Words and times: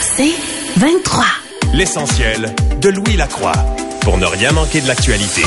C'est 0.00 0.34
23. 0.76 1.24
L'essentiel 1.74 2.54
de 2.80 2.88
Louis 2.88 3.16
Lacroix 3.16 3.52
pour 4.02 4.18
ne 4.18 4.26
rien 4.26 4.52
manquer 4.52 4.80
de 4.80 4.88
l'actualité. 4.88 5.42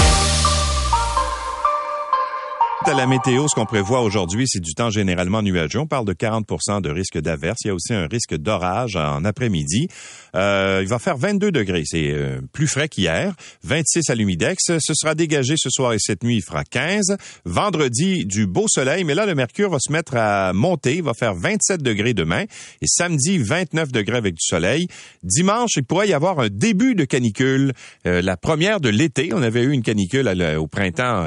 À 2.86 2.94
la 2.94 3.06
météo, 3.06 3.46
ce 3.50 3.56
qu'on 3.56 3.66
prévoit 3.66 4.02
aujourd'hui, 4.02 4.46
c'est 4.48 4.62
du 4.62 4.74
temps 4.74 4.90
généralement 4.90 5.42
nuageux. 5.42 5.80
On 5.80 5.86
parle 5.86 6.06
de 6.06 6.14
40 6.14 6.82
de 6.82 6.90
risque 6.90 7.20
d'averse. 7.20 7.60
Il 7.66 7.68
y 7.68 7.72
a 7.72 7.74
aussi 7.74 7.94
un 7.94 8.08
risque 8.08 8.36
d'orage 8.36 8.96
en 8.96 9.26
après-midi. 9.26 9.90
Euh, 10.34 10.80
il 10.82 10.88
va 10.88 10.98
faire 10.98 11.18
22 11.18 11.52
degrés. 11.52 11.84
C'est 11.86 12.10
euh, 12.10 12.40
plus 12.54 12.68
frais 12.68 12.88
qu'hier. 12.88 13.36
26 13.64 14.10
à 14.10 14.16
l'humidex. 14.16 14.80
Ce 14.80 14.94
sera 14.94 15.14
dégagé 15.14 15.56
ce 15.58 15.70
soir 15.70 15.92
et 15.92 15.98
cette 16.00 16.24
nuit. 16.24 16.38
Il 16.38 16.42
fera 16.42 16.64
15. 16.64 17.18
Vendredi, 17.44 18.26
du 18.26 18.48
beau 18.48 18.66
soleil. 18.70 19.04
Mais 19.04 19.14
là, 19.14 19.26
le 19.26 19.36
mercure 19.36 19.70
va 19.70 19.80
se 19.80 19.92
mettre 19.92 20.16
à 20.16 20.54
monter. 20.54 20.96
Il 20.96 21.04
va 21.04 21.14
faire 21.14 21.36
27 21.36 21.84
degrés 21.84 22.14
demain. 22.14 22.46
Et 22.82 22.88
samedi, 22.88 23.40
29 23.40 23.92
degrés 23.92 24.18
avec 24.18 24.36
du 24.36 24.42
soleil. 24.42 24.88
Dimanche, 25.22 25.72
il 25.76 25.84
pourrait 25.84 26.08
y 26.08 26.14
avoir 26.14 26.40
un 26.40 26.48
début 26.50 26.96
de 26.96 27.04
canicule. 27.04 27.74
Euh, 28.08 28.22
la 28.22 28.38
première 28.38 28.80
de 28.80 28.90
l'été. 28.90 29.32
On 29.34 29.44
avait 29.44 29.64
eu 29.64 29.74
une 29.74 29.84
canicule 29.84 30.30
au 30.58 30.68
printemps, 30.68 31.26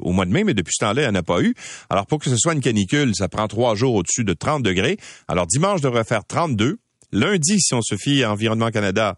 au 0.00 0.12
mois 0.12 0.24
de 0.24 0.30
mai, 0.30 0.44
mais 0.44 0.54
depuis 0.54 0.77
il 0.82 1.00
n'y 1.00 1.06
en 1.06 1.14
a 1.14 1.22
pas 1.22 1.40
eu. 1.40 1.54
Alors, 1.90 2.06
pour 2.06 2.18
que 2.18 2.30
ce 2.30 2.36
soit 2.36 2.54
une 2.54 2.60
canicule, 2.60 3.14
ça 3.14 3.28
prend 3.28 3.48
trois 3.48 3.74
jours 3.74 3.94
au-dessus 3.94 4.24
de 4.24 4.32
30 4.32 4.62
degrés. 4.62 4.98
Alors, 5.28 5.46
dimanche 5.46 5.80
devrait 5.80 6.04
faire 6.04 6.24
32. 6.24 6.78
Lundi, 7.12 7.60
si 7.60 7.74
on 7.74 7.82
se 7.82 7.96
fie 7.96 8.22
à 8.22 8.32
Environnement 8.32 8.70
Canada, 8.70 9.16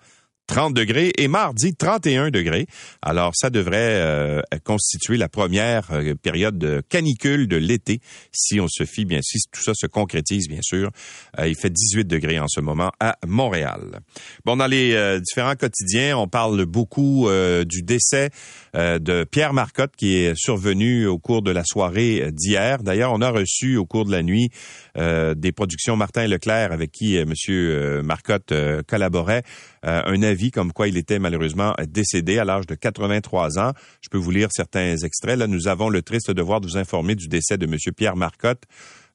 30 0.50 0.74
degrés 0.74 1.12
et 1.16 1.28
mardi 1.28 1.76
31 1.76 2.30
degrés. 2.30 2.66
Alors 3.02 3.30
ça 3.36 3.50
devrait 3.50 3.76
euh, 4.00 4.42
constituer 4.64 5.16
la 5.16 5.28
première 5.28 5.92
euh, 5.92 6.16
période 6.16 6.58
de 6.58 6.82
canicule 6.88 7.46
de 7.46 7.56
l'été 7.56 8.00
si 8.32 8.58
on 8.58 8.66
se 8.68 8.84
fie 8.84 9.04
bien 9.04 9.20
si 9.22 9.38
tout 9.52 9.62
ça 9.62 9.74
se 9.74 9.86
concrétise 9.86 10.48
bien 10.48 10.58
sûr. 10.60 10.90
Euh, 11.38 11.46
il 11.46 11.54
fait 11.54 11.70
18 11.70 12.04
degrés 12.04 12.40
en 12.40 12.48
ce 12.48 12.60
moment 12.60 12.90
à 12.98 13.16
Montréal. 13.28 14.00
Bon 14.44 14.56
dans 14.56 14.66
les 14.66 15.20
différents 15.20 15.54
quotidiens, 15.54 16.18
on 16.18 16.26
parle 16.26 16.64
beaucoup 16.64 17.28
du 17.64 17.82
décès 17.82 18.30
de 18.74 19.24
Pierre 19.24 19.52
Marcotte 19.52 19.96
qui 19.96 20.16
est 20.16 20.34
survenu 20.36 21.06
au 21.06 21.18
cours 21.18 21.42
de 21.42 21.50
la 21.50 21.64
soirée 21.64 22.30
d'hier. 22.32 22.82
D'ailleurs, 22.82 23.12
on 23.12 23.20
a 23.20 23.30
reçu 23.30 23.76
au 23.76 23.86
cours 23.86 24.04
de 24.04 24.12
la 24.12 24.22
nuit 24.22 24.50
des 24.96 25.52
productions 25.52 25.96
Martin 25.96 26.26
Leclerc 26.26 26.72
avec 26.72 26.92
qui 26.92 27.22
monsieur 27.24 28.02
Marcotte 28.02 28.52
collaborait 28.86 29.42
un 29.82 30.22
avis 30.22 30.50
comme 30.50 30.72
quoi 30.72 30.88
il 30.88 30.96
était 30.96 31.18
malheureusement 31.18 31.74
décédé 31.88 32.38
à 32.38 32.44
l'âge 32.44 32.66
de 32.66 32.74
83 32.74 33.58
ans. 33.58 33.72
Je 34.02 34.08
peux 34.08 34.18
vous 34.18 34.30
lire 34.30 34.48
certains 34.52 34.96
extraits. 34.96 35.38
Là, 35.38 35.46
nous 35.46 35.68
avons 35.68 35.88
le 35.88 36.02
triste 36.02 36.30
devoir 36.30 36.60
de 36.60 36.66
vous 36.66 36.76
informer 36.76 37.14
du 37.14 37.28
décès 37.28 37.58
de 37.58 37.66
M. 37.66 37.76
Pierre 37.96 38.16
Marcotte. 38.16 38.64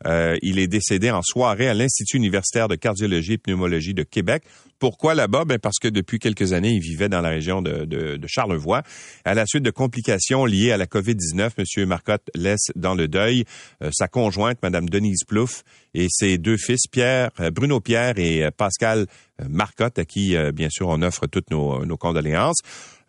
Euh, 0.05 0.37
il 0.41 0.59
est 0.59 0.67
décédé 0.67 1.09
en 1.11 1.21
soirée 1.23 1.67
à 1.67 1.73
l'Institut 1.73 2.17
universitaire 2.17 2.67
de 2.67 2.75
cardiologie 2.75 3.33
et 3.33 3.37
pneumologie 3.37 3.93
de 3.93 4.03
Québec. 4.03 4.43
Pourquoi 4.79 5.15
là-bas? 5.15 5.45
Ben 5.45 5.57
parce 5.57 5.79
que 5.79 5.87
depuis 5.87 6.19
quelques 6.19 6.53
années, 6.53 6.71
il 6.71 6.81
vivait 6.81 7.09
dans 7.09 7.21
la 7.21 7.29
région 7.29 7.61
de, 7.61 7.85
de, 7.85 8.17
de 8.17 8.27
Charlevoix. 8.27 8.83
À 9.23 9.33
la 9.33 9.45
suite 9.45 9.63
de 9.63 9.71
complications 9.71 10.45
liées 10.45 10.71
à 10.71 10.77
la 10.77 10.85
COVID-19, 10.85 11.51
M. 11.57 11.87
Marcotte 11.87 12.29
laisse 12.35 12.71
dans 12.75 12.93
le 12.93 13.07
deuil 13.07 13.45
euh, 13.81 13.89
sa 13.93 14.07
conjointe, 14.07 14.61
Mme 14.61 14.89
Denise 14.89 15.23
Plouffe, 15.25 15.63
et 15.95 16.07
ses 16.09 16.37
deux 16.37 16.57
fils, 16.57 16.87
Pierre, 16.91 17.31
euh, 17.39 17.49
Bruno 17.51 17.79
Pierre 17.79 18.19
et 18.19 18.49
Pascal 18.55 19.07
Marcotte, 19.49 19.99
à 19.99 20.05
qui, 20.05 20.35
bien 20.53 20.69
sûr, 20.69 20.87
on 20.87 21.01
offre 21.01 21.27
toutes 21.27 21.51
nos, 21.51 21.97
condoléances. 21.97 22.59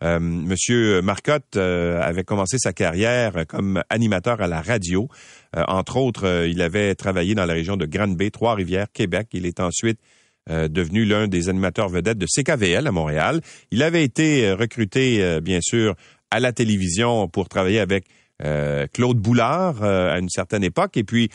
Euh, 0.03 0.19
Monsieur 0.19 1.01
Marcotte 1.01 1.55
avait 1.55 2.25
commencé 2.25 2.57
sa 2.59 2.73
carrière 2.73 3.45
comme 3.47 3.81
animateur 3.89 4.41
à 4.41 4.47
la 4.47 4.61
radio. 4.61 5.07
entre 5.55 5.95
autres, 5.95 6.45
il 6.45 6.61
avait 6.61 6.95
travaillé 6.95 7.33
dans 7.33 7.45
la 7.45 7.53
région 7.53 7.77
de 7.77 7.85
Grande-Bay, 7.85 8.29
Trois-Rivières, 8.31 8.87
Québec. 8.91 9.29
Il 9.31 9.45
est 9.45 9.61
ensuite 9.61 9.99
euh, 10.49 10.69
devenu 10.69 11.03
l'un 11.03 11.27
des 11.27 11.49
animateurs 11.49 11.89
vedettes 11.89 12.17
de 12.17 12.25
CKVL 12.25 12.87
à 12.87 12.91
Montréal. 12.91 13.41
Il 13.71 13.83
avait 13.83 14.03
été 14.03 14.47
euh, 14.47 14.55
recruté, 14.55 15.21
euh, 15.21 15.41
bien 15.41 15.59
sûr, 15.61 15.95
à 16.31 16.39
la 16.39 16.53
télévision 16.53 17.27
pour 17.27 17.49
travailler 17.49 17.79
avec 17.79 18.05
Claude 18.93 19.17
Boulard 19.17 19.83
à 19.83 20.19
une 20.19 20.29
certaine 20.29 20.63
époque. 20.63 20.95
Et 20.97 21.03
puis, 21.03 21.29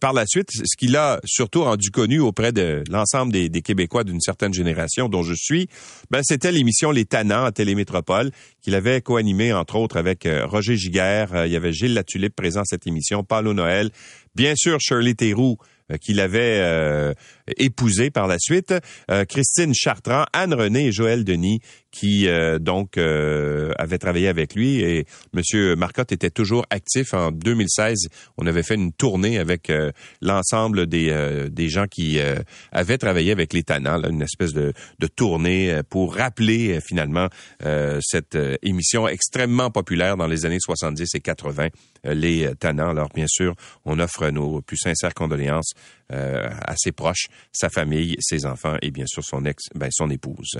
par 0.00 0.12
la 0.12 0.24
suite, 0.26 0.48
ce 0.52 0.76
qu'il 0.76 0.96
a 0.96 1.20
surtout 1.24 1.64
rendu 1.64 1.90
connu 1.90 2.18
auprès 2.18 2.52
de 2.52 2.82
l'ensemble 2.90 3.32
des, 3.32 3.50
Québécois 3.62 4.04
d'une 4.04 4.20
certaine 4.20 4.54
génération 4.54 5.08
dont 5.08 5.22
je 5.22 5.34
suis, 5.34 5.68
ben, 6.10 6.20
c'était 6.22 6.52
l'émission 6.52 6.90
Les 6.90 7.04
Tannants 7.04 7.44
à 7.44 7.52
Télémétropole 7.52 8.30
qu'il 8.62 8.74
avait 8.74 9.00
co-animé, 9.00 9.52
entre 9.52 9.76
autres, 9.76 9.96
avec 9.96 10.26
Roger 10.44 10.76
Giguère. 10.76 11.46
il 11.46 11.52
y 11.52 11.56
avait 11.56 11.72
Gilles 11.72 11.94
Latulippe 11.94 12.34
présent 12.34 12.60
à 12.60 12.64
cette 12.64 12.86
émission, 12.86 13.22
Paulo 13.22 13.52
Noël, 13.52 13.90
bien 14.34 14.54
sûr 14.56 14.78
Shirley 14.80 15.14
Theroux, 15.14 15.58
qu'il 16.00 16.20
avait 16.20 16.60
euh, 16.60 17.14
épousé 17.56 18.10
par 18.10 18.26
la 18.26 18.38
suite, 18.38 18.74
euh, 19.10 19.24
Christine 19.24 19.74
Chartrand, 19.74 20.24
Anne-Renée 20.32 20.86
et 20.86 20.92
Joël 20.92 21.24
Denis, 21.24 21.60
qui 21.90 22.28
euh, 22.28 22.58
donc 22.58 22.98
avaient 22.98 23.98
travaillé 23.98 24.28
avec 24.28 24.54
lui. 24.54 24.80
Et 24.80 25.06
M. 25.34 25.74
Marcotte 25.76 26.12
était 26.12 26.30
toujours 26.30 26.66
actif. 26.70 27.14
En 27.14 27.30
2016, 27.30 28.08
on 28.36 28.46
avait 28.46 28.62
fait 28.62 28.74
une 28.74 28.92
tournée 28.92 29.38
avec 29.38 29.72
l'ensemble 30.20 30.86
des, 30.86 31.48
des 31.50 31.68
gens 31.68 31.86
qui 31.86 32.18
avaient 32.70 32.98
travaillé 32.98 33.32
avec 33.32 33.54
les 33.54 33.62
Tannants, 33.62 34.02
une 34.02 34.22
espèce 34.22 34.52
de, 34.52 34.74
de 34.98 35.06
tournée 35.06 35.80
pour 35.88 36.14
rappeler 36.16 36.80
finalement 36.86 37.28
cette 38.00 38.36
émission 38.62 39.08
extrêmement 39.08 39.70
populaire 39.70 40.18
dans 40.18 40.26
les 40.26 40.44
années 40.44 40.60
70 40.60 41.14
et 41.14 41.20
80, 41.20 41.68
les 42.04 42.50
Tannants. 42.58 42.90
Alors 42.90 43.08
bien 43.14 43.26
sûr, 43.28 43.54
on 43.86 43.98
offre 43.98 44.28
nos 44.28 44.60
plus 44.60 44.76
sincères 44.76 45.14
condoléances 45.14 45.72
euh, 46.12 46.48
à 46.64 46.74
ses 46.76 46.92
proches, 46.92 47.26
sa 47.52 47.68
famille, 47.68 48.14
ses 48.20 48.46
enfants 48.46 48.76
et 48.80 48.92
bien 48.92 49.06
sûr 49.08 49.24
son 49.24 49.44
ex, 49.44 49.64
ben, 49.74 49.88
son 49.90 50.08
épouse. 50.08 50.56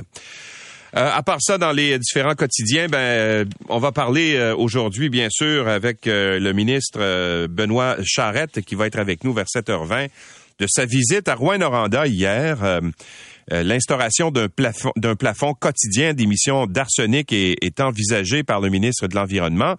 Euh, 0.97 1.11
à 1.13 1.23
part 1.23 1.39
ça, 1.41 1.57
dans 1.57 1.71
les 1.71 1.99
différents 2.01 2.35
quotidiens, 2.35 2.89
ben, 2.89 2.99
euh, 2.99 3.45
on 3.69 3.79
va 3.79 3.93
parler 3.93 4.41
aujourd'hui, 4.57 5.09
bien 5.09 5.29
sûr, 5.31 5.69
avec 5.69 6.07
le 6.07 6.53
ministre 6.53 7.47
Benoît 7.47 7.97
Charette, 8.03 8.61
qui 8.63 8.75
va 8.75 8.89
être 8.89 8.99
avec 8.99 9.23
nous 9.23 9.33
vers 9.33 9.47
7h20, 9.47 10.09
de 10.59 10.67
sa 10.69 10.85
visite 10.85 11.29
à 11.29 11.37
Rouen-Noranda 11.37 12.09
hier. 12.09 12.81
L'instauration 13.49 14.33
d'un 14.33 14.49
plafond, 14.49 14.91
d'un 14.97 15.15
plafond 15.15 15.55
quotidien 15.55 16.13
d'émissions 16.13 16.67
d'arsenic 16.67 17.33
est, 17.33 17.55
est 17.63 17.79
envisagée 17.79 18.43
par 18.43 18.61
le 18.61 18.71
ministre 18.71 19.07
de 19.07 19.15
l'Environnement 19.15 19.77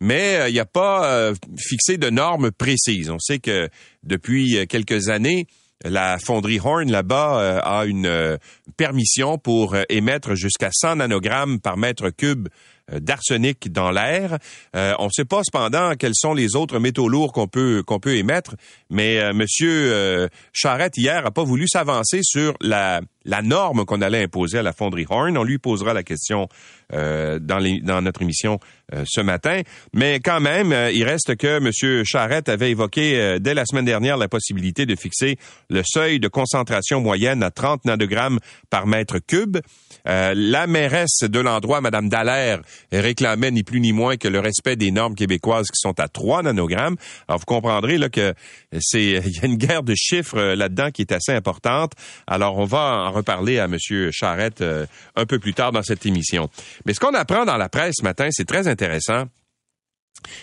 mais 0.00 0.48
il 0.48 0.52
n'y 0.52 0.60
a 0.60 0.66
pas 0.66 1.32
fixé 1.56 1.98
de 1.98 2.10
normes 2.10 2.50
précises. 2.50 3.10
On 3.10 3.18
sait 3.18 3.38
que 3.38 3.68
depuis 4.02 4.56
euh, 4.56 4.66
quelques 4.66 5.08
années, 5.08 5.46
la 5.84 6.18
fonderie 6.18 6.60
Horn 6.62 6.90
là-bas 6.90 7.40
euh, 7.40 7.60
a 7.62 7.84
une 7.84 8.06
euh, 8.06 8.36
permission 8.76 9.38
pour 9.38 9.76
émettre 9.88 10.34
jusqu'à 10.34 10.70
100 10.72 10.96
nanogrammes 10.96 11.60
par 11.60 11.76
mètre 11.76 12.10
cube 12.10 12.48
d'arsenic 12.92 13.72
dans 13.72 13.90
l'air. 13.90 14.38
on 14.72 15.06
ne 15.06 15.10
sait 15.10 15.24
pas 15.24 15.40
cependant 15.42 15.94
quels 15.98 16.14
sont 16.14 16.34
les 16.34 16.54
autres 16.54 16.78
métaux 16.78 17.08
lourds 17.08 17.32
qu'on 17.32 17.48
peut 17.48 17.82
qu'on 17.84 17.98
peut 17.98 18.14
émettre, 18.14 18.54
mais 18.90 19.32
Monsieur 19.32 20.28
Charette 20.52 20.96
hier 20.96 21.26
a 21.26 21.32
pas 21.32 21.42
voulu 21.42 21.66
s'avancer 21.66 22.20
sur 22.22 22.54
la 22.60 23.00
la 23.26 23.42
norme 23.42 23.84
qu'on 23.84 24.00
allait 24.00 24.22
imposer 24.22 24.58
à 24.58 24.62
la 24.62 24.72
fonderie 24.72 25.06
Horn. 25.08 25.36
On 25.36 25.44
lui 25.44 25.58
posera 25.58 25.92
la 25.92 26.02
question 26.02 26.48
euh, 26.92 27.40
dans, 27.40 27.60
notre 28.00 28.22
émission 28.22 28.60
euh, 28.94 29.02
ce 29.06 29.20
matin. 29.20 29.62
Mais 29.92 30.20
quand 30.20 30.38
même, 30.38 30.72
euh, 30.72 30.92
il 30.92 31.02
reste 31.02 31.34
que 31.34 31.56
M. 31.58 32.04
Charette 32.04 32.48
avait 32.48 32.70
évoqué 32.70 33.38
dès 33.40 33.54
la 33.54 33.66
semaine 33.66 33.84
dernière 33.84 34.16
la 34.16 34.28
possibilité 34.28 34.86
de 34.86 34.94
fixer 34.94 35.36
le 35.68 35.82
seuil 35.84 36.20
de 36.20 36.28
concentration 36.28 37.00
moyenne 37.00 37.42
à 37.42 37.50
30 37.50 37.84
nanogrammes 37.86 38.38
par 38.70 38.86
mètre 38.86 39.18
cube. 39.18 39.58
la 40.04 40.66
mairesse 40.68 41.22
de 41.22 41.40
l'endroit, 41.40 41.80
Mme 41.80 42.08
Dallaire, 42.08 42.60
réclamait 42.92 43.50
ni 43.50 43.64
plus 43.64 43.80
ni 43.80 43.92
moins 43.92 44.16
que 44.16 44.28
le 44.28 44.38
respect 44.38 44.76
des 44.76 44.92
normes 44.92 45.16
québécoises 45.16 45.66
qui 45.66 45.80
sont 45.80 45.98
à 45.98 46.06
3 46.06 46.44
nanogrammes. 46.44 46.96
Alors, 47.26 47.40
vous 47.40 47.46
comprendrez 47.46 47.98
là 47.98 48.08
que 48.08 48.34
c'est 48.78 49.02
il 49.26 49.36
y 49.36 49.40
a 49.40 49.46
une 49.46 49.56
guerre 49.56 49.82
de 49.82 49.94
chiffres 49.96 50.40
là-dedans 50.40 50.90
qui 50.92 51.02
est 51.02 51.12
assez 51.12 51.32
importante. 51.32 51.92
Alors, 52.28 52.58
on 52.58 52.64
va 52.64 53.08
en 53.08 53.10
reparler 53.16 53.58
à 53.58 53.64
M. 53.64 53.76
Charette 54.10 54.60
euh, 54.60 54.86
un 55.14 55.26
peu 55.26 55.38
plus 55.38 55.54
tard 55.54 55.72
dans 55.72 55.82
cette 55.82 56.06
émission. 56.06 56.48
Mais 56.84 56.94
ce 56.94 57.00
qu'on 57.00 57.14
apprend 57.14 57.44
dans 57.44 57.56
la 57.56 57.68
presse 57.68 57.96
ce 57.98 58.02
matin, 58.02 58.28
c'est 58.30 58.44
très 58.44 58.68
intéressant. 58.68 59.24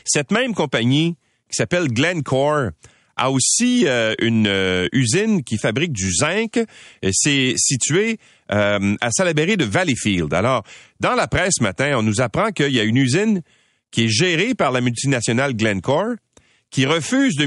Cette 0.06 0.32
même 0.32 0.54
compagnie 0.54 1.16
qui 1.50 1.56
s'appelle 1.56 1.88
Glencore 1.88 2.72
a 3.16 3.32
aussi 3.32 3.88
euh, 3.88 4.16
une 4.20 4.48
euh, 4.48 4.88
usine 4.92 5.44
qui 5.44 5.58
fabrique 5.58 5.94
du 5.94 6.12
zinc. 6.12 6.60
C'est 7.12 7.54
situé 7.58 8.20
à 8.50 9.10
Salaberry 9.10 9.58
de 9.58 9.66
Valleyfield. 9.66 10.32
Alors, 10.32 10.64
dans 11.00 11.16
la 11.16 11.28
presse 11.28 11.56
ce 11.58 11.64
matin, 11.64 11.98
on 11.98 12.04
nous 12.04 12.22
apprend 12.22 12.52
qu'il 12.52 12.72
y 12.72 12.80
a 12.80 12.84
une 12.84 12.98
usine 12.98 13.42
qui 13.90 14.06
est 14.06 14.10
gérée 14.10 14.54
par 14.54 14.72
la 14.72 14.82
multinationale 14.82 15.56
Glencore, 15.56 16.16
qui 16.74 16.88
refuse 16.88 17.36
de 17.36 17.46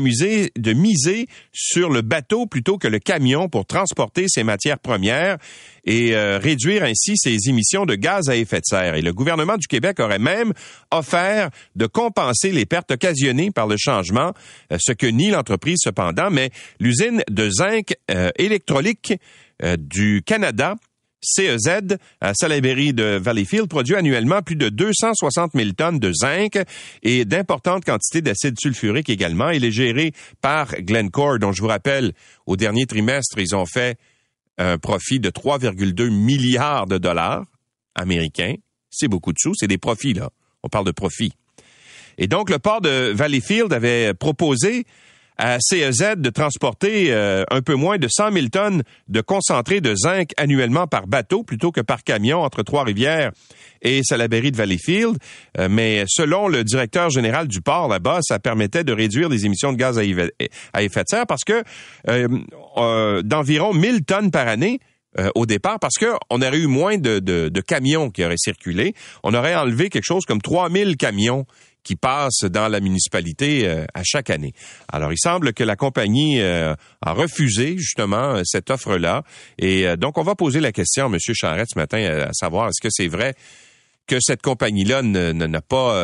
miser, 0.72 1.26
sur 1.52 1.90
le 1.90 2.00
bateau 2.00 2.46
plutôt 2.46 2.78
que 2.78 2.86
le 2.86 3.00
camion 3.00 3.48
pour 3.48 3.66
transporter 3.66 4.26
ses 4.28 4.44
matières 4.44 4.78
premières 4.78 5.36
et 5.84 6.14
euh, 6.14 6.38
réduire 6.38 6.84
ainsi 6.84 7.16
ses 7.16 7.48
émissions 7.48 7.86
de 7.86 7.96
gaz 7.96 8.28
à 8.28 8.36
effet 8.36 8.58
de 8.58 8.64
serre. 8.64 8.94
Et 8.94 9.02
le 9.02 9.12
gouvernement 9.12 9.56
du 9.56 9.66
Québec 9.66 9.98
aurait 9.98 10.20
même 10.20 10.52
offert 10.92 11.50
de 11.74 11.86
compenser 11.86 12.52
les 12.52 12.66
pertes 12.66 12.92
occasionnées 12.92 13.50
par 13.50 13.66
le 13.66 13.76
changement, 13.76 14.32
euh, 14.72 14.78
ce 14.80 14.92
que 14.92 15.06
nie 15.06 15.30
l'entreprise 15.30 15.78
cependant, 15.82 16.30
mais 16.30 16.50
l'usine 16.78 17.24
de 17.28 17.50
zinc 17.50 17.94
euh, 18.10 18.30
électrolyque 18.36 19.14
du 19.78 20.22
Canada 20.24 20.76
CEZ 21.26 21.98
à 22.20 22.32
Salaberry 22.34 22.92
de 22.92 23.18
Valleyfield 23.20 23.68
produit 23.68 23.96
annuellement 23.96 24.42
plus 24.42 24.56
de 24.56 24.68
260 24.68 25.52
000 25.54 25.70
tonnes 25.72 25.98
de 25.98 26.12
zinc 26.12 26.58
et 27.02 27.24
d'importantes 27.24 27.84
quantités 27.84 28.22
d'acide 28.22 28.58
sulfurique 28.58 29.10
également. 29.10 29.50
Il 29.50 29.64
est 29.64 29.72
géré 29.72 30.12
par 30.40 30.74
Glencore, 30.76 31.40
dont 31.40 31.52
je 31.52 31.60
vous 31.60 31.68
rappelle, 31.68 32.12
au 32.46 32.56
dernier 32.56 32.86
trimestre, 32.86 33.38
ils 33.38 33.56
ont 33.56 33.66
fait 33.66 33.98
un 34.58 34.78
profit 34.78 35.20
de 35.20 35.30
3,2 35.30 36.10
milliards 36.10 36.86
de 36.86 36.98
dollars 36.98 37.44
américains. 37.94 38.54
C'est 38.90 39.08
beaucoup 39.08 39.32
de 39.32 39.38
sous, 39.38 39.54
c'est 39.54 39.66
des 39.66 39.78
profits, 39.78 40.14
là. 40.14 40.30
On 40.62 40.68
parle 40.68 40.86
de 40.86 40.92
profits. 40.92 41.32
Et 42.18 42.28
donc, 42.28 42.48
le 42.48 42.58
port 42.58 42.80
de 42.80 43.12
Valleyfield 43.12 43.72
avait 43.72 44.14
proposé 44.14 44.86
à 45.38 45.58
CEZ 45.60 46.16
de 46.16 46.30
transporter 46.30 47.12
euh, 47.12 47.44
un 47.50 47.62
peu 47.62 47.74
moins 47.74 47.98
de 47.98 48.08
100 48.08 48.32
000 48.32 48.46
tonnes 48.48 48.82
de 49.08 49.20
concentré 49.20 49.80
de 49.80 49.94
zinc 49.94 50.30
annuellement 50.36 50.86
par 50.86 51.06
bateau 51.06 51.42
plutôt 51.42 51.72
que 51.72 51.80
par 51.80 52.04
camion 52.04 52.42
entre 52.42 52.62
Trois-Rivières 52.62 53.32
et 53.82 54.02
Salaberry 54.02 54.50
de 54.50 54.56
Valleyfield. 54.56 55.18
Euh, 55.58 55.68
mais 55.70 56.04
selon 56.08 56.48
le 56.48 56.64
directeur 56.64 57.10
général 57.10 57.48
du 57.48 57.60
port 57.60 57.88
là-bas, 57.88 58.20
ça 58.22 58.38
permettait 58.38 58.84
de 58.84 58.92
réduire 58.92 59.28
les 59.28 59.44
émissions 59.46 59.72
de 59.72 59.78
gaz 59.78 59.98
à 59.98 60.04
effet 60.82 61.02
de 61.02 61.08
serre 61.08 61.26
parce 61.26 61.44
que 61.44 61.62
euh, 62.08 63.22
d'environ 63.22 63.74
1000 63.74 64.04
tonnes 64.04 64.30
par 64.30 64.48
année, 64.48 64.80
au 65.34 65.46
départ 65.46 65.78
parce 65.80 65.94
qu'on 65.94 66.42
aurait 66.42 66.58
eu 66.58 66.66
moins 66.66 66.98
de, 66.98 67.60
camions 67.66 68.10
qui 68.10 68.22
auraient 68.22 68.34
circulé. 68.36 68.94
On 69.22 69.32
aurait 69.32 69.54
enlevé 69.54 69.88
quelque 69.88 70.04
chose 70.04 70.26
comme 70.26 70.42
3000 70.42 70.98
camions 70.98 71.46
qui 71.86 71.94
passent 71.94 72.42
dans 72.42 72.66
la 72.66 72.80
municipalité 72.80 73.68
euh, 73.68 73.84
à 73.94 74.02
chaque 74.04 74.28
année. 74.28 74.52
Alors, 74.92 75.12
il 75.12 75.18
semble 75.18 75.52
que 75.52 75.62
la 75.62 75.76
compagnie 75.76 76.40
euh, 76.40 76.74
a 77.00 77.12
refusé 77.12 77.78
justement 77.78 78.40
cette 78.44 78.70
offre-là. 78.70 79.22
Et 79.58 79.86
euh, 79.86 79.96
donc, 79.96 80.18
on 80.18 80.24
va 80.24 80.34
poser 80.34 80.58
la 80.58 80.72
question 80.72 81.06
à 81.06 81.08
M. 81.08 81.18
Charrette 81.20 81.68
ce 81.72 81.78
matin 81.78 81.98
à 81.98 82.32
savoir 82.32 82.68
est-ce 82.68 82.82
que 82.82 82.88
c'est 82.90 83.06
vrai 83.06 83.34
que 84.08 84.18
cette 84.20 84.42
compagnie-là 84.42 85.02
n'a 85.02 85.60
pas 85.60 86.00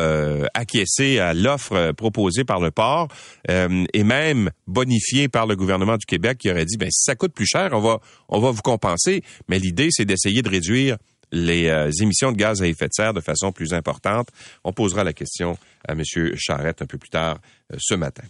acquiescé 0.53 1.19
à 1.19 1.33
l'offre 1.33 1.93
proposée 1.93 2.43
par 2.43 2.59
le 2.59 2.69
port 2.69 3.07
et 3.47 4.03
même 4.03 4.51
bonifiée 4.67 5.29
par 5.29 5.47
le 5.47 5.55
gouvernement 5.55 5.95
du 5.95 6.05
Québec 6.05 6.37
qui 6.39 6.51
aurait 6.51 6.65
dit 6.65 6.75
ben 6.75 6.89
si 6.91 7.01
ça 7.01 7.15
coûte 7.15 7.31
plus 7.33 7.45
cher, 7.45 7.69
on 7.71 7.79
va 7.79 8.01
on 8.27 8.41
va 8.41 8.51
vous 8.51 8.61
compenser, 8.61 9.23
mais 9.47 9.57
l'idée 9.57 9.87
c'est 9.89 10.03
d'essayer 10.03 10.41
de 10.41 10.49
réduire 10.49 10.97
les 11.33 11.67
euh, 11.67 11.89
émissions 11.99 12.31
de 12.31 12.37
gaz 12.37 12.61
à 12.61 12.67
effet 12.67 12.87
de 12.87 12.93
serre 12.93 13.13
de 13.13 13.19
façon 13.19 13.51
plus 13.51 13.73
importante. 13.73 14.29
On 14.63 14.71
posera 14.71 15.03
la 15.03 15.13
question 15.13 15.57
à 15.85 15.93
M. 15.93 16.03
Charrette 16.35 16.81
un 16.81 16.85
peu 16.85 16.97
plus 16.97 17.09
tard 17.09 17.39
euh, 17.73 17.77
ce 17.79 17.95
matin. 17.95 18.23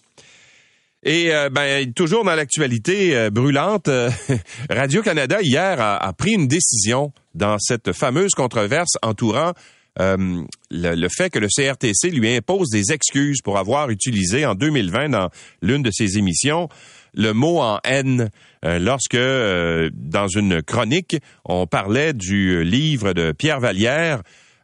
Et 1.04 1.36
euh, 1.36 1.50
ben, 1.50 1.92
toujours 1.94 2.24
dans 2.24 2.34
l'actualité 2.34 3.30
brûlante, 3.30 3.90
Radio-Canada 4.70 5.42
hier 5.42 5.82
a, 5.82 6.14
pris 6.14 6.32
une 6.32 6.48
décision 6.48 7.12
dans 7.36 7.58
cette 7.60 7.92
fameuse 7.92 8.32
controverse 8.32 8.94
entourant 9.02 9.52
le, 10.00 10.46
le, 10.70 11.08
fait 11.10 11.30
que 11.30 11.40
le 11.40 11.48
CRTC 11.48 12.10
lui 12.12 12.36
impose 12.36 12.70
des 12.70 12.92
excuses 12.92 13.42
pour 13.42 13.58
avoir 13.58 13.90
utilisé 13.90 14.46
en 14.46 14.56
2020 14.56 15.10
dans 15.10 15.30
l'une 15.62 15.84
de 15.84 15.92
ses 15.92 16.18
émissions 16.18 16.70
le 17.14 17.32
mot 17.34 17.60
en 17.60 17.80
haine 17.84 18.30
euh, 18.66 18.80
lorsque, 18.80 19.16
euh, 19.16 19.90
dans 19.94 20.28
une 20.28 20.62
chronique, 20.62 21.18
on 21.46 21.68
parlait 21.68 22.14
du 22.14 22.64
livre 22.64 23.14
de 23.14 23.32
Pierre 23.32 23.60
Vallière, 23.60 24.24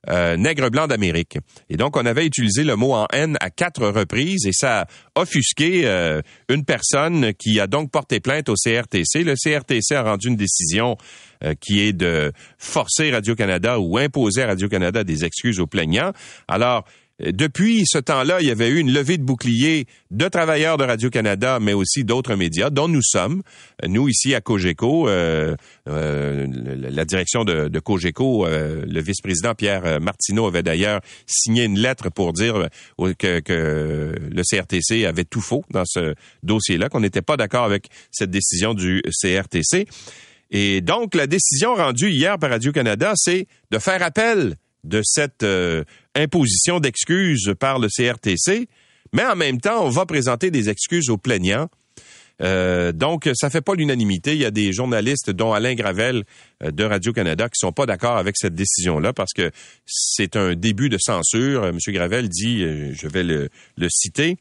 euh, 0.10 0.38
Nègre 0.38 0.70
blanc 0.70 0.88
d'Amérique. 0.88 1.38
Et 1.70 1.78
donc, 1.78 1.98
on 1.98 2.06
avait 2.06 2.26
utilisé 2.26 2.64
le 2.64 2.76
mot 2.76 2.94
en 2.94 3.08
haine 3.12 3.38
à 3.42 3.50
quatre 3.50 3.86
reprises 3.88 4.46
et 4.46 4.54
ça 4.54 4.82
a 4.82 5.22
offusqué 5.22 5.86
une 6.50 6.64
personne 6.64 7.34
qui 7.34 7.60
a 7.60 7.68
donc 7.68 7.92
porté 7.92 8.20
plainte 8.20 8.50
au 8.50 8.56
CRTC. 8.56 9.24
Le 9.24 9.36
CRTC 9.36 9.96
a 9.96 10.04
rendu 10.04 10.30
une 10.30 10.36
décision 10.36 10.98
qui 11.60 11.82
est 11.82 11.94
de 11.94 12.32
forcer 12.58 13.12
Radio-Canada 13.12 13.80
ou 13.80 13.98
imposer 13.98 14.46
Radio-Canada 14.46 15.04
des 15.04 15.26
excuses 15.26 15.60
aux 15.60 15.68
plaignants. 15.68 16.14
Alors, 16.48 16.86
depuis 17.20 17.84
ce 17.86 17.98
temps-là, 17.98 18.42
il 18.42 18.48
y 18.48 18.52
avait 18.52 18.70
eu 18.70 18.80
une 18.80 18.92
levée 18.92 19.18
de 19.18 19.24
boucliers 19.24 19.88
de 20.12 20.28
travailleurs 20.28 20.78
de 20.78 20.86
Radio-Canada, 20.86 21.60
mais 21.62 21.74
aussi 21.74 22.04
d'autres 22.04 22.36
médias, 22.36 22.70
dont 22.70 22.88
nous 22.88 23.02
sommes. 23.04 23.42
Nous, 23.86 24.08
ici 24.08 24.34
à 24.36 24.42
Cogeco, 24.42 25.10
euh, 25.10 25.56
euh, 25.88 26.48
la 26.48 27.06
direction 27.06 27.44
de, 27.44 27.68
de 27.68 27.80
Cogeco, 27.80 28.46
euh, 28.46 28.86
le 28.88 29.02
vice-président 29.02 29.54
Pierre 29.54 30.00
Martineau 30.00 30.48
avait 30.48 30.64
d'ailleurs 30.64 31.02
signé 31.26 31.66
une 31.66 31.78
lettre 31.78 32.10
pour 32.10 32.34
dire 32.34 32.70
que, 32.98 33.40
que, 33.40 34.16
le 34.32 34.44
CRTC 34.44 35.06
avait 35.06 35.26
tout 35.26 35.42
faux 35.42 35.64
dans 35.72 35.86
ce 35.86 36.16
dossier-là, 36.44 36.90
qu'on 36.90 37.02
n'était 37.02 37.22
pas 37.22 37.38
d'accord 37.38 37.66
avec 37.66 37.88
cette 38.12 38.32
décision 38.32 38.74
du 38.74 39.02
CRTC. 39.22 39.88
Et 40.52 40.82
donc, 40.82 41.16
la 41.16 41.28
décision 41.28 41.76
rendue 41.76 42.10
hier 42.10 42.40
par 42.40 42.50
Radio-Canada, 42.50 43.14
c'est 43.16 43.48
de 43.72 43.78
faire 43.78 44.02
appel 44.02 44.56
de 44.84 45.02
cette 45.04 45.44
euh, 45.44 45.84
imposition 46.16 46.80
d'excuses 46.80 47.54
par 47.60 47.80
le 47.80 47.88
CRTC, 47.88 48.68
mais 49.14 49.26
en 49.26 49.36
même 49.36 49.60
temps, 49.60 49.86
on 49.86 49.90
va 49.90 50.06
présenter 50.06 50.52
des 50.52 50.70
excuses 50.70 51.10
aux 51.10 51.18
plaignants. 51.18 51.70
Euh, 52.42 52.94
donc, 52.94 53.30
ça 53.34 53.50
fait 53.50 53.62
pas 53.62 53.76
l'unanimité. 53.76 54.34
Il 54.34 54.40
y 54.40 54.46
a 54.46 54.52
des 54.52 54.72
journalistes, 54.72 55.30
dont 55.30 55.52
Alain 55.52 55.74
Gravel 55.74 56.24
euh, 56.64 56.72
de 56.72 56.84
Radio-Canada, 56.84 57.50
qui 57.50 57.58
sont 57.58 57.74
pas 57.74 57.86
d'accord 57.86 58.18
avec 58.18 58.36
cette 58.38 58.56
décision-là 58.56 59.12
parce 59.12 59.34
que 59.34 59.52
c'est 59.86 60.36
un 60.36 60.56
début 60.56 60.90
de 60.90 60.98
censure. 60.98 61.74
Monsieur 61.74 61.92
Gravel 61.92 62.30
dit, 62.30 62.60
je 62.62 63.08
vais 63.08 63.24
le 63.24 63.50
citer, 63.90 64.38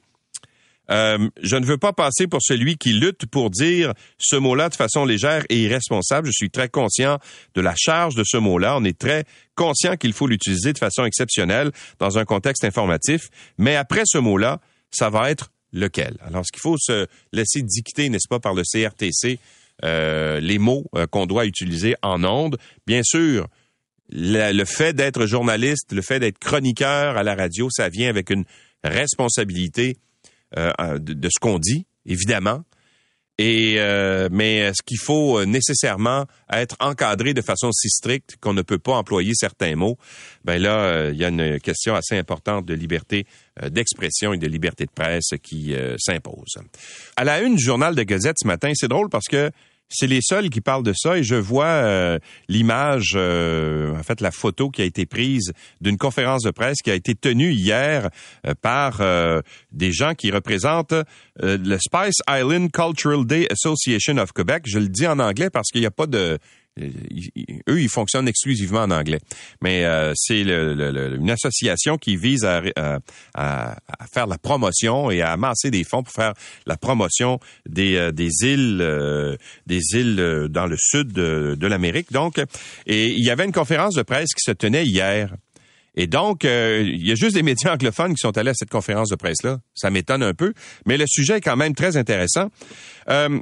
euh, 0.90 1.28
je 1.42 1.56
ne 1.56 1.66
veux 1.66 1.76
pas 1.78 1.92
passer 1.92 2.26
pour 2.26 2.40
celui 2.42 2.76
qui 2.76 2.92
lutte 2.92 3.26
pour 3.26 3.50
dire 3.50 3.92
ce 4.18 4.36
mot-là 4.36 4.68
de 4.68 4.74
façon 4.74 5.04
légère 5.04 5.44
et 5.48 5.58
irresponsable. 5.58 6.28
Je 6.28 6.32
suis 6.32 6.50
très 6.50 6.68
conscient 6.68 7.18
de 7.54 7.60
la 7.60 7.74
charge 7.76 8.14
de 8.14 8.24
ce 8.24 8.36
mot-là. 8.36 8.76
On 8.78 8.84
est 8.84 8.98
très 8.98 9.24
conscient 9.54 9.96
qu'il 9.96 10.12
faut 10.12 10.26
l'utiliser 10.26 10.72
de 10.72 10.78
façon 10.78 11.04
exceptionnelle 11.04 11.72
dans 11.98 12.18
un 12.18 12.24
contexte 12.24 12.64
informatif. 12.64 13.28
Mais 13.58 13.76
après 13.76 14.02
ce 14.06 14.18
mot-là, 14.18 14.60
ça 14.90 15.10
va 15.10 15.30
être 15.30 15.50
lequel? 15.72 16.16
Alors, 16.24 16.44
ce 16.46 16.52
qu'il 16.52 16.62
faut 16.62 16.78
se 16.78 17.06
laisser 17.32 17.62
dicter, 17.62 18.08
n'est-ce 18.08 18.28
pas, 18.28 18.40
par 18.40 18.54
le 18.54 18.62
CRTC, 18.62 19.38
euh, 19.84 20.40
les 20.40 20.58
mots 20.58 20.86
euh, 20.96 21.06
qu'on 21.06 21.26
doit 21.26 21.44
utiliser 21.44 21.94
en 22.02 22.24
ondes. 22.24 22.56
Bien 22.86 23.02
sûr, 23.04 23.46
le 24.10 24.64
fait 24.64 24.94
d'être 24.94 25.26
journaliste, 25.26 25.92
le 25.92 26.02
fait 26.02 26.18
d'être 26.18 26.38
chroniqueur 26.38 27.16
à 27.16 27.22
la 27.22 27.34
radio, 27.34 27.68
ça 27.70 27.88
vient 27.88 28.08
avec 28.08 28.30
une 28.30 28.44
responsabilité 28.82 29.96
euh, 30.56 30.98
de, 30.98 31.28
ce 31.28 31.38
qu'on 31.40 31.58
dit, 31.58 31.86
évidemment. 32.06 32.62
Et 33.40 33.76
euh, 33.78 34.28
mais 34.32 34.56
est-ce 34.56 34.82
qu'il 34.84 34.98
faut 34.98 35.44
nécessairement 35.44 36.26
être 36.50 36.74
encadré 36.80 37.34
de 37.34 37.40
façon 37.40 37.70
si 37.70 37.88
stricte 37.88 38.36
qu'on 38.40 38.52
ne 38.52 38.62
peut 38.62 38.78
pas 38.78 38.94
employer 38.94 39.32
certains 39.34 39.76
mots? 39.76 39.96
Ben 40.44 40.60
là, 40.60 40.80
euh, 40.80 41.10
il 41.12 41.20
y 41.20 41.24
a 41.24 41.28
une 41.28 41.60
question 41.60 41.94
assez 41.94 42.18
importante 42.18 42.66
de 42.66 42.74
liberté 42.74 43.26
d'expression 43.70 44.32
et 44.32 44.38
de 44.38 44.46
liberté 44.48 44.86
de 44.86 44.90
presse 44.90 45.30
qui 45.42 45.74
s'impose. 45.98 46.56
À 47.16 47.24
la 47.24 47.40
une 47.40 47.56
du 47.56 47.62
journal 47.62 47.94
de 47.94 48.02
Gazette 48.02 48.36
ce 48.40 48.46
matin, 48.46 48.72
c'est 48.74 48.88
drôle 48.88 49.08
parce 49.08 49.26
que 49.26 49.52
c'est 49.88 50.06
les 50.06 50.20
seuls 50.20 50.50
qui 50.50 50.60
parlent 50.60 50.82
de 50.82 50.92
ça 50.94 51.18
et 51.18 51.22
je 51.22 51.34
vois 51.34 51.66
euh, 51.66 52.18
l'image, 52.48 53.12
euh, 53.14 53.96
en 53.96 54.02
fait 54.02 54.20
la 54.20 54.30
photo 54.30 54.70
qui 54.70 54.82
a 54.82 54.84
été 54.84 55.06
prise 55.06 55.52
d'une 55.80 55.96
conférence 55.96 56.42
de 56.42 56.50
presse 56.50 56.78
qui 56.82 56.90
a 56.90 56.94
été 56.94 57.14
tenue 57.14 57.52
hier 57.52 58.10
euh, 58.46 58.54
par 58.60 59.02
des 59.72 59.92
gens 59.92 60.14
qui 60.14 60.30
représentent 60.30 60.94
le 61.40 61.78
Spice 61.78 62.16
Island 62.28 62.70
Cultural 62.70 63.24
Day 63.24 63.46
Association 63.50 64.18
of 64.18 64.32
Quebec. 64.32 64.64
Je 64.66 64.78
le 64.78 64.88
dis 64.88 65.06
en 65.06 65.18
anglais 65.18 65.50
parce 65.50 65.68
qu'il 65.70 65.80
n'y 65.80 65.86
a 65.86 65.90
pas 65.90 66.06
de 66.06 66.38
eux, 67.68 67.80
ils 67.80 67.88
fonctionnent 67.88 68.28
exclusivement 68.28 68.80
en 68.80 68.90
anglais. 68.90 69.20
Mais 69.62 69.84
euh, 69.84 70.12
c'est 70.14 70.40
une 70.40 71.30
association 71.30 71.98
qui 71.98 72.16
vise 72.16 72.44
à, 72.44 72.62
faire 74.12 74.26
la 74.26 74.38
promotion 74.38 75.10
et 75.10 75.22
à 75.22 75.32
amasser 75.32 75.70
des 75.70 75.84
fonds 75.84 76.02
pour 76.02 76.12
faire 76.12 76.34
la 76.66 76.76
promotion 76.76 77.40
des, 77.68 77.96
euh, 77.96 78.12
des 78.12 78.30
îles, 78.42 78.78
euh, 78.80 79.36
des 79.66 79.80
îles 79.92 80.48
dans 80.50 80.66
le 80.66 80.76
sud 80.78 81.12
de, 81.12 81.56
de 81.58 81.66
l'Amérique. 81.66 82.12
Donc, 82.12 82.38
et 82.86 83.06
il 83.06 83.24
y 83.24 83.30
avait 83.30 83.44
une 83.44 83.52
conférence 83.52 83.94
de 83.94 84.02
presse 84.02 84.34
qui 84.34 84.42
se 84.42 84.52
tenait 84.52 84.84
hier. 84.84 85.34
Et 86.00 86.06
donc, 86.06 86.44
il 86.44 87.04
y 87.04 87.10
a 87.10 87.16
juste 87.16 87.34
des 87.34 87.42
médias 87.42 87.72
anglophones 87.72 88.14
qui 88.14 88.20
sont 88.20 88.38
allés 88.38 88.50
à 88.50 88.54
cette 88.54 88.70
conférence 88.70 89.08
de 89.08 89.16
presse-là. 89.16 89.58
Ça 89.74 89.90
m'étonne 89.90 90.22
un 90.22 90.32
peu, 90.32 90.52
mais 90.86 90.96
le 90.96 91.06
sujet 91.08 91.38
est 91.38 91.40
quand 91.40 91.56
même 91.56 91.74
très 91.74 91.96
intéressant. 91.96 92.50
Euh, 93.10 93.40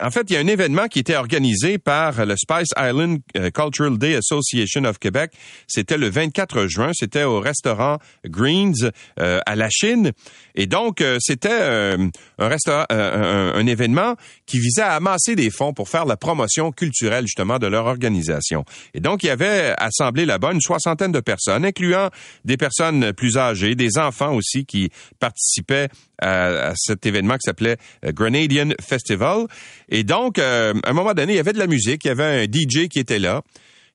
en 0.00 0.10
fait, 0.10 0.30
il 0.30 0.34
y 0.34 0.36
a 0.36 0.40
un 0.40 0.46
événement 0.46 0.86
qui 0.88 0.98
était 0.98 1.16
organisé 1.16 1.78
par 1.78 2.24
le 2.24 2.36
Spice 2.36 2.68
Island 2.76 3.20
euh, 3.36 3.50
Cultural 3.50 3.98
Day 3.98 4.16
Association 4.16 4.84
of 4.84 4.98
Quebec. 4.98 5.32
C'était 5.66 5.98
le 5.98 6.08
24 6.08 6.66
juin. 6.66 6.90
C'était 6.94 7.24
au 7.24 7.40
restaurant 7.40 7.98
Greens 8.26 8.90
euh, 9.20 9.40
à 9.44 9.56
la 9.56 9.68
Chine. 9.70 10.12
Et 10.54 10.66
donc, 10.66 11.04
c'était 11.20 11.52
un, 11.52 12.10
un, 12.38 13.66
événement 13.66 14.16
qui 14.44 14.58
visait 14.58 14.82
à 14.82 14.94
amasser 14.94 15.36
des 15.36 15.50
fonds 15.50 15.72
pour 15.72 15.88
faire 15.88 16.04
la 16.04 16.16
promotion 16.16 16.72
culturelle 16.72 17.26
justement 17.26 17.58
de 17.58 17.68
leur 17.68 17.86
organisation. 17.86 18.64
Et 18.92 19.00
donc, 19.00 19.22
il 19.22 19.26
y 19.26 19.30
avait 19.30 19.74
assemblé 19.78 20.26
là-bas 20.26 20.52
une 20.52 20.60
soixantaine 20.60 21.12
de 21.12 21.20
personnes, 21.20 21.64
incluant 21.64 22.10
des 22.44 22.56
personnes 22.56 23.12
plus 23.12 23.36
âgées, 23.36 23.76
des 23.76 23.98
enfants 23.98 24.34
aussi 24.34 24.64
qui 24.64 24.90
participaient 25.20 25.88
à, 26.20 26.72
cet 26.76 27.06
événement 27.06 27.34
qui 27.34 27.46
s'appelait 27.46 27.76
euh, 28.04 28.12
Grenadian 28.12 28.70
Festival. 28.80 29.46
Et 29.88 30.04
donc, 30.04 30.38
euh, 30.38 30.74
à 30.84 30.90
un 30.90 30.92
moment 30.92 31.14
donné, 31.14 31.34
il 31.34 31.36
y 31.36 31.40
avait 31.40 31.52
de 31.52 31.58
la 31.58 31.66
musique, 31.66 32.04
il 32.04 32.08
y 32.08 32.10
avait 32.10 32.24
un 32.24 32.44
DJ 32.44 32.88
qui 32.88 32.98
était 32.98 33.18
là. 33.18 33.42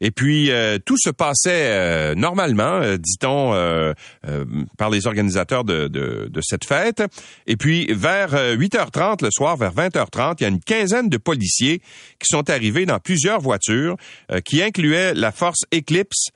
Et 0.01 0.11
puis 0.11 0.51
euh, 0.51 0.79
tout 0.83 0.97
se 0.97 1.11
passait 1.11 2.13
normalement, 2.15 2.81
dit-on, 2.97 3.93
par 4.77 4.89
les 4.89 5.07
organisateurs 5.07 5.63
de, 5.63 5.87
de, 5.87 6.27
de, 6.29 6.41
cette 6.41 6.65
fête. 6.65 7.01
Et 7.47 7.55
puis 7.55 7.87
vers 7.93 8.33
8h30 8.33 9.23
le 9.23 9.29
soir, 9.31 9.55
vers 9.55 9.73
20h30, 9.73 10.35
il 10.39 10.43
y 10.43 10.45
a 10.45 10.49
une 10.49 10.59
quinzaine 10.59 11.07
de 11.07 11.17
policiers 11.17 11.79
qui 12.19 12.25
sont 12.25 12.49
arrivés 12.49 12.85
dans 12.85 12.99
plusieurs 12.99 13.39
voitures, 13.39 13.95
qui 14.43 14.61
incluaient 14.61 15.13
la 15.13 15.31
force 15.31 15.61
Eclipse, 15.73 16.31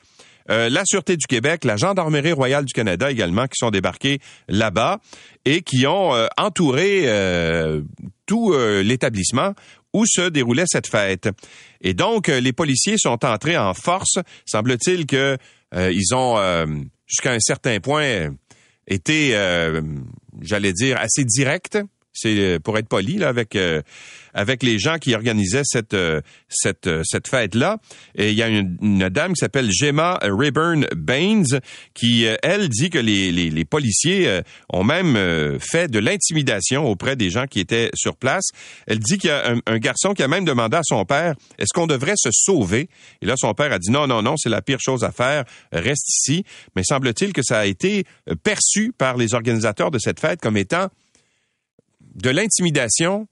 euh, 0.49 0.69
la 0.69 0.83
Sûreté 0.85 1.17
du 1.17 1.25
Québec, 1.27 1.63
la 1.65 1.77
Gendarmerie 1.77 2.31
royale 2.31 2.65
du 2.65 2.73
Canada 2.73 3.11
également, 3.11 3.47
qui 3.47 3.57
sont 3.57 3.71
débarqués 3.71 4.19
là-bas 4.47 4.99
et 5.45 5.61
qui 5.61 5.85
ont 5.87 6.15
euh, 6.15 6.27
entouré 6.37 7.03
euh, 7.05 7.81
tout 8.25 8.53
l'établissement 8.83 9.53
où 9.93 10.05
se 10.05 10.29
déroulait 10.29 10.65
cette 10.67 10.87
fête. 10.87 11.29
Et 11.81 11.93
donc, 11.93 12.27
les 12.27 12.51
policiers 12.51 12.97
sont 12.97 13.23
entrés 13.23 13.57
en 13.57 13.73
force. 13.73 14.19
Semble-t-il 14.45 15.05
que 15.05 15.37
ils 15.73 16.13
ont, 16.13 16.37
jusqu'à 17.05 17.31
un 17.31 17.39
certain 17.39 17.79
point, 17.79 18.35
été, 18.85 19.31
j'allais 20.41 20.73
dire, 20.73 20.97
assez 20.99 21.23
directs 21.23 21.77
c'est 22.17 22.38
euh, 22.39 22.59
pour 22.59 22.77
être 22.77 22.88
poli 22.88 23.17
là 23.17 23.29
avec 23.29 23.55
euh, 23.55 23.81
avec 24.33 24.63
les 24.63 24.79
gens 24.79 24.97
qui 24.97 25.13
organisaient 25.13 25.63
cette 25.63 25.93
euh, 25.93 26.21
cette 26.50 26.89
cette 27.03 27.27
fête 27.27 27.53
là. 27.55 27.77
Et 28.15 28.31
il 28.31 28.36
y 28.36 28.43
a 28.43 28.47
une, 28.47 29.09
dame 29.09 29.33
qui 29.33 29.39
s'appelle 29.39 29.71
Gemma 29.71 30.19
Rayburn 30.21 30.88
Baines 30.95 31.59
qui 31.93 32.25
elle 32.43 32.69
dit 32.69 32.89
que 32.89 32.97
les 32.97 33.31
les, 33.31 33.50
les 33.50 33.65
policiers 33.65 34.41
ont 34.71 34.83
même 34.83 35.59
fait 35.59 35.89
de 35.89 36.00
l'intimidation 36.00 36.86
auprès 36.86 37.15
des 37.15 37.29
gens 37.29 37.45
qui 37.45 37.59
étaient 37.59 37.89
sur 37.93 38.17
place. 38.17 38.45
Elle 38.88 39.00
dit 39.00 39.17
qu'il 39.17 39.29
y 39.29 39.33
a 39.33 39.55
un, 39.65 39.77
garçon 39.77 40.13
qui 40.13 40.24
a 40.24 40.27
même 40.27 40.45
demandé 40.45 40.77
à 40.77 40.81
son 40.83 41.05
père 41.05 41.36
est-ce 41.57 41.74
qu'on 41.74 41.88
devrait 41.88 42.15
se 42.17 42.29
sauver. 42.31 42.89
Et 43.21 43.25
là 43.25 43.36
son 43.38 43.53
père 43.53 43.71
a 43.71 43.79
dit 43.79 43.91
non 43.91 44.07
non 44.07 44.21
non 44.21 44.36
c'est 44.38 44.50
la 44.50 44.62
pire 44.62 44.79
chose 44.79 45.03
à 45.03 45.12
faire 45.12 45.45
reste 45.71 46.09
ici. 46.09 46.43
Mais 46.75 46.83
semble-t-il 46.83 47.33
que 47.33 47.43
ça 47.43 47.59
a 47.59 47.65
été 47.65 48.05
perçu 48.43 48.93
par 48.97 49.17
les 49.17 49.33
organisateurs 49.33 49.91
de 49.91 50.00
cette 50.00 50.19
fête 50.19 50.41
comme 50.41 50.57
étant 50.57 50.89
de 52.17 52.29
l'intimidation 52.29 53.27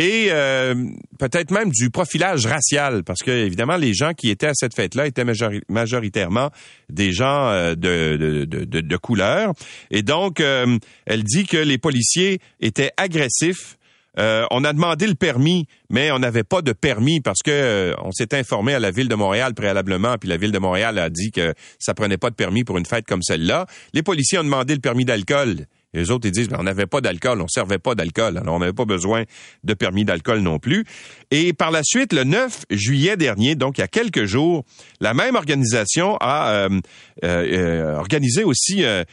et 0.00 0.28
euh, 0.30 0.74
peut-être 1.18 1.50
même 1.50 1.68
du 1.70 1.90
profilage 1.90 2.46
racial, 2.46 3.04
parce 3.04 3.20
que 3.22 3.30
évidemment 3.30 3.76
les 3.76 3.92
gens 3.92 4.14
qui 4.14 4.30
étaient 4.30 4.46
à 4.46 4.54
cette 4.54 4.74
fête-là 4.74 5.06
étaient 5.06 5.26
majoritairement 5.68 6.48
des 6.88 7.12
gens 7.12 7.48
euh, 7.48 7.74
de, 7.74 8.46
de, 8.46 8.96
couleur, 8.96 9.52
et 9.90 10.02
donc 10.02 10.40
euh, 10.40 10.78
elle 11.04 11.22
dit 11.22 11.44
que 11.44 11.58
les 11.58 11.76
policiers 11.76 12.40
étaient 12.60 12.92
agressifs. 12.96 13.76
on 14.16 14.64
a 14.64 14.72
demandé 14.72 15.06
le 15.06 15.14
permis, 15.16 15.66
mais 15.90 16.10
on 16.12 16.18
n'avait 16.18 16.44
pas 16.44 16.62
de 16.62 16.72
permis 16.72 17.20
parce 17.20 17.42
que 17.44 17.94
on 18.02 18.10
s'est 18.10 18.34
informé 18.34 18.72
à 18.72 18.78
la 18.78 18.90
ville 18.90 19.08
de 19.08 19.14
Montréal 19.14 19.52
préalablement, 19.52 20.16
puis 20.18 20.30
la 20.30 20.38
ville 20.38 20.52
de 20.52 20.58
Montréal 20.58 20.98
a 20.98 21.10
dit 21.10 21.30
que 21.30 21.52
ça 21.78 21.92
prenait 21.92 22.18
pas 22.18 22.30
de 22.30 22.36
permis 22.36 22.64
pour 22.64 22.78
une 22.78 22.86
fête 22.86 23.06
comme 23.06 23.22
celle-là. 23.22 23.66
Les 23.92 24.02
policiers 24.02 24.38
ont 24.38 24.44
demandé 24.44 24.72
le 24.72 24.80
permis 24.80 25.04
d'alcool. 25.04 25.66
Les 25.92 26.12
autres, 26.12 26.28
ils 26.28 26.30
disent, 26.30 26.48
ben, 26.48 26.58
on 26.60 26.62
n'avait 26.62 26.86
pas 26.86 27.00
d'alcool, 27.00 27.40
on 27.40 27.48
servait 27.48 27.78
pas 27.78 27.96
d'alcool, 27.96 28.38
alors 28.38 28.54
on 28.54 28.60
n'avait 28.60 28.72
pas 28.72 28.84
besoin 28.84 29.24
de 29.64 29.74
permis 29.74 30.04
d'alcool 30.04 30.38
non 30.38 30.60
plus. 30.60 30.84
Et 31.32 31.52
par 31.52 31.72
la 31.72 31.82
suite, 31.82 32.12
le 32.12 32.22
9 32.22 32.66
juillet 32.70 33.16
dernier, 33.16 33.56
donc 33.56 33.78
il 33.78 33.80
y 33.80 33.84
a 33.84 33.88
quelques 33.88 34.24
jours, 34.24 34.64
la 35.00 35.14
même 35.14 35.34
organisation 35.34 36.16
a 36.20 36.52
euh, 36.52 36.80
euh, 37.24 37.58
euh 37.58 37.96
organisé 37.96 38.44
aussi 38.44 38.84
euh, 38.84 39.04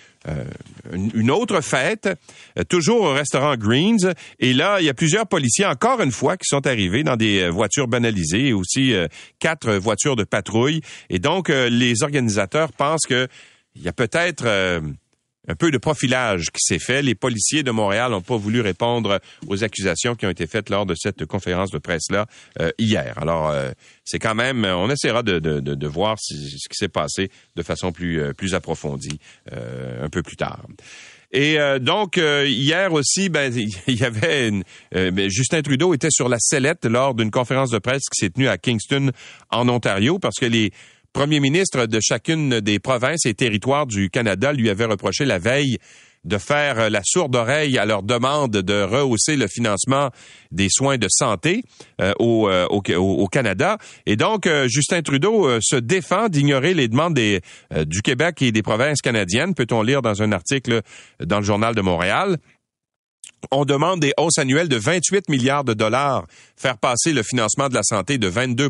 une 0.93 1.31
autre 1.31 1.61
fête, 1.61 2.09
toujours 2.69 3.01
au 3.01 3.13
restaurant 3.13 3.55
Greens. 3.55 4.13
Et 4.39 4.53
là, 4.53 4.79
il 4.79 4.85
y 4.85 4.89
a 4.89 4.93
plusieurs 4.93 5.25
policiers, 5.25 5.65
encore 5.65 6.01
une 6.01 6.11
fois, 6.11 6.35
qui 6.35 6.45
sont 6.47 6.67
arrivés 6.67 7.03
dans 7.03 7.15
des 7.15 7.47
voitures 7.49 7.87
banalisées 7.87 8.47
et 8.47 8.53
aussi 8.53 8.93
quatre 9.39 9.73
voitures 9.75 10.17
de 10.17 10.25
patrouille. 10.25 10.81
Et 11.09 11.19
donc, 11.19 11.47
les 11.47 12.03
organisateurs 12.03 12.73
pensent 12.73 13.05
que 13.07 13.29
il 13.75 13.83
y 13.83 13.87
a 13.87 13.93
peut-être 13.93 14.81
un 15.47 15.55
peu 15.55 15.71
de 15.71 15.77
profilage 15.77 16.51
qui 16.51 16.59
s'est 16.59 16.79
fait. 16.79 17.01
Les 17.01 17.15
policiers 17.15 17.63
de 17.63 17.71
Montréal 17.71 18.11
n'ont 18.11 18.21
pas 18.21 18.37
voulu 18.37 18.61
répondre 18.61 19.19
aux 19.47 19.63
accusations 19.63 20.15
qui 20.15 20.25
ont 20.25 20.29
été 20.29 20.47
faites 20.47 20.69
lors 20.69 20.85
de 20.85 20.95
cette 20.95 21.25
conférence 21.25 21.71
de 21.71 21.77
presse-là 21.77 22.25
euh, 22.59 22.71
hier. 22.77 23.17
Alors, 23.17 23.49
euh, 23.49 23.71
c'est 24.03 24.19
quand 24.19 24.35
même, 24.35 24.65
on 24.65 24.89
essaiera 24.89 25.23
de, 25.23 25.87
voir 25.87 26.17
ce 26.19 26.33
qui 26.33 26.75
s'est 26.75 26.89
passé 26.89 27.31
de 27.55 27.63
façon 27.63 27.91
plus, 27.91 28.21
euh, 28.21 28.33
approfondie 28.53 29.19
un 29.51 30.09
peu 30.09 30.23
plus 30.23 30.37
tard. 30.37 30.65
Et 31.33 31.57
donc 31.81 32.15
hier 32.17 32.93
aussi, 32.93 33.27
ben 33.27 33.53
il 33.53 33.99
y 33.99 34.03
avait 34.05 34.47
une, 34.47 34.63
ben, 34.93 35.29
Justin 35.29 35.61
Trudeau 35.61 35.93
était 35.93 36.09
sur 36.09 36.29
la 36.29 36.37
sellette 36.39 36.85
lors 36.85 37.13
d'une 37.13 37.31
conférence 37.31 37.69
de 37.71 37.79
presse 37.79 38.03
qui 38.03 38.25
s'est 38.25 38.29
tenue 38.29 38.47
à 38.47 38.57
Kingston 38.57 39.11
en 39.51 39.67
Ontario 39.67 40.19
parce 40.19 40.37
que 40.39 40.45
les 40.45 40.71
premier 41.17 41.39
ministre 41.39 41.87
de 41.87 41.99
chacune 41.99 42.59
des 42.59 42.77
provinces 42.77 43.25
et 43.25 43.33
territoires 43.33 43.87
du 43.87 44.11
Canada 44.11 44.53
lui 44.53 44.69
avait 44.69 44.85
reproché 44.85 45.25
la 45.25 45.39
veille 45.39 45.79
de 46.25 46.37
faire 46.37 46.91
la 46.91 47.01
sourde 47.03 47.35
oreille 47.35 47.79
à 47.79 47.87
leur 47.87 48.03
demande 48.03 48.51
de 48.51 48.83
rehausser 48.83 49.35
le 49.35 49.47
financement 49.47 50.11
des 50.51 50.67
soins 50.69 50.99
de 50.99 51.07
santé 51.09 51.63
euh, 52.01 52.13
euh, 52.21 52.67
au, 52.67 53.27
Canada. 53.29 53.79
Et 54.05 54.15
donc, 54.15 54.45
euh, 54.45 54.67
Justin 54.67 55.01
Trudeau 55.01 55.59
se 55.59 55.75
défend 55.75 56.29
d'ignorer 56.29 56.75
les 56.75 56.87
demandes 56.87 57.15
des, 57.15 57.41
du 57.87 58.03
Québec 58.03 58.43
et 58.43 58.51
des 58.51 58.61
provinces 58.61 59.01
canadiennes, 59.01 59.55
peut-on 59.55 59.81
lire 59.81 60.03
dans 60.03 60.21
un 60.21 60.31
article 60.31 60.83
dans 61.19 61.39
le 61.39 61.45
Journal 61.45 61.73
de 61.73 61.81
Montréal? 61.81 62.37
On 63.49 63.65
demande 63.65 64.01
des 64.01 64.13
hausses 64.19 64.37
annuelles 64.37 64.69
de 64.69 64.77
28 64.77 65.29
milliards 65.29 65.63
de 65.63 65.73
dollars, 65.73 66.27
faire 66.55 66.77
passer 66.77 67.11
le 67.11 67.23
financement 67.23 67.69
de 67.69 67.73
la 67.73 67.83
santé 67.83 68.19
de 68.19 68.27
22 68.27 68.69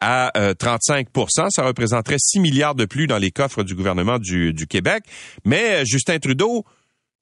à 0.00 0.30
35% 0.34 1.06
euh, 1.16 1.46
Ça 1.50 1.62
représenterait 1.64 2.18
6 2.18 2.40
milliards 2.40 2.74
de 2.74 2.84
plus 2.84 3.06
dans 3.06 3.18
les 3.18 3.30
coffres 3.30 3.62
du 3.62 3.74
gouvernement 3.74 4.18
du, 4.18 4.52
du 4.52 4.66
Québec. 4.66 5.04
Mais 5.44 5.80
euh, 5.80 5.84
Justin 5.84 6.18
Trudeau 6.18 6.64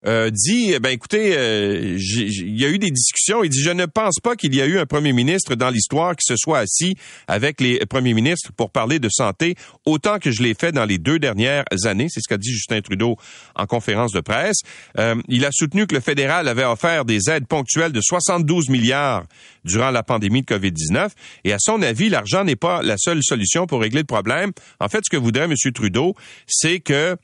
euh, 0.07 0.31
dit, 0.31 0.73
eh 0.73 0.79
ben 0.79 0.91
écoutez, 0.91 1.37
euh, 1.37 1.99
il 1.99 2.59
y 2.59 2.65
a 2.65 2.69
eu 2.69 2.79
des 2.79 2.91
discussions. 2.91 3.43
Il 3.43 3.51
dit, 3.51 3.63
je 3.63 3.71
ne 3.71 3.87
pense 3.87 4.21
pas 4.23 4.37
qu'il 4.37 4.55
y 4.55 4.63
a 4.63 4.67
eu 4.67 4.79
un 4.79 4.87
premier 4.87 5.13
ministre 5.13 5.55
dans 5.55 5.71
l'histoire 5.71 6.15
qui 6.15 6.25
se 6.25 6.37
soit 6.37 6.61
assis 6.61 6.97
avec 7.27 7.61
les 7.61 7.79
premiers 7.87 8.15
ministres 8.15 8.53
pour 8.57 8.71
parler 8.71 8.99
de 8.99 9.09
santé 9.09 9.57
autant 9.85 10.19
que 10.19 10.31
je 10.31 10.43
l'ai 10.43 10.55
fait 10.55 10.73
dans 10.73 10.85
les 10.85 10.99
deux 10.99 11.19
dernières 11.19 11.65
années. 11.85 12.07
C'est 12.09 12.21
ce 12.21 12.29
qu'a 12.29 12.39
dit 12.39 12.51
Justin 12.51 12.81
Trudeau 12.81 13.17
en 13.55 13.67
conférence 13.67 14.13
de 14.13 14.21
presse. 14.21 14.59
Euh, 14.99 15.17
il 15.29 15.45
a 15.45 15.51
soutenu 15.53 15.87
que 15.87 15.95
le 15.95 16.01
fédéral 16.01 16.49
avait 16.49 16.65
offert 16.65 17.05
des 17.05 17.29
aides 17.29 17.47
ponctuelles 17.47 17.93
de 17.93 18.01
72 18.01 18.69
milliards 18.69 19.25
durant 19.65 19.91
la 19.91 20.03
pandémie 20.03 20.43
de 20.43 20.47
COVID-19. 20.47 21.11
Et 21.45 21.53
à 21.53 21.59
son 21.59 21.83
avis, 21.83 22.09
l'argent 22.09 22.45
n'est 22.45 22.57
pas 22.57 22.83
la 22.83 22.97
seule 22.97 23.23
solution 23.23 23.67
pour 23.67 23.81
régler 23.81 24.01
le 24.01 24.07
problème. 24.07 24.53
En 24.81 24.89
fait, 24.89 25.01
ce 25.05 25.11
que 25.11 25.17
voudrait 25.21 25.45
M. 25.45 25.55
Trudeau, 25.75 26.15
c'est 26.47 26.81
que 26.81 27.17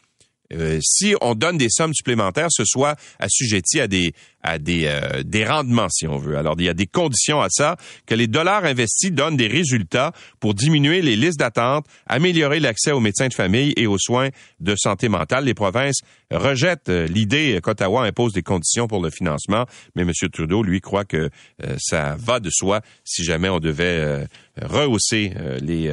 euh, 0.54 0.78
si 0.82 1.14
on 1.20 1.34
donne 1.34 1.58
des 1.58 1.68
sommes 1.70 1.94
supplémentaires, 1.94 2.48
ce 2.50 2.64
soit 2.64 2.96
assujetti 3.18 3.80
à 3.80 3.86
des 3.86 4.12
à 4.44 4.58
des 4.58 4.86
euh, 4.86 5.22
des 5.22 5.44
rendements 5.44 5.88
si 5.88 6.06
on 6.06 6.18
veut. 6.18 6.36
Alors 6.36 6.54
il 6.58 6.64
y 6.64 6.68
a 6.68 6.74
des 6.74 6.86
conditions 6.86 7.40
à 7.40 7.48
ça 7.48 7.76
que 8.06 8.14
les 8.14 8.26
dollars 8.26 8.64
investis 8.64 9.12
donnent 9.12 9.36
des 9.36 9.46
résultats 9.46 10.12
pour 10.40 10.54
diminuer 10.54 11.00
les 11.00 11.16
listes 11.16 11.38
d'attente, 11.38 11.86
améliorer 12.06 12.58
l'accès 12.60 12.92
aux 12.92 13.00
médecins 13.00 13.28
de 13.28 13.34
famille 13.34 13.72
et 13.76 13.86
aux 13.86 13.98
soins 13.98 14.30
de 14.60 14.74
santé 14.76 15.08
mentale. 15.08 15.44
Les 15.44 15.54
provinces 15.54 16.00
rejettent 16.30 16.88
euh, 16.88 17.06
l'idée 17.06 17.60
qu'Ottawa 17.62 18.04
impose 18.04 18.32
des 18.32 18.42
conditions 18.42 18.88
pour 18.88 19.02
le 19.02 19.10
financement, 19.10 19.66
mais 19.94 20.02
M. 20.02 20.10
Trudeau 20.32 20.62
lui 20.62 20.80
croit 20.80 21.04
que 21.04 21.30
ça 21.78 22.16
va 22.18 22.40
de 22.40 22.50
soi 22.50 22.80
si 23.04 23.24
jamais 23.24 23.48
on 23.48 23.60
devait 23.60 24.26
rehausser 24.60 25.32
les 25.60 25.92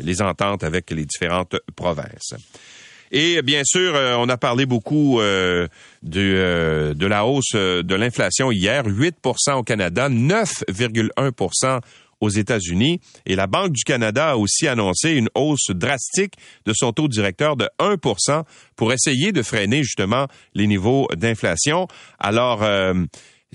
les 0.00 0.22
ententes 0.22 0.64
avec 0.64 0.90
les 0.90 1.04
différentes 1.04 1.56
provinces. 1.76 2.34
Et 3.10 3.42
bien 3.42 3.62
sûr, 3.64 3.94
euh, 3.94 4.14
on 4.18 4.28
a 4.28 4.36
parlé 4.36 4.66
beaucoup 4.66 5.20
euh, 5.20 5.66
de, 6.02 6.20
euh, 6.20 6.94
de 6.94 7.06
la 7.06 7.26
hausse 7.26 7.54
de 7.54 7.94
l'inflation 7.94 8.52
hier, 8.52 8.84
8% 8.86 9.54
au 9.54 9.62
Canada, 9.62 10.08
9,1% 10.08 11.80
aux 12.20 12.28
États-Unis. 12.28 13.00
Et 13.26 13.34
la 13.34 13.46
Banque 13.46 13.72
du 13.72 13.82
Canada 13.82 14.30
a 14.30 14.36
aussi 14.36 14.68
annoncé 14.68 15.12
une 15.12 15.28
hausse 15.34 15.70
drastique 15.70 16.34
de 16.66 16.72
son 16.74 16.92
taux 16.92 17.08
directeur 17.08 17.56
de 17.56 17.68
1% 17.78 18.44
pour 18.76 18.92
essayer 18.92 19.32
de 19.32 19.42
freiner 19.42 19.82
justement 19.82 20.26
les 20.54 20.66
niveaux 20.66 21.08
d'inflation. 21.16 21.88
Alors, 22.18 22.62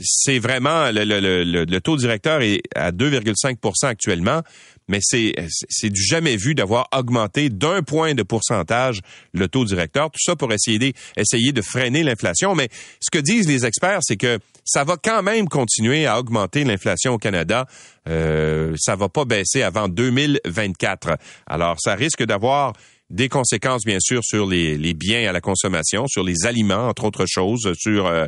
c'est 0.02 0.40
vraiment 0.40 0.92
le, 0.92 1.04
le, 1.04 1.64
le, 1.64 1.82
taux 1.82 1.96
directeur 1.96 2.42
est 2.42 2.62
à 2.76 2.92
2,5% 2.92 3.86
actuellement, 3.86 4.42
mais 4.88 5.00
c'est 5.01 5.89
du 5.89 6.04
jamais 6.04 6.36
vu 6.36 6.56
d'avoir 6.56 6.88
augmenté 6.96 7.50
d'un 7.50 7.82
point 7.82 8.13
de 8.13 8.24
pourcentage 8.24 9.00
le 9.34 9.48
taux 9.48 9.65
directeur. 9.65 10.12
Tout 10.12 10.20
ça 10.22 10.36
pour 10.36 10.51
essayer 10.54 10.80
de, 10.80 10.94
essayer 11.18 11.51
de 11.51 11.62
freiner 11.62 12.04
l'inflation. 12.04 12.56
Mais 12.56 12.70
ce 13.00 13.10
que 13.12 13.20
disent 13.22 13.48
les 13.48 13.65
experts, 13.65 14.00
c'est 14.01 14.18
que 14.18 14.39
ça 14.63 14.84
va 14.84 14.98
quand 14.98 15.24
même 15.24 15.48
continuer 15.48 16.06
à 16.06 16.20
augmenter 16.20 16.63
l'inflation 16.63 17.13
au 17.13 17.18
Canada. 17.18 17.68
Euh, 18.08 18.75
ça 18.77 18.96
va 18.96 19.10
pas 19.10 19.25
baisser 19.25 19.63
avant 19.63 19.88
2024. 19.88 21.18
Alors, 21.48 21.77
ça 21.80 21.96
risque 21.96 22.24
d'avoir 22.24 22.74
des 23.10 23.30
conséquences, 23.30 23.84
bien 23.86 24.00
sûr, 24.00 24.22
sur 24.24 24.48
les, 24.48 24.77
les, 24.77 24.94
biens 24.94 25.30
à 25.30 25.32
la 25.32 25.42
consommation, 25.42 26.08
sur 26.08 26.24
les 26.24 26.46
aliments, 26.46 26.88
entre 26.88 27.06
autres 27.06 27.25
choses, 27.27 27.74
sur 27.77 28.08
euh, 28.08 28.25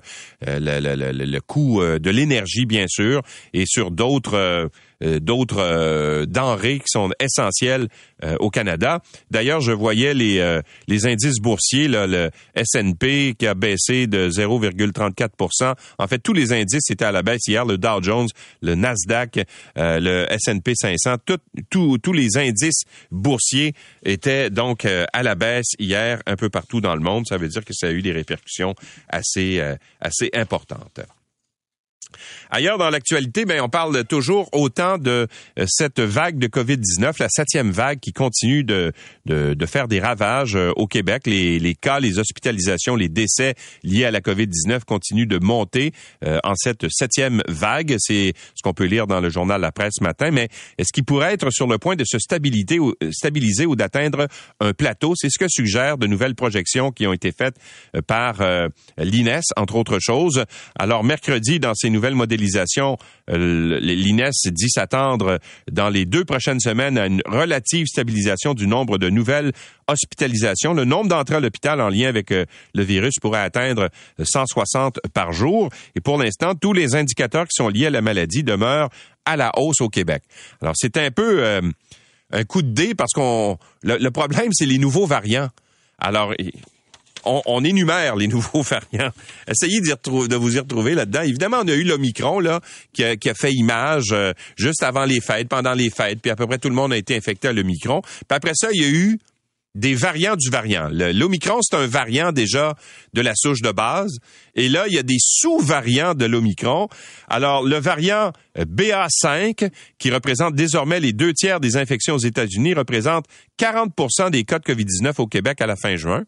euh, 0.48 0.60
le, 0.60 1.26
le, 1.26 1.42
coût 1.42 1.82
euh, 1.82 1.98
de 2.00 2.10
l'énergie, 2.12 2.66
bien 2.66 2.86
sûr, 2.88 3.22
et 3.54 3.66
sur 3.66 3.90
d'autres 3.90 4.36
euh, 4.36 4.68
d'autres 5.02 5.60
euh, 5.60 6.26
denrées 6.26 6.80
qui 6.80 6.88
sont 6.88 7.12
essentielles 7.20 7.88
euh, 8.24 8.36
au 8.40 8.50
Canada. 8.50 9.02
D'ailleurs, 9.30 9.62
je 9.62 9.72
voyais 9.72 10.14
les 10.14 10.38
les 10.88 11.08
indices 11.08 11.40
boursiers, 11.40 11.88
là, 11.88 12.08
le 12.08 12.32
S&P 12.56 13.36
qui 13.38 13.48
a 13.48 13.54
baissé 13.54 14.08
de 14.08 14.30
0,34% 14.30 15.76
En 15.98 16.08
fait, 16.08 16.20
tous 16.20 16.34
les 16.34 16.54
indices 16.54 16.90
étaient 16.90 17.06
à 17.06 17.12
la 17.12 17.22
baisse 17.22 17.48
hier. 17.48 17.66
Le 17.66 17.78
Dow 17.78 18.02
Jones, 18.02 18.28
le 18.62 18.76
Nasdaq, 18.76 19.40
le 19.76 20.26
S&P 20.32 20.74
500, 20.76 21.16
tous 21.70 22.14
les 22.14 22.38
indices 22.38 22.84
boursiers 23.12 23.74
étaient 24.04 24.50
donc 24.50 24.86
à 24.86 25.24
la 25.24 25.36
baisse 25.36 25.74
hier 25.80 26.22
un 26.26 26.36
peu 26.36 26.50
partout 26.50 26.82
dans 26.82 26.96
le 26.96 27.02
monde. 27.02 27.26
Ça 27.28 27.38
veut 27.38 27.48
dire 27.48 27.66
que 27.66 27.74
ça 27.74 27.88
a 27.88 27.92
eu 27.92 28.02
des 28.02 28.12
répercussions 28.12 28.76
assez 29.10 29.62
assez 30.02 30.30
importantes. 30.34 31.02
Ailleurs 32.50 32.78
dans 32.78 32.90
l'actualité, 32.90 33.46
ben 33.46 33.62
on 33.62 33.70
parle 33.70 34.06
toujours 34.06 34.50
autant 34.54 34.98
de 34.98 35.28
euh, 35.60 35.66
cette 35.68 36.00
vague 36.00 36.40
de 36.40 36.48
Covid-19, 36.48 37.16
la 37.20 37.28
septième 37.30 37.72
vague 37.72 38.00
qui 38.00 38.14
continue 38.14 38.64
de, 38.64 38.94
de, 39.26 39.54
de 39.54 39.66
faire 39.66 39.88
des 39.88 40.00
ravages 40.00 40.56
euh, 40.56 40.72
au 40.76 40.88
Québec. 40.88 41.24
Les, 41.26 41.60
les, 41.60 41.76
cas, 41.76 42.00
les 42.00 42.20
hospitalisations, 42.20 42.96
les 42.96 43.10
décès 43.10 43.56
liés 43.84 44.06
à 44.06 44.12
la 44.12 44.22
Covid-19 44.22 44.86
continuent 44.86 45.28
de 45.28 45.40
monter 45.40 45.92
euh, 46.26 46.40
en 46.44 46.54
cette 46.56 46.88
septième 46.90 47.42
vague. 47.48 47.96
C'est 48.00 48.34
ce 48.56 48.62
qu'on 48.64 48.74
peut 48.74 48.86
lire 48.86 49.08
dans 49.08 49.20
le 49.20 49.30
journal 49.30 49.60
La 49.60 49.72
Presse 49.72 49.96
ce 50.00 50.04
matin. 50.04 50.32
Mais 50.32 50.48
est-ce 50.78 50.94
qu'il 50.94 51.04
pourrait 51.04 51.34
être 51.34 51.52
sur 51.52 51.68
le 51.68 51.78
point 51.78 51.96
de 51.96 52.06
se 52.06 52.20
stabiliser 52.20 52.80
ou, 52.80 52.94
stabiliser 53.12 53.66
ou 53.66 53.76
d'atteindre 53.76 54.28
un 54.60 54.74
plateau? 54.74 55.14
C'est 55.16 55.30
ce 55.30 55.38
que 55.38 55.48
suggèrent 55.50 55.98
de 55.98 56.08
nouvelles 56.08 56.36
projections 56.36 56.92
qui 56.92 57.06
ont 57.08 57.14
été 57.14 57.32
faites 57.32 57.56
par 58.06 58.42
l'INES, 58.98 59.42
entre 59.56 59.76
autres 59.76 60.00
choses. 60.00 60.44
Alors, 60.78 61.04
mercredi, 61.04 61.60
dans 61.60 61.74
ces 61.74 61.90
nouvelles 61.90 62.16
modélisations, 62.16 62.37
euh, 62.40 63.80
l'INES 63.82 64.32
dit 64.46 64.70
s'attendre 64.70 65.40
dans 65.72 65.90
les 65.90 66.06
deux 66.06 66.26
prochaines 66.26 66.60
semaines 66.60 66.98
à 66.98 67.08
une 67.08 67.22
relative 67.26 67.88
stabilisation 67.88 68.54
du 68.54 68.68
nombre 68.68 68.98
de 68.98 69.10
nouvelles 69.10 69.52
hospitalisations. 69.88 70.74
Le 70.74 70.86
nombre 70.86 71.10
d'entrées 71.10 71.36
à 71.36 71.40
l'hôpital 71.40 71.82
en 71.82 71.90
lien 71.90 72.08
avec 72.08 72.32
euh, 72.32 72.46
le 72.74 72.84
virus 72.84 73.16
pourrait 73.22 73.42
atteindre 73.42 73.90
160 74.22 75.00
par 75.14 75.34
jour. 75.34 75.70
Et 75.96 76.02
pour 76.02 76.18
l'instant, 76.18 76.56
tous 76.56 76.74
les 76.74 76.96
indicateurs 76.96 77.46
qui 77.46 77.56
sont 77.56 77.70
liés 77.70 77.88
à 77.88 77.92
la 77.92 78.02
maladie 78.02 78.44
demeurent 78.44 78.90
à 79.26 79.36
la 79.36 79.52
hausse 79.58 79.82
au 79.82 79.90
Québec. 79.90 80.24
Alors, 80.62 80.74
c'est 80.78 80.98
un 80.98 81.12
peu 81.12 81.44
euh, 81.44 81.62
un 82.32 82.44
coup 82.44 82.62
de 82.62 82.72
dé 82.72 82.96
parce 82.96 83.12
qu'on 83.14 83.58
le 83.84 84.10
problème, 84.10 84.50
c'est 84.54 84.66
les 84.66 84.78
nouveaux 84.78 85.06
variants. 85.06 85.50
Alors, 86.00 86.34
on, 87.26 87.64
énumère 87.64 88.16
les 88.16 88.28
nouveaux 88.28 88.62
variants. 88.62 89.12
Essayez 89.48 89.82
de 89.82 90.36
vous 90.36 90.56
y 90.56 90.60
retrouver 90.60 90.96
là-dedans. 90.96 91.22
Évidemment, 91.22 91.58
on 91.64 91.68
a 91.68 91.74
eu 91.74 91.84
l'Omicron 91.84 92.40
là 92.40 92.62
qui 92.94 93.04
a, 93.04 93.34
fait 93.34 93.52
image 93.52 94.12
euh, 94.12 94.34
juste 94.56 94.84
avant 94.84 95.06
les 95.06 95.22
fêtes, 95.22 95.50
pendant 95.50 95.74
les 95.74 95.90
fêtes, 95.90 96.20
puis 96.22 96.32
à 96.32 96.36
peu 96.36 96.48
près 96.48 96.58
tout 96.58 96.70
le 96.70 96.76
monde 96.76 96.94
a 96.94 96.98
été 96.98 97.16
infecté 97.16 97.48
à 97.48 97.54
l'Omicron. 97.54 98.02
Puis 98.02 98.26
après 98.30 98.54
ça, 98.56 98.70
il 98.74 98.82
y 98.82 98.86
a 98.86 98.90
eu 98.90 99.20
des 99.78 99.94
variants 99.94 100.36
du 100.36 100.50
variant. 100.50 100.90
L'Omicron, 100.92 101.60
c'est 101.62 101.78
un 101.78 101.86
variant 101.86 102.32
déjà 102.32 102.76
de 103.14 103.22
la 103.22 103.34
souche 103.36 103.62
de 103.62 103.72
base. 103.72 104.18
Et 104.56 104.70
là, 104.70 104.86
il 104.88 104.94
y 104.94 104.98
a 104.98 105.04
des 105.04 105.18
sous-variants 105.20 106.16
de 106.16 106.26
l'Omicron. 106.26 106.88
Alors, 107.28 107.64
le 107.64 107.78
variant 107.78 108.32
euh, 108.58 108.66
BA5, 108.66 109.70
qui 110.00 110.10
représente 110.10 110.56
désormais 110.56 111.00
les 111.00 111.14
deux 111.14 111.34
tiers 111.34 111.60
des 111.60 111.78
infections 111.78 112.16
aux 112.16 112.20
États-Unis, 112.20 112.74
représente 112.74 113.26
40% 113.60 114.32
des 114.32 114.46
cas 114.46 114.58
de 114.58 114.64
COVID-19 114.64 115.14
au 115.20 115.28
Québec 115.28 115.62
à 115.62 115.68
la 115.68 115.76
fin 115.76 115.96
juin 115.96 116.24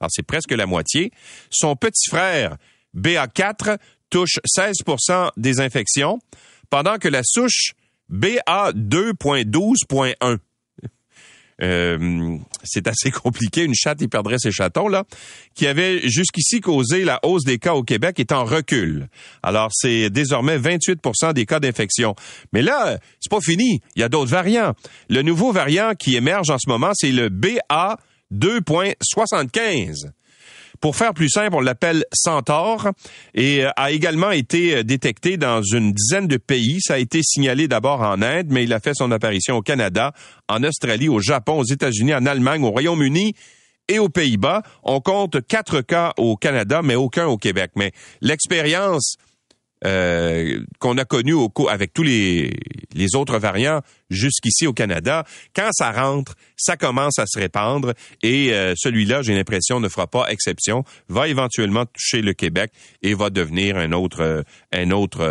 alors 0.00 0.10
c'est 0.10 0.26
presque 0.26 0.52
la 0.52 0.66
moitié. 0.66 1.12
Son 1.50 1.76
petit 1.76 2.10
frère, 2.10 2.56
BA4, 2.96 3.78
touche 4.10 4.38
16% 4.56 5.30
des 5.36 5.60
infections, 5.60 6.18
pendant 6.70 6.96
que 6.98 7.08
la 7.08 7.22
souche 7.24 7.74
BA2.12.1 8.12 10.38
euh, 11.62 12.38
c'est 12.62 12.86
assez 12.86 13.10
compliqué. 13.10 13.64
Une 13.64 13.74
chatte, 13.74 14.00
il 14.00 14.08
perdrait 14.08 14.38
ses 14.38 14.52
chatons, 14.52 14.86
là, 14.88 15.04
qui 15.54 15.66
avait 15.66 16.08
jusqu'ici 16.08 16.60
causé 16.60 17.04
la 17.04 17.18
hausse 17.24 17.44
des 17.44 17.58
cas 17.58 17.74
au 17.74 17.82
Québec 17.82 18.20
est 18.20 18.32
en 18.32 18.44
recul. 18.44 19.08
Alors, 19.42 19.70
c'est 19.72 20.10
désormais 20.10 20.58
28% 20.58 21.32
des 21.32 21.46
cas 21.46 21.60
d'infection. 21.60 22.14
Mais 22.52 22.60
là, 22.62 22.98
c'est 23.20 23.30
pas 23.30 23.40
fini. 23.40 23.80
Il 23.96 24.00
y 24.00 24.02
a 24.02 24.08
d'autres 24.08 24.30
variants. 24.30 24.74
Le 25.08 25.22
nouveau 25.22 25.52
variant 25.52 25.94
qui 25.98 26.16
émerge 26.16 26.50
en 26.50 26.58
ce 26.58 26.68
moment, 26.68 26.90
c'est 26.94 27.12
le 27.12 27.30
BA 27.30 27.96
2.75. 28.32 30.10
Pour 30.80 30.96
faire 30.96 31.14
plus 31.14 31.30
simple, 31.30 31.54
on 31.54 31.60
l'appelle 31.60 32.04
Centaure 32.12 32.90
et 33.34 33.64
euh, 33.64 33.70
a 33.76 33.90
également 33.90 34.30
été 34.30 34.76
euh, 34.76 34.82
détecté 34.82 35.36
dans 35.36 35.62
une 35.62 35.92
dizaine 35.92 36.26
de 36.26 36.36
pays. 36.36 36.80
Ça 36.80 36.94
a 36.94 36.98
été 36.98 37.20
signalé 37.22 37.68
d'abord 37.68 38.02
en 38.02 38.20
Inde, 38.20 38.48
mais 38.50 38.64
il 38.64 38.72
a 38.72 38.80
fait 38.80 38.92
son 38.94 39.10
apparition 39.10 39.56
au 39.56 39.62
Canada, 39.62 40.12
en 40.48 40.62
Australie, 40.62 41.08
au 41.08 41.20
Japon, 41.20 41.60
aux 41.60 41.64
États-Unis, 41.64 42.14
en 42.14 42.26
Allemagne, 42.26 42.62
au 42.62 42.70
Royaume-Uni 42.70 43.34
et 43.88 43.98
aux 43.98 44.08
Pays-Bas. 44.08 44.62
On 44.82 45.00
compte 45.00 45.46
quatre 45.46 45.80
cas 45.80 46.12
au 46.18 46.36
Canada, 46.36 46.82
mais 46.82 46.94
aucun 46.94 47.26
au 47.26 47.38
Québec. 47.38 47.70
Mais 47.76 47.92
l'expérience 48.20 49.16
euh, 49.84 50.60
qu'on 50.78 50.96
a 50.96 51.04
connu 51.04 51.34
au 51.34 51.52
avec 51.68 51.92
tous 51.92 52.02
les, 52.02 52.56
les 52.94 53.14
autres 53.14 53.38
variants 53.38 53.82
jusqu'ici 54.08 54.66
au 54.66 54.72
Canada, 54.72 55.26
quand 55.54 55.68
ça 55.72 55.92
rentre, 55.92 56.34
ça 56.56 56.78
commence 56.78 57.18
à 57.18 57.24
se 57.26 57.38
répandre 57.38 57.92
et 58.22 58.54
euh, 58.54 58.72
celui-là, 58.74 59.20
j'ai 59.20 59.34
l'impression, 59.34 59.78
ne 59.78 59.90
fera 59.90 60.06
pas 60.06 60.28
exception, 60.30 60.82
va 61.10 61.28
éventuellement 61.28 61.84
toucher 61.84 62.22
le 62.22 62.32
Québec 62.32 62.72
et 63.02 63.12
va 63.12 63.28
devenir 63.28 63.76
un 63.76 63.92
autre 63.92 64.22
euh, 64.22 64.42
un 64.72 64.90
autre 64.92 65.26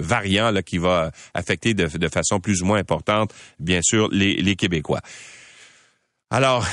variant 0.00 0.50
là, 0.50 0.62
qui 0.62 0.76
va 0.76 1.10
affecter 1.32 1.72
de, 1.72 1.86
de, 1.86 2.08
façon 2.08 2.40
plus 2.40 2.60
ou 2.60 2.66
moins 2.66 2.78
importante, 2.78 3.32
bien 3.58 3.80
sûr, 3.82 4.10
les, 4.12 4.36
les 4.36 4.54
Québécois. 4.54 5.00
Alors, 6.30 6.66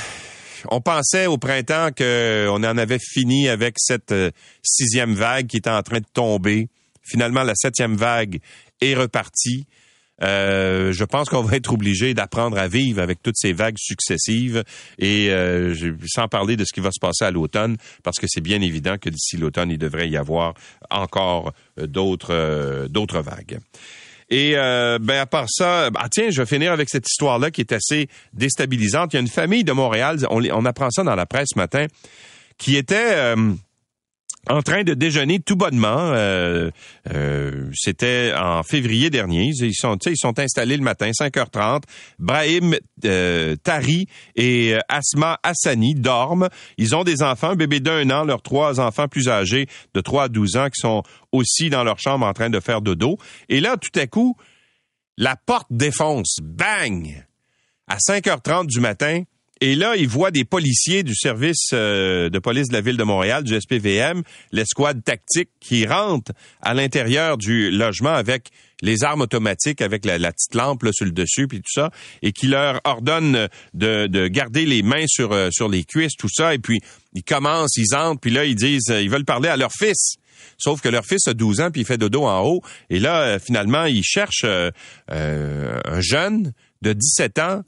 on 0.70 0.82
pensait 0.82 1.26
au 1.26 1.38
printemps 1.38 1.88
qu'on 1.96 2.62
en 2.62 2.76
avait 2.76 2.98
fini 3.00 3.48
avec 3.48 3.76
cette 3.78 4.14
sixième 4.62 5.14
vague 5.14 5.46
qui 5.46 5.56
était 5.56 5.70
en 5.70 5.82
train 5.82 6.00
de 6.00 6.06
tomber. 6.12 6.68
Finalement, 7.10 7.42
la 7.42 7.54
septième 7.56 7.96
vague 7.96 8.38
est 8.80 8.94
repartie. 8.94 9.66
Euh, 10.22 10.92
je 10.92 11.04
pense 11.04 11.28
qu'on 11.28 11.42
va 11.42 11.56
être 11.56 11.72
obligé 11.72 12.14
d'apprendre 12.14 12.58
à 12.58 12.68
vivre 12.68 13.00
avec 13.02 13.22
toutes 13.22 13.36
ces 13.36 13.52
vagues 13.52 13.78
successives 13.78 14.62
et 14.98 15.30
euh, 15.30 15.74
sans 16.06 16.28
parler 16.28 16.56
de 16.56 16.64
ce 16.64 16.72
qui 16.72 16.80
va 16.80 16.90
se 16.92 17.00
passer 17.00 17.24
à 17.24 17.30
l'automne, 17.30 17.76
parce 18.02 18.18
que 18.18 18.26
c'est 18.28 18.42
bien 18.42 18.60
évident 18.60 18.96
que 18.98 19.08
d'ici 19.08 19.38
l'automne, 19.38 19.70
il 19.70 19.78
devrait 19.78 20.08
y 20.08 20.16
avoir 20.16 20.54
encore 20.90 21.52
euh, 21.78 21.86
d'autres 21.86 22.86
d'autres 22.88 23.20
vagues. 23.20 23.58
Et 24.32 24.52
ben 24.52 25.18
à 25.18 25.26
part 25.26 25.46
ça, 25.48 25.90
ah 25.96 26.08
tiens, 26.08 26.30
je 26.30 26.40
vais 26.40 26.46
finir 26.46 26.70
avec 26.70 26.88
cette 26.88 27.08
histoire-là 27.08 27.50
qui 27.50 27.62
est 27.62 27.72
assez 27.72 28.08
déstabilisante. 28.32 29.12
Il 29.12 29.16
y 29.16 29.18
a 29.18 29.22
une 29.22 29.26
famille 29.26 29.64
de 29.64 29.72
Montréal, 29.72 30.18
on, 30.30 30.40
on 30.52 30.64
apprend 30.66 30.88
ça 30.90 31.02
dans 31.02 31.16
la 31.16 31.26
presse 31.26 31.48
ce 31.54 31.58
matin, 31.58 31.86
qui 32.56 32.76
était 32.76 33.34
en 34.48 34.62
train 34.62 34.84
de 34.84 34.94
déjeuner 34.94 35.40
tout 35.40 35.56
bonnement. 35.56 36.12
Euh, 36.12 36.70
euh, 37.12 37.70
c'était 37.74 38.32
en 38.36 38.62
février 38.62 39.10
dernier. 39.10 39.50
Ils 39.52 39.74
sont, 39.74 39.96
ils 40.06 40.16
sont 40.16 40.38
installés 40.38 40.76
le 40.76 40.82
matin, 40.82 41.10
5h30. 41.10 41.82
Brahim 42.18 42.76
euh, 43.04 43.56
Tari 43.56 44.06
et 44.36 44.74
Asma 44.88 45.38
Hassani 45.42 45.94
dorment. 45.94 46.48
Ils 46.78 46.96
ont 46.96 47.04
des 47.04 47.22
enfants, 47.22 47.54
bébé 47.54 47.80
d'un 47.80 48.08
an, 48.10 48.24
leurs 48.24 48.42
trois 48.42 48.80
enfants 48.80 49.08
plus 49.08 49.28
âgés 49.28 49.66
de 49.94 50.00
3 50.00 50.24
à 50.24 50.28
12 50.28 50.56
ans 50.56 50.68
qui 50.68 50.80
sont 50.80 51.02
aussi 51.32 51.70
dans 51.70 51.84
leur 51.84 51.98
chambre 51.98 52.26
en 52.26 52.32
train 52.32 52.50
de 52.50 52.60
faire 52.60 52.80
dodo. 52.80 53.18
Et 53.48 53.60
là, 53.60 53.76
tout 53.76 53.98
à 53.98 54.06
coup, 54.06 54.36
la 55.16 55.36
porte 55.36 55.68
défonce. 55.70 56.38
Bang! 56.42 57.26
À 57.86 57.96
5h30 57.96 58.66
du 58.66 58.80
matin, 58.80 59.24
et 59.62 59.74
là, 59.74 59.94
il 59.96 60.08
voit 60.08 60.30
des 60.30 60.44
policiers 60.44 61.02
du 61.02 61.14
service 61.14 61.68
euh, 61.74 62.30
de 62.30 62.38
police 62.38 62.68
de 62.68 62.72
la 62.72 62.80
ville 62.80 62.96
de 62.96 63.04
Montréal, 63.04 63.44
du 63.44 63.60
SPVM, 63.60 64.22
l'escouade 64.52 65.04
tactique, 65.04 65.50
qui 65.60 65.86
rentrent 65.86 66.32
à 66.62 66.72
l'intérieur 66.72 67.36
du 67.36 67.70
logement 67.70 68.14
avec 68.14 68.48
les 68.80 69.04
armes 69.04 69.20
automatiques, 69.20 69.82
avec 69.82 70.06
la, 70.06 70.18
petite 70.32 70.54
lampe 70.54 70.86
sur 70.92 71.04
le 71.04 71.12
dessus, 71.12 71.46
puis 71.46 71.58
tout 71.58 71.72
ça, 71.72 71.90
et 72.22 72.32
qui 72.32 72.46
leur 72.46 72.80
ordonne 72.84 73.48
de, 73.74 74.06
de 74.06 74.28
garder 74.28 74.64
les 74.64 74.82
mains 74.82 75.04
sur, 75.06 75.32
euh, 75.32 75.50
sur 75.50 75.68
les 75.68 75.84
cuisses, 75.84 76.16
tout 76.18 76.30
ça, 76.32 76.54
et 76.54 76.58
puis 76.58 76.80
ils 77.12 77.22
commencent, 77.22 77.76
ils 77.76 77.94
entrent, 77.94 78.20
puis 78.20 78.30
là, 78.30 78.46
ils 78.46 78.54
disent, 78.54 78.88
ils 78.88 79.10
veulent 79.10 79.26
parler 79.26 79.50
à 79.50 79.58
leur 79.58 79.72
fils. 79.72 80.14
Sauf 80.56 80.80
que 80.80 80.88
leur 80.88 81.04
fils 81.04 81.28
a 81.28 81.34
12 81.34 81.60
ans, 81.60 81.70
puis 81.70 81.82
il 81.82 81.86
fait 81.86 81.98
dodo 81.98 82.24
en 82.24 82.40
haut. 82.46 82.62
Et 82.88 82.98
là, 82.98 83.38
finalement, 83.38 83.84
ils 83.84 84.02
cherchent 84.02 84.46
un 85.08 86.00
jeune 86.00 86.52
de 86.80 86.94
17 86.94 87.38
ans 87.38 87.62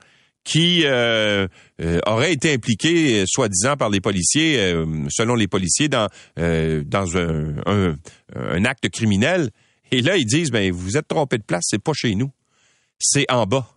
qui 0.44 0.82
euh, 0.84 1.46
euh, 1.80 2.00
aurait 2.06 2.32
été 2.32 2.52
impliqué, 2.52 3.20
euh, 3.20 3.24
soi-disant 3.26 3.76
par 3.76 3.90
les 3.90 4.00
policiers, 4.00 4.74
selon 5.08 5.34
les 5.34 5.48
policiers, 5.48 5.88
dans 5.88 6.08
dans 6.36 7.16
un, 7.16 7.96
un, 8.34 8.64
acte 8.64 8.88
criminel. 8.90 9.50
Et 9.90 10.02
là, 10.02 10.16
ils 10.16 10.26
disent, 10.26 10.50
ben 10.50 10.72
vous 10.72 10.96
êtes 10.96 11.08
trompé 11.08 11.38
de 11.38 11.42
place, 11.42 11.64
c'est 11.68 11.82
pas 11.82 11.92
chez 11.94 12.14
nous, 12.14 12.30
c'est 12.98 13.30
en 13.30 13.46
bas. 13.46 13.68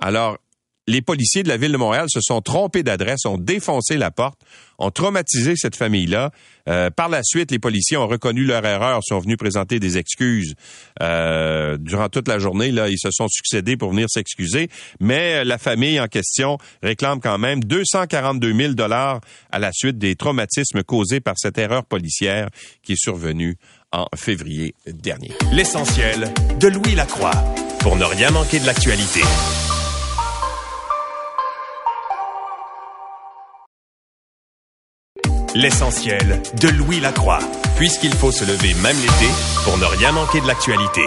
Alors, 0.00 0.38
les 0.86 1.02
policiers 1.02 1.42
de 1.42 1.48
la 1.48 1.56
ville 1.56 1.72
de 1.72 1.76
Montréal 1.76 2.06
se 2.08 2.20
sont 2.20 2.40
trompés 2.40 2.82
d'adresse, 2.82 3.24
ont 3.26 3.38
défoncé 3.38 3.96
la 3.96 4.10
porte, 4.10 4.40
ont 4.78 4.90
traumatisé 4.90 5.54
cette 5.56 5.74
famille-là. 5.74 6.30
Euh, 6.68 6.90
par 6.90 7.08
la 7.08 7.22
suite, 7.22 7.50
les 7.50 7.58
policiers 7.58 7.96
ont 7.96 8.06
reconnu 8.06 8.44
leur 8.44 8.64
erreur, 8.64 9.00
sont 9.02 9.18
venus 9.18 9.36
présenter 9.36 9.80
des 9.80 9.98
excuses 9.98 10.54
euh, 11.02 11.76
durant 11.78 12.08
toute 12.08 12.28
la 12.28 12.38
journée. 12.38 12.70
Là, 12.70 12.88
ils 12.88 12.98
se 12.98 13.10
sont 13.10 13.28
succédés 13.28 13.76
pour 13.76 13.90
venir 13.90 14.08
s'excuser, 14.08 14.68
mais 15.00 15.44
la 15.44 15.58
famille 15.58 15.98
en 15.98 16.08
question 16.08 16.58
réclame 16.82 17.20
quand 17.20 17.38
même 17.38 17.64
242 17.64 18.54
000 18.54 18.74
dollars 18.74 19.20
à 19.50 19.58
la 19.58 19.72
suite 19.72 19.98
des 19.98 20.14
traumatismes 20.14 20.82
causés 20.82 21.20
par 21.20 21.34
cette 21.36 21.58
erreur 21.58 21.84
policière 21.84 22.48
qui 22.82 22.92
est 22.92 23.00
survenue 23.00 23.56
en 23.92 24.06
février 24.14 24.74
dernier. 24.86 25.32
L'essentiel 25.52 26.32
de 26.60 26.68
Louis 26.68 26.94
Lacroix 26.94 27.32
pour 27.80 27.96
ne 27.96 28.04
rien 28.04 28.30
manquer 28.30 28.58
de 28.58 28.66
l'actualité. 28.66 29.20
L'essentiel 35.56 36.42
de 36.60 36.68
Louis 36.68 37.00
Lacroix, 37.00 37.38
puisqu'il 37.76 38.12
faut 38.12 38.30
se 38.30 38.44
lever 38.44 38.74
même 38.82 38.96
l'été 39.00 39.32
pour 39.64 39.78
ne 39.78 39.86
rien 39.86 40.12
manquer 40.12 40.42
de 40.42 40.46
l'actualité 40.46 41.00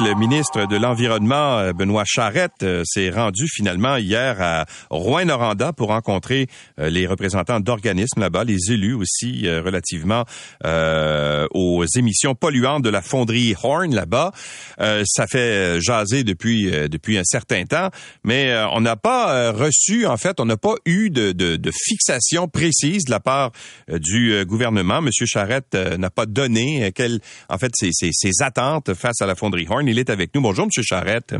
le 0.00 0.14
ministre 0.14 0.66
de 0.66 0.76
l'Environnement, 0.76 1.58
euh, 1.58 1.72
Benoît 1.72 2.04
Charette, 2.06 2.62
euh, 2.62 2.82
s'est 2.84 3.10
rendu 3.10 3.46
finalement 3.48 3.96
hier 3.96 4.40
à 4.40 4.64
Rouen-Noranda 4.88 5.74
pour 5.74 5.88
rencontrer 5.88 6.46
euh, 6.78 6.88
les 6.88 7.06
représentants 7.06 7.60
d'organismes 7.60 8.20
là-bas, 8.20 8.44
les 8.44 8.72
élus 8.72 8.94
aussi 8.94 9.48
relativement 9.48 10.24
aux 10.64 11.84
émissions 11.96 12.34
polluantes 12.34 12.82
de 12.82 12.90
la 12.90 13.02
fonderie 13.02 13.54
Horn 13.62 13.94
là-bas. 13.94 14.32
ça 14.78 15.26
fait 15.26 15.80
jaser 15.80 16.24
depuis 16.24 16.70
depuis 16.88 17.18
un 17.18 17.24
certain 17.24 17.64
temps, 17.64 17.90
mais 18.24 18.54
on 18.72 18.80
n'a 18.80 18.96
pas 18.96 19.52
reçu, 19.52 20.06
en 20.06 20.16
fait, 20.16 20.40
on 20.40 20.44
n'a 20.44 20.56
pas 20.56 20.74
eu 20.84 21.10
de, 21.10 21.70
fixation 21.72 22.48
précise 22.48 23.04
de 23.04 23.10
la 23.10 23.20
part 23.20 23.52
du 23.88 24.44
gouvernement. 24.44 25.00
Monsieur 25.00 25.26
Charette 25.26 25.74
n'a 25.74 26.10
pas 26.10 26.26
donné 26.26 26.92
quelles, 26.94 27.20
en 27.48 27.58
fait, 27.58 27.72
ses 27.74 28.42
attentes 28.42 28.94
face 28.94 29.20
à 29.20 29.26
la 29.26 29.34
fonderie 29.34 29.66
Horn. 29.68 29.89
Il 29.90 29.98
est 29.98 30.08
avec 30.08 30.32
nous. 30.34 30.40
Bonjour, 30.40 30.66
Monsieur 30.66 30.84
Charrette. 30.84 31.34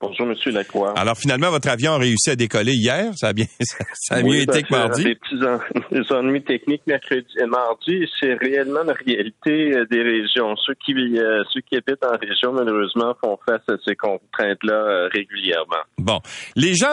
Bonjour, 0.00 0.26
Monsieur 0.26 0.52
Lacroix. 0.52 0.92
Alors, 0.96 1.16
finalement, 1.16 1.50
votre 1.50 1.68
avion 1.68 1.94
a 1.94 1.98
réussi 1.98 2.30
à 2.30 2.36
décoller 2.36 2.74
hier. 2.74 3.12
Ça 3.16 3.28
a 3.28 3.32
bien, 3.32 3.46
ça 3.60 4.16
a 4.16 4.22
mieux 4.22 4.42
été 4.42 4.62
que 4.62 4.70
mardi. 4.70 5.02
Des 5.02 5.16
petits 5.16 6.12
ennuis 6.12 6.44
techniques 6.44 6.82
mercredi 6.86 7.26
et 7.40 7.46
mardi. 7.46 8.06
C'est 8.20 8.34
réellement 8.34 8.84
la 8.84 8.92
réalité 8.92 9.74
euh, 9.74 9.86
des 9.90 10.02
régions. 10.02 10.54
Ceux 10.64 10.74
qui, 10.74 10.92
euh, 10.92 11.42
ceux 11.52 11.62
qui 11.62 11.76
habitent 11.76 12.04
en 12.04 12.16
région, 12.16 12.52
malheureusement, 12.52 13.16
font 13.24 13.38
face 13.44 13.62
à 13.68 13.74
ces 13.84 13.96
contraintes-là 13.96 14.74
euh, 14.74 15.08
régulièrement. 15.12 15.82
Bon. 15.98 16.20
Les 16.54 16.76
gens 16.76 16.86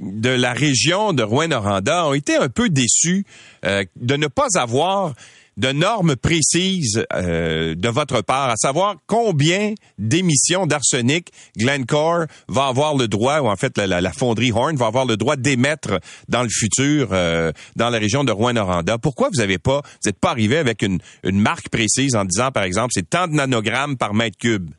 de 0.00 0.30
la 0.30 0.54
région 0.54 1.12
de 1.12 1.22
Rouen-Noranda 1.22 2.06
ont 2.06 2.14
été 2.14 2.34
un 2.34 2.48
peu 2.48 2.68
déçus 2.68 3.24
de 3.62 4.16
ne 4.16 4.26
pas 4.26 4.48
avoir 4.58 5.12
de 5.56 5.68
normes 5.72 6.16
précises 6.16 7.04
euh, 7.12 7.74
de 7.74 7.88
votre 7.88 8.22
part, 8.22 8.50
à 8.50 8.56
savoir 8.56 8.96
combien 9.06 9.74
d'émissions 9.98 10.66
d'arsenic 10.66 11.28
Glencore 11.56 12.26
va 12.48 12.66
avoir 12.66 12.96
le 12.96 13.08
droit, 13.08 13.40
ou 13.40 13.48
en 13.48 13.56
fait 13.56 13.78
la, 13.78 14.12
fonderie 14.12 14.52
Horn 14.52 14.76
va 14.76 14.86
avoir 14.86 15.04
le 15.04 15.16
droit 15.16 15.36
d'émettre 15.36 16.00
dans 16.28 16.42
le 16.42 16.48
futur 16.48 17.08
euh, 17.12 17.52
dans 17.76 17.90
la 17.90 17.98
région 17.98 18.24
de 18.24 18.32
Rouen-Noranda. 18.32 18.98
Pourquoi 18.98 19.28
vous 19.32 19.40
n'avez 19.40 19.58
pas, 19.58 19.82
vous 19.84 20.08
n'êtes 20.08 20.18
pas 20.18 20.30
arrivé 20.30 20.56
avec 20.56 20.82
une, 20.82 20.98
une 21.24 21.40
marque 21.40 21.68
précise 21.68 22.16
en 22.16 22.24
disant, 22.24 22.50
par 22.50 22.62
exemple, 22.62 22.90
c'est 22.92 23.08
tant 23.08 23.28
de 23.28 23.34
nanogrammes 23.34 23.96
par 23.96 24.14
mètre 24.14 24.38
cube? 24.38 24.70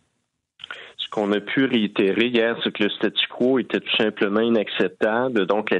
Qu'on 1.13 1.31
a 1.31 1.39
pu 1.39 1.65
réitérer 1.65 2.29
hier, 2.29 2.57
c'est 2.63 2.73
que 2.73 2.85
le 2.85 2.89
statu 2.89 3.27
quo 3.29 3.59
était 3.59 3.79
tout 3.79 3.95
simplement 3.97 4.39
inacceptable. 4.39 5.45
Donc, 5.45 5.69
la, 5.69 5.79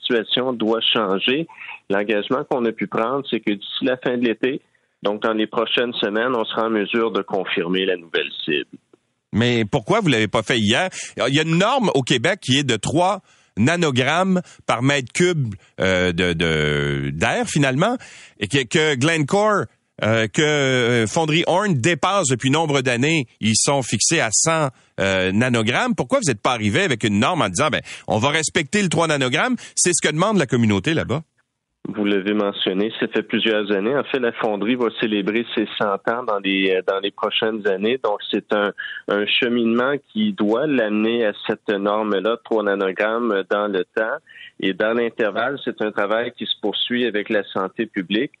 situation 0.00 0.52
doit 0.52 0.80
changer. 0.80 1.48
L'engagement 1.90 2.44
qu'on 2.48 2.64
a 2.64 2.70
pu 2.70 2.86
prendre, 2.86 3.24
c'est 3.28 3.40
que 3.40 3.50
d'ici 3.50 3.84
la 3.84 3.96
fin 3.96 4.16
de 4.16 4.24
l'été, 4.24 4.60
donc 5.02 5.22
dans 5.22 5.32
les 5.32 5.48
prochaines 5.48 5.92
semaines, 5.94 6.36
on 6.36 6.44
sera 6.44 6.66
en 6.66 6.70
mesure 6.70 7.10
de 7.10 7.20
confirmer 7.22 7.84
la 7.84 7.96
nouvelle 7.96 8.30
cible. 8.44 8.78
Mais 9.32 9.64
pourquoi 9.64 9.98
vous 9.98 10.08
l'avez 10.08 10.28
pas 10.28 10.44
fait 10.44 10.58
hier? 10.58 10.88
Il 11.16 11.34
y 11.34 11.40
a 11.40 11.42
une 11.42 11.58
norme 11.58 11.90
au 11.94 12.02
Québec 12.02 12.38
qui 12.40 12.58
est 12.58 12.64
de 12.64 12.76
3 12.76 13.22
nanogrammes 13.56 14.40
par 14.66 14.82
mètre 14.82 15.12
cube 15.12 15.52
euh, 15.80 16.12
de 16.12 17.10
d'air 17.10 17.48
finalement, 17.48 17.96
et 18.38 18.46
que, 18.46 18.64
que 18.64 18.94
Glencore 18.94 19.64
euh, 20.02 20.26
que 20.28 20.42
euh, 20.42 21.06
Fonderie 21.06 21.44
Horn 21.46 21.74
dépasse 21.74 22.28
depuis 22.28 22.50
nombre 22.50 22.80
d'années. 22.82 23.26
Ils 23.40 23.56
sont 23.56 23.82
fixés 23.82 24.20
à 24.20 24.30
100 24.30 24.68
nanogrammes. 25.32 25.94
Pourquoi 25.94 26.18
vous 26.18 26.30
n'êtes 26.30 26.42
pas 26.42 26.52
arrivé 26.52 26.82
avec 26.82 27.04
une 27.04 27.20
norme 27.20 27.42
en 27.42 27.48
disant, 27.48 27.68
ben, 27.70 27.80
on 28.08 28.18
va 28.18 28.30
respecter 28.30 28.82
le 28.82 28.88
3 28.88 29.08
nanogrammes? 29.08 29.56
C'est 29.76 29.92
ce 29.92 30.06
que 30.06 30.12
demande 30.12 30.38
la 30.38 30.46
communauté 30.46 30.92
là-bas. 30.92 31.22
Vous 31.86 32.04
l'avez 32.04 32.34
mentionné, 32.34 32.92
ça 33.00 33.08
fait 33.08 33.22
plusieurs 33.22 33.72
années. 33.72 33.96
En 33.96 34.04
fait, 34.04 34.18
la 34.18 34.32
fonderie 34.32 34.74
va 34.74 34.88
célébrer 35.00 35.46
ses 35.54 35.66
100 35.78 35.86
ans 35.86 36.22
dans 36.22 36.38
les 36.38 36.70
euh, 36.70 36.82
dans 36.86 37.00
les 37.00 37.10
prochaines 37.10 37.66
années. 37.66 37.98
Donc, 38.04 38.18
c'est 38.30 38.52
un, 38.52 38.72
un 39.08 39.24
cheminement 39.26 39.94
qui 40.12 40.34
doit 40.34 40.66
l'amener 40.66 41.24
à 41.24 41.32
cette 41.46 41.68
norme-là, 41.70 42.36
3 42.44 42.64
nanogrammes 42.64 43.42
dans 43.48 43.68
le 43.68 43.84
temps. 43.96 44.18
Et 44.60 44.74
dans 44.74 44.92
l'intervalle, 44.92 45.58
c'est 45.64 45.80
un 45.80 45.90
travail 45.90 46.32
qui 46.36 46.44
se 46.44 46.60
poursuit 46.60 47.06
avec 47.06 47.30
la 47.30 47.42
santé 47.44 47.86
publique. 47.86 48.32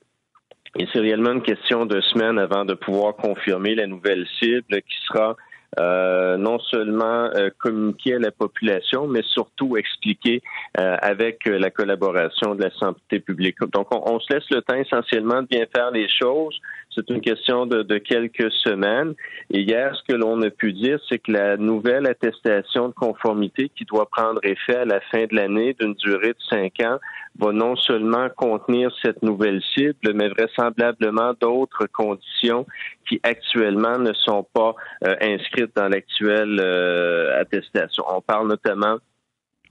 Et 0.76 0.86
c'est 0.92 1.00
réellement 1.00 1.32
une 1.32 1.42
question 1.42 1.86
de 1.86 2.00
semaines 2.00 2.38
avant 2.38 2.64
de 2.64 2.74
pouvoir 2.74 3.16
confirmer 3.16 3.74
la 3.74 3.86
nouvelle 3.86 4.26
cible 4.38 4.82
qui 4.82 4.96
sera 5.06 5.36
euh, 5.78 6.38
non 6.38 6.58
seulement 6.58 7.30
euh, 7.34 7.50
à 7.50 8.18
la 8.18 8.30
population, 8.30 9.06
mais 9.06 9.22
surtout 9.22 9.76
expliquer 9.76 10.42
euh, 10.78 10.96
avec 11.02 11.44
la 11.44 11.70
collaboration 11.70 12.54
de 12.54 12.64
la 12.64 12.70
santé 12.70 13.20
publique. 13.20 13.58
Donc, 13.72 13.88
on, 13.90 14.18
se 14.18 14.32
laisse 14.32 14.48
le 14.50 14.62
temps 14.62 14.76
essentiellement 14.76 15.42
de 15.42 15.46
bien 15.46 15.66
faire 15.74 15.90
les 15.90 16.08
choses. 16.08 16.58
C'est 16.98 17.14
une 17.14 17.20
question 17.20 17.64
de, 17.66 17.98
quelques 17.98 18.50
semaines. 18.50 19.14
Et 19.50 19.60
hier, 19.60 19.94
ce 19.94 20.12
que 20.12 20.18
l'on 20.18 20.42
a 20.42 20.50
pu 20.50 20.72
dire, 20.72 20.98
c'est 21.08 21.18
que 21.18 21.30
la 21.30 21.56
nouvelle 21.56 22.06
attestation 22.08 22.88
de 22.88 22.92
conformité 22.92 23.70
qui 23.76 23.84
doit 23.84 24.06
prendre 24.06 24.40
effet 24.42 24.74
à 24.74 24.84
la 24.84 25.00
fin 25.12 25.26
de 25.26 25.36
l'année 25.36 25.76
d'une 25.78 25.94
durée 25.94 26.30
de 26.30 26.42
cinq 26.50 26.80
ans 26.80 26.98
va 27.38 27.52
non 27.52 27.76
seulement 27.76 28.28
contenir 28.36 28.90
cette 29.00 29.22
nouvelle 29.22 29.62
cible, 29.74 30.12
mais 30.12 30.28
vraisemblablement 30.28 31.34
d'autres 31.40 31.86
conditions 31.86 32.66
qui 33.08 33.20
actuellement 33.22 33.98
ne 33.98 34.12
sont 34.12 34.44
pas 34.52 34.74
euh, 35.04 35.14
inscrites 35.20 35.70
dans 35.76 35.88
l'actuelle 35.88 36.58
euh, 36.60 37.40
attestation. 37.40 38.02
On 38.08 38.20
parle 38.20 38.48
notamment 38.48 38.96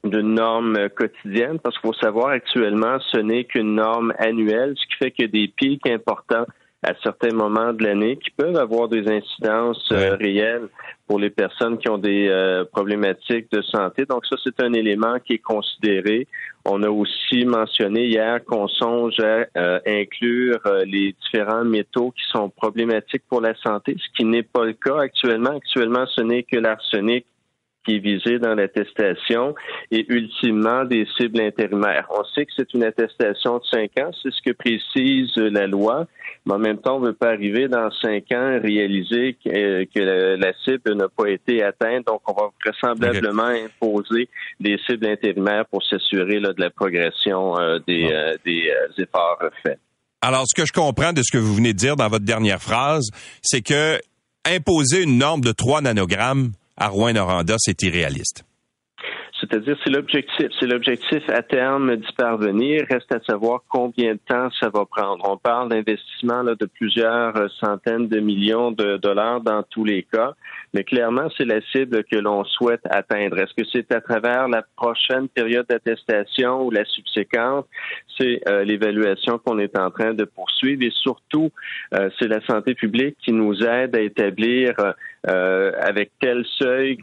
d'une 0.05 0.35
norme 0.35 0.87
quotidienne, 0.89 1.59
parce 1.59 1.77
qu'il 1.77 1.89
faut 1.89 1.99
savoir 1.99 2.29
actuellement, 2.29 2.99
ce 3.11 3.17
n'est 3.17 3.43
qu'une 3.43 3.75
norme 3.75 4.13
annuelle, 4.17 4.75
ce 4.77 4.87
qui 4.87 4.95
fait 5.03 5.11
que 5.11 5.25
des 5.25 5.49
pics 5.49 5.87
importants 5.89 6.45
à 6.83 6.93
certains 7.01 7.33
moments 7.33 7.73
de 7.73 7.83
l'année 7.83 8.17
qui 8.17 8.29
peuvent 8.29 8.55
avoir 8.55 8.87
des 8.87 9.07
incidences 9.07 9.89
euh, 9.91 10.15
réelles 10.15 10.69
pour 11.07 11.19
les 11.19 11.31
personnes 11.31 11.77
qui 11.79 11.89
ont 11.89 11.97
des 11.97 12.27
euh, 12.29 12.65
problématiques 12.65 13.51
de 13.51 13.61
santé. 13.63 14.05
Donc 14.05 14.25
ça, 14.27 14.35
c'est 14.43 14.59
un 14.61 14.73
élément 14.73 15.17
qui 15.19 15.33
est 15.33 15.39
considéré. 15.39 16.27
On 16.65 16.83
a 16.83 16.89
aussi 16.89 17.45
mentionné 17.45 18.05
hier 18.05 18.43
qu'on 18.45 18.67
songe 18.67 19.19
à 19.19 19.45
euh, 19.57 19.79
inclure 19.87 20.59
les 20.85 21.15
différents 21.23 21.63
métaux 21.63 22.11
qui 22.11 22.23
sont 22.31 22.49
problématiques 22.49 23.23
pour 23.27 23.41
la 23.41 23.55
santé, 23.55 23.95
ce 23.97 24.07
qui 24.15 24.25
n'est 24.25 24.43
pas 24.43 24.65
le 24.65 24.73
cas 24.73 24.99
actuellement. 24.99 25.57
Actuellement, 25.57 26.05
ce 26.07 26.21
n'est 26.21 26.43
que 26.43 26.57
l'arsenic 26.57 27.25
qui 27.87 27.95
est 27.95 27.99
visé 27.99 28.37
dans 28.37 28.53
l'attestation 28.53 29.55
et 29.91 30.05
ultimement 30.09 30.83
des 30.83 31.07
cibles 31.17 31.39
intérimaires. 31.39 32.07
On 32.09 32.23
sait 32.35 32.45
que 32.45 32.51
c'est 32.55 32.73
une 32.73 32.83
attestation 32.83 33.59
de 33.59 33.63
cinq 33.63 33.91
ans, 33.99 34.11
c'est 34.21 34.31
ce 34.31 34.41
que 34.45 34.51
précise 34.51 35.33
la 35.37 35.67
loi, 35.67 36.05
mais 36.45 36.53
en 36.53 36.59
même 36.59 36.79
temps, 36.79 36.97
on 36.97 36.99
ne 36.99 37.07
veut 37.07 37.13
pas 37.13 37.29
arriver 37.29 37.69
dans 37.69 37.89
cinq 38.01 38.31
ans 38.33 38.59
réaliser 38.61 39.37
que, 39.43 40.35
la, 40.35 40.53
cible 40.65 40.95
n'a 40.95 41.07
pas 41.07 41.29
été 41.29 41.63
atteinte. 41.63 42.05
Donc, 42.07 42.21
on 42.27 42.33
va 42.33 42.49
vraisemblablement 42.63 43.43
imposer 43.65 44.27
des 44.59 44.77
cibles 44.85 45.07
intérimaires 45.07 45.65
pour 45.71 45.81
s'assurer 45.83 46.39
de 46.39 46.53
la 46.57 46.69
progression 46.69 47.57
euh, 47.57 47.79
des, 47.87 48.09
euh, 48.11 48.35
des 48.45 48.69
euh, 48.69 49.01
efforts 49.01 49.39
faits. 49.63 49.79
Alors, 50.21 50.43
ce 50.47 50.59
que 50.59 50.67
je 50.67 50.73
comprends 50.73 51.13
de 51.13 51.21
ce 51.23 51.31
que 51.31 51.37
vous 51.37 51.55
venez 51.55 51.73
de 51.73 51.77
dire 51.77 51.95
dans 51.95 52.09
votre 52.09 52.25
dernière 52.25 52.61
phrase, 52.61 53.09
c'est 53.41 53.61
que 53.61 53.99
imposer 54.45 55.03
une 55.03 55.17
norme 55.17 55.41
de 55.41 55.51
3 55.51 55.81
nanogrammes 55.81 56.51
à 56.77 56.87
Rouen-Noranda, 56.87 57.55
c'est 57.57 57.81
irréaliste. 57.83 58.43
C'est-à-dire, 59.39 59.77
c'est 59.83 59.91
l'objectif. 59.91 60.47
C'est 60.59 60.65
l'objectif 60.65 61.23
à 61.29 61.43
terme 61.43 61.95
d'y 61.95 62.11
parvenir. 62.13 62.85
Reste 62.89 63.11
à 63.13 63.19
savoir 63.21 63.61
combien 63.69 64.13
de 64.13 64.19
temps 64.27 64.49
ça 64.59 64.69
va 64.69 64.85
prendre. 64.85 65.29
On 65.29 65.37
parle 65.37 65.69
d'investissement 65.69 66.43
de 66.43 66.65
plusieurs 66.65 67.33
centaines 67.59 68.07
de 68.07 68.19
millions 68.19 68.71
de 68.71 68.97
dollars 68.97 69.41
dans 69.41 69.61
tous 69.63 69.83
les 69.83 70.03
cas. 70.03 70.33
Mais 70.73 70.83
clairement, 70.83 71.29
c'est 71.37 71.45
la 71.45 71.61
cible 71.71 72.03
que 72.03 72.15
l'on 72.17 72.43
souhaite 72.45 72.81
atteindre. 72.89 73.37
Est-ce 73.37 73.53
que 73.53 73.67
c'est 73.71 73.91
à 73.91 74.01
travers 74.01 74.47
la 74.47 74.63
prochaine 74.75 75.27
période 75.29 75.67
d'attestation 75.69 76.65
ou 76.65 76.71
la 76.71 76.83
subséquente? 76.85 77.67
C'est 78.17 78.41
euh, 78.49 78.63
l'évaluation 78.63 79.37
qu'on 79.37 79.59
est 79.59 79.77
en 79.77 79.91
train 79.91 80.13
de 80.13 80.25
poursuivre 80.25 80.81
et 80.83 80.91
surtout, 80.91 81.51
euh, 81.93 82.09
c'est 82.17 82.27
la 82.27 82.41
santé 82.41 82.73
publique 82.73 83.17
qui 83.23 83.31
nous 83.31 83.63
aide 83.63 83.95
à 83.95 84.01
établir 84.01 84.73
euh, 85.29 85.71
avec 85.79 86.11
tel 86.19 86.45
seuil 86.57 86.97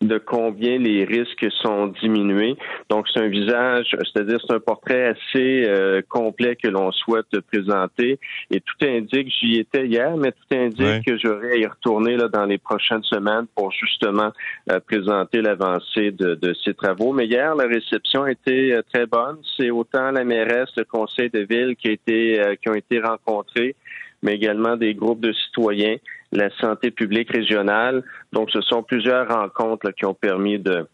de 0.00 0.16
combien 0.16 0.78
les 0.78 1.04
risques 1.04 1.46
sont 1.62 1.88
diminués. 2.00 2.56
Donc, 2.88 3.06
c'est 3.12 3.20
un 3.20 3.28
visage, 3.28 3.94
c'est-à-dire 4.00 4.38
c'est 4.46 4.54
un 4.54 4.60
portrait 4.60 5.08
assez 5.08 5.64
euh, 5.68 6.00
complet 6.08 6.56
que 6.56 6.68
l'on 6.68 6.90
souhaite 6.90 7.38
présenter. 7.52 8.18
Et 8.50 8.60
tout 8.60 8.86
indique, 8.86 9.30
j'y 9.40 9.58
étais 9.58 9.86
hier, 9.86 10.16
mais 10.16 10.32
tout 10.32 10.56
indique 10.56 11.04
que 11.04 11.18
j'aurai 11.18 11.52
à 11.52 11.56
y 11.56 11.66
retourner 11.66 12.16
là, 12.16 12.28
dans 12.28 12.46
les 12.46 12.56
prochaines 12.56 13.02
semaines 13.02 13.46
pour 13.54 13.72
justement 13.72 14.32
euh, 14.70 14.80
présenter 14.80 15.42
l'avancée 15.42 16.12
de, 16.12 16.34
de, 16.34 16.54
ces 16.64 16.72
travaux. 16.72 17.12
Mais 17.12 17.26
hier, 17.26 17.54
la 17.54 17.66
réception 17.66 18.22
a 18.22 18.30
été 18.30 18.72
euh, 18.72 18.82
très 18.90 19.06
bonne. 19.06 19.36
C'est 19.58 19.70
autant 19.70 20.12
la 20.12 20.24
mairesse, 20.24 20.70
le 20.78 20.84
conseil 20.84 21.28
de 21.28 21.40
ville 21.40 21.76
qui, 21.76 21.88
a 21.88 21.92
été, 21.92 22.40
qui 22.62 22.70
ont 22.70 22.74
été 22.74 23.00
rencontrés, 23.00 23.76
mais 24.22 24.34
également 24.34 24.76
des 24.76 24.94
groupes 24.94 25.20
de 25.20 25.32
citoyens 25.32 25.96
la 26.32 26.50
santé 26.60 26.90
publique 26.90 27.30
régionale. 27.30 28.02
Donc, 28.32 28.50
ce 28.50 28.60
sont 28.60 28.82
plusieurs 28.82 29.28
rencontres 29.28 29.90
qui 29.92 30.04
ont 30.04 30.14
permis 30.14 30.58
de, 30.58 30.86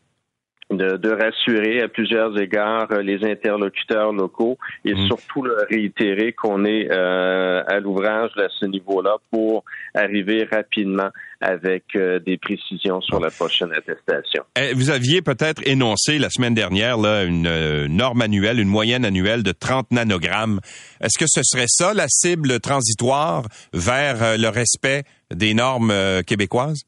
de, 0.70 1.11
rassurer 1.11 1.81
à 1.81 1.88
plusieurs 1.88 2.38
égards 2.38 2.90
euh, 2.90 3.03
les 3.03 3.25
interlocuteurs 3.25 4.12
locaux 4.12 4.59
et 4.85 4.94
mmh. 4.94 5.07
surtout 5.07 5.42
le 5.42 5.57
réitérer 5.70 6.33
qu'on 6.33 6.64
est 6.64 6.90
euh, 6.90 7.62
à 7.66 7.79
l'ouvrage 7.79 8.31
à 8.37 8.49
ce 8.59 8.66
niveau-là 8.66 9.16
pour 9.31 9.64
arriver 9.94 10.46
rapidement 10.51 11.09
avec 11.40 11.85
euh, 11.94 12.18
des 12.18 12.37
précisions 12.37 13.01
sur 13.01 13.20
la 13.20 13.31
prochaine 13.31 13.72
attestation. 13.72 14.42
Eh, 14.59 14.75
vous 14.75 14.90
aviez 14.90 15.22
peut-être 15.22 15.62
énoncé 15.66 16.18
la 16.18 16.31
semaine 16.31 16.55
dernière 16.55 16.96
là, 16.99 17.25
une 17.25 17.87
norme 17.87 18.22
annuelle, 18.22 18.59
une 18.59 18.68
moyenne 18.68 19.05
annuelle 19.05 19.42
de 19.42 19.53
30 19.53 19.92
nanogrammes. 19.92 20.61
Est-ce 21.01 21.18
que 21.18 21.27
ce 21.29 21.42
serait 21.44 21.68
ça 21.68 21.94
la 21.94 22.07
cible 22.09 22.59
transitoire 22.59 23.44
vers 23.72 24.38
le 24.38 24.49
respect 24.49 25.05
des 25.33 25.55
normes 25.55 25.93
québécoises? 26.27 26.85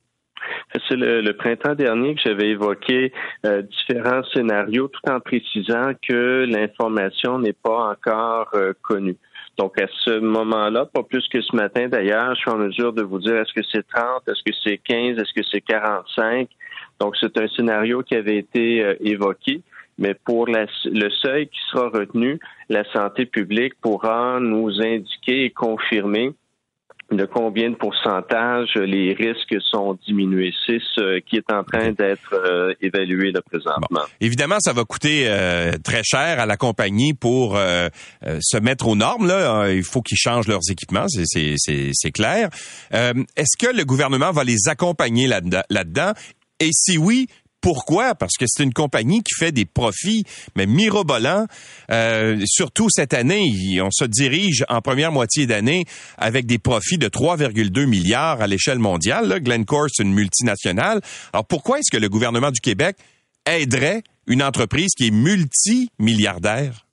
C'est 0.89 0.97
le, 0.97 1.33
printemps 1.33 1.75
dernier 1.75 2.15
que 2.15 2.21
j'avais 2.23 2.49
évoqué 2.49 3.13
euh, 3.47 3.63
différents 3.63 4.23
scénarios 4.35 4.89
tout 4.89 5.11
en 5.11 5.19
précisant 5.19 5.93
que 6.07 6.45
l'information 6.47 7.39
n'est 7.39 7.55
pas 7.55 7.91
encore 7.91 8.49
euh, 8.55 8.75
connue. 8.83 9.17
Donc, 9.57 9.81
à 9.81 9.87
ce 10.05 10.19
moment-là, 10.19 10.85
pas 10.85 11.03
plus 11.03 11.27
que 11.29 11.41
ce 11.41 11.57
matin 11.57 11.89
d'ailleurs, 11.89 12.35
je 12.35 12.41
suis 12.41 12.51
en 12.51 12.59
mesure 12.59 12.93
de 12.93 13.03
vous 13.03 13.19
dire 13.19 13.37
est-ce 13.37 13.53
que 13.55 13.67
c'est 13.73 13.87
30, 13.89 14.29
est-ce 14.29 14.43
que 14.45 14.57
c'est 14.63 14.79
15, 14.79 15.19
est-ce 15.19 15.33
que 15.33 15.47
c'est 15.51 15.63
45. 15.63 16.49
Donc, 17.01 17.17
c'est 17.19 17.37
un 17.41 17.49
scénario 17.49 18.03
qui 18.03 18.15
avait 18.15 18.37
été 18.37 18.85
euh, 18.85 18.95
évoqué. 19.01 19.63
Mais 19.97 20.15
pour 20.15 20.47
le 20.47 21.11
seuil 21.23 21.49
qui 21.49 21.59
sera 21.73 21.89
retenu, 21.89 22.39
la 22.69 22.85
santé 22.93 23.27
publique 23.27 23.73
pourra 23.81 24.39
nous 24.39 24.81
indiquer 24.81 25.47
et 25.47 25.51
confirmer 25.51 26.35
de 27.11 27.25
combien 27.25 27.71
de 27.71 27.77
pourcentage 27.77 28.69
les 28.77 29.15
risques 29.15 29.57
sont 29.71 29.99
diminués? 30.07 30.53
C'est 30.67 30.79
ce 30.95 31.21
qui 31.21 31.37
est 31.37 31.53
en 31.53 31.65
train 31.65 31.93
d'être 31.93 32.35
euh, 32.35 32.75
évalué 32.83 33.33
là, 33.33 33.41
présentement. 33.41 34.03
Évidemment, 34.21 34.59
ça 34.61 34.73
va 34.73 34.85
coûter 34.85 35.25
euh, 35.27 35.73
très 35.83 36.03
cher 36.05 36.39
à 36.39 36.47
la 36.47 36.57
compagnie 36.57 37.15
pour 37.15 37.57
euh, 37.57 37.89
se 38.41 38.59
mettre 38.59 38.89
aux 38.89 38.97
normes. 38.97 39.27
Là. 39.27 39.71
Il 39.71 39.85
faut 39.85 40.03
qu'ils 40.03 40.19
changent 40.19 40.49
leurs 40.49 40.71
équipements, 40.71 41.07
c'est 41.09 42.13
clair. 42.13 42.51
Est-ce 42.93 43.57
que 43.59 43.75
le 43.75 43.85
gouvernement 43.85 44.31
va 44.31 44.45
les 44.45 44.69
accompagner 44.69 45.27
là-dedans? 45.27 46.13
Et 46.61 46.71
si 46.73 46.99
oui, 46.99 47.29
pourquoi? 47.61 48.15
Parce 48.15 48.37
que 48.39 48.45
c'est 48.47 48.63
une 48.63 48.73
compagnie 48.73 49.23
qui 49.23 49.35
fait 49.39 49.53
des 49.53 49.65
profits, 49.65 50.25
mais 50.57 50.67
mirobolants. 50.67 51.47
Euh, 51.91 52.41
surtout 52.47 52.89
cette 52.91 53.15
année, 53.15 53.81
on 53.83 53.91
se 53.91 54.05
dirige 54.05 54.65
en 54.69 54.81
première 54.81 55.13
moitié 55.13 55.47
d'année 55.47 55.85
avec 56.17 56.47
des 56.47 56.59
profits 56.59 56.99
de 56.99 57.09
3,2 57.09 57.87
milliards 57.87 58.41
à 58.41 58.47
l'échelle 58.47 58.79
mondiale. 58.79 59.29
Là, 59.29 59.41
Glencore, 59.41 59.89
c'est 59.93 60.03
une 60.03 60.15
multinationale. 60.15 61.01
Alors 61.33 61.47
pourquoi 61.47 61.79
est-ce 61.79 61.91
que 61.91 62.01
le 62.01 62.09
gouvernement 62.09 62.51
du 62.51 62.61
Québec 62.61 62.97
aiderait 63.47 64.03
une 64.27 64.43
entreprise 64.43 64.91
qui 64.97 65.09
est 65.09 65.11
multimilliardaire? 65.11 66.85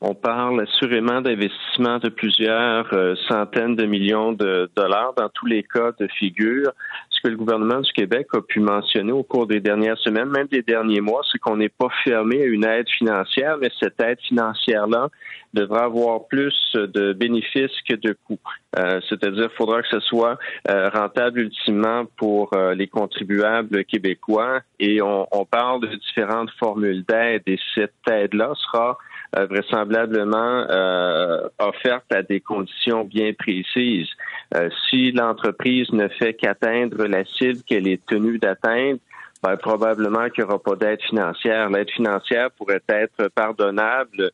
On 0.00 0.14
parle 0.14 0.60
assurément 0.60 1.20
d'investissements 1.20 1.98
de 1.98 2.08
plusieurs 2.08 2.86
euh, 2.94 3.16
centaines 3.26 3.74
de 3.74 3.84
millions 3.84 4.32
de 4.32 4.70
dollars 4.76 5.12
dans 5.16 5.28
tous 5.28 5.46
les 5.46 5.64
cas 5.64 5.90
de 5.98 6.06
figure. 6.18 6.70
Ce 7.18 7.22
que 7.26 7.32
le 7.32 7.36
gouvernement 7.36 7.80
du 7.80 7.92
Québec 7.92 8.28
a 8.32 8.40
pu 8.40 8.60
mentionner 8.60 9.10
au 9.10 9.24
cours 9.24 9.48
des 9.48 9.58
dernières 9.58 9.98
semaines, 9.98 10.28
même 10.28 10.46
des 10.46 10.62
derniers 10.62 11.00
mois, 11.00 11.22
c'est 11.32 11.38
qu'on 11.38 11.56
n'est 11.56 11.68
pas 11.68 11.88
fermé 12.04 12.40
à 12.42 12.46
une 12.46 12.64
aide 12.64 12.88
financière, 12.88 13.58
mais 13.60 13.70
cette 13.80 14.00
aide 14.00 14.20
financière-là 14.20 15.08
devra 15.52 15.86
avoir 15.86 16.28
plus 16.28 16.54
de 16.74 17.12
bénéfices 17.12 17.74
que 17.88 17.96
de 17.96 18.16
coûts. 18.24 18.38
Euh, 18.78 19.00
c'est-à-dire, 19.08 19.50
faudra 19.56 19.82
que 19.82 19.88
ce 19.88 19.98
soit 20.00 20.38
euh, 20.70 20.90
rentable 20.90 21.40
ultimement 21.40 22.04
pour 22.16 22.50
les 22.76 22.86
contribuables 22.86 23.84
québécois. 23.84 24.60
Et 24.78 25.02
on, 25.02 25.26
on 25.32 25.44
parle 25.44 25.80
de 25.80 25.96
différentes 25.96 26.50
formules 26.60 27.04
d'aide. 27.08 27.42
Et 27.46 27.58
cette 27.74 27.94
aide-là 28.08 28.52
sera 28.54 28.96
euh, 29.36 29.44
vraisemblablement 29.44 30.64
euh, 30.70 31.48
offerte 31.58 32.10
à 32.10 32.22
des 32.22 32.40
conditions 32.40 33.04
bien 33.04 33.34
précises. 33.34 34.08
Euh, 34.54 34.70
si 34.88 35.12
l'entreprise 35.12 35.92
ne 35.92 36.08
fait 36.08 36.32
qu'atteindre 36.32 37.04
la 37.04 37.26
cible 37.26 37.60
qu'elle 37.66 37.86
est 37.86 38.00
tenue 38.06 38.38
d'atteindre, 38.38 38.98
ben, 39.42 39.56
probablement 39.58 40.30
qu'il 40.30 40.44
n'y 40.44 40.50
aura 40.50 40.58
pas 40.58 40.76
d'aide 40.76 41.02
financière. 41.02 41.68
L'aide 41.68 41.90
financière 41.90 42.50
pourrait 42.52 42.80
être 42.88 43.28
pardonnable 43.34 44.30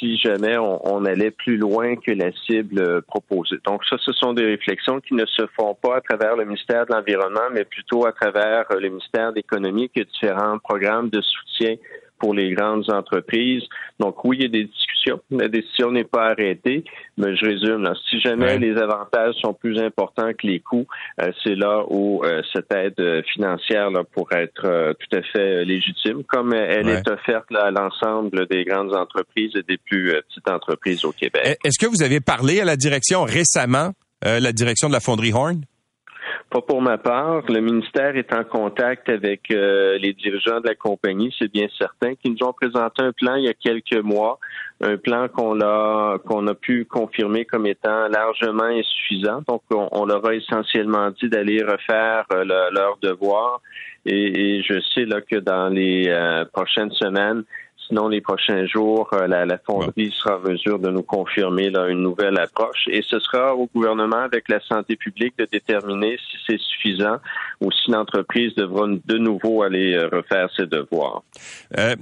si 0.00 0.16
jamais 0.16 0.58
on, 0.58 0.84
on, 0.92 1.04
allait 1.04 1.30
plus 1.30 1.56
loin 1.56 1.94
que 1.94 2.10
la 2.10 2.32
cible 2.44 3.02
proposée. 3.02 3.58
Donc 3.64 3.84
ça, 3.84 3.96
ce 4.00 4.12
sont 4.12 4.32
des 4.32 4.44
réflexions 4.44 4.98
qui 5.00 5.14
ne 5.14 5.24
se 5.26 5.46
font 5.56 5.76
pas 5.80 5.98
à 5.98 6.00
travers 6.00 6.34
le 6.34 6.44
ministère 6.44 6.86
de 6.86 6.92
l'Environnement, 6.92 7.48
mais 7.52 7.64
plutôt 7.64 8.04
à 8.04 8.10
travers 8.10 8.64
le 8.70 8.88
ministère 8.88 9.30
de 9.30 9.36
l'Économie, 9.36 9.88
différents 9.94 10.58
programmes 10.58 11.08
de 11.08 11.20
soutien 11.20 11.76
pour 12.24 12.32
les 12.32 12.54
grandes 12.54 12.90
entreprises. 12.90 13.64
Donc 14.00 14.24
oui, 14.24 14.38
il 14.38 14.42
y 14.44 14.46
a 14.46 14.48
des 14.48 14.64
discussions. 14.64 15.20
La 15.30 15.48
décision 15.48 15.90
n'est 15.90 16.04
pas 16.04 16.30
arrêtée, 16.30 16.82
mais 17.18 17.36
je 17.36 17.44
résume. 17.44 17.86
Si 18.08 18.18
jamais 18.18 18.58
les 18.58 18.78
avantages 18.78 19.34
sont 19.42 19.52
plus 19.52 19.78
importants 19.78 20.30
que 20.32 20.46
les 20.46 20.60
coûts, 20.60 20.86
euh, 21.20 21.32
c'est 21.42 21.54
là 21.54 21.84
où 21.90 22.24
euh, 22.24 22.40
cette 22.54 22.72
aide 22.72 22.98
euh, 22.98 23.20
financière 23.34 23.90
là, 23.90 24.04
pourrait 24.04 24.44
être 24.44 24.94
tout 24.98 25.18
à 25.18 25.20
fait 25.34 25.66
légitime, 25.66 26.24
comme 26.24 26.54
elle 26.54 26.88
est 26.88 27.06
offerte 27.10 27.44
à 27.54 27.70
l'ensemble 27.70 28.46
des 28.46 28.64
grandes 28.64 28.94
entreprises 28.94 29.52
et 29.54 29.62
des 29.62 29.76
plus 29.76 30.14
petites 30.26 30.48
entreprises 30.48 31.04
au 31.04 31.12
Québec. 31.12 31.58
Est-ce 31.62 31.78
que 31.78 31.90
vous 31.90 32.02
avez 32.02 32.20
parlé 32.20 32.62
à 32.62 32.64
la 32.64 32.76
direction 32.76 33.24
récemment, 33.24 33.90
la 34.22 34.52
direction 34.52 34.88
de 34.88 34.94
la 34.94 35.00
fonderie 35.00 35.34
Horn? 35.34 35.60
Pas 36.54 36.62
pour 36.62 36.80
ma 36.80 36.98
part. 36.98 37.42
Le 37.48 37.58
ministère 37.58 38.16
est 38.16 38.32
en 38.32 38.44
contact 38.44 39.08
avec 39.08 39.50
euh, 39.50 39.98
les 39.98 40.12
dirigeants 40.12 40.60
de 40.60 40.68
la 40.68 40.76
compagnie, 40.76 41.34
c'est 41.36 41.50
bien 41.50 41.66
certain, 41.76 42.14
qui 42.14 42.30
nous 42.30 42.46
ont 42.46 42.52
présenté 42.52 43.02
un 43.02 43.10
plan 43.10 43.34
il 43.34 43.46
y 43.46 43.48
a 43.48 43.54
quelques 43.54 44.00
mois, 44.04 44.38
un 44.80 44.96
plan 44.96 45.26
qu'on 45.26 45.60
a 45.60 46.18
qu'on 46.24 46.46
a 46.46 46.54
pu 46.54 46.84
confirmer 46.84 47.44
comme 47.44 47.66
étant 47.66 48.06
largement 48.06 48.70
insuffisant. 48.70 49.42
Donc, 49.48 49.62
on, 49.72 50.06
leur 50.06 50.24
a 50.28 50.32
essentiellement 50.36 51.10
dit 51.20 51.28
d'aller 51.28 51.60
refaire 51.60 52.24
euh, 52.32 52.44
leur 52.44 52.98
devoir. 53.02 53.60
Et, 54.06 54.62
je 54.62 54.80
sais 54.94 55.06
là 55.06 55.22
que 55.22 55.40
dans 55.40 55.70
les 55.70 56.06
euh, 56.06 56.44
prochaines 56.52 56.92
semaines, 56.92 57.42
Sinon, 57.88 58.08
les 58.08 58.20
prochains 58.20 58.66
jours, 58.66 59.10
euh, 59.12 59.26
la, 59.26 59.44
la 59.44 59.58
fonderie 59.58 60.10
sera 60.12 60.38
en 60.38 60.40
mesure 60.40 60.78
de 60.78 60.90
nous 60.90 61.02
confirmer 61.02 61.70
une 61.88 62.02
nouvelle 62.02 62.38
approche 62.38 62.88
et 62.88 63.02
ce 63.02 63.18
sera 63.18 63.54
au 63.54 63.68
gouvernement 63.74 64.20
avec 64.20 64.48
la 64.48 64.60
santé 64.60 64.96
publique 64.96 65.34
de 65.38 65.46
déterminer 65.50 66.16
si 66.16 66.36
c'est 66.46 66.58
suffisant 66.58 67.18
ou 67.60 67.70
si 67.72 67.90
l'entreprise 67.90 68.54
devra 68.54 68.86
de 68.86 69.18
nouveau 69.18 69.62
aller 69.62 69.94
euh, 69.94 70.08
refaire 70.10 70.48
ses 70.56 70.66
devoirs. 70.66 71.22
Euh, 71.76 71.94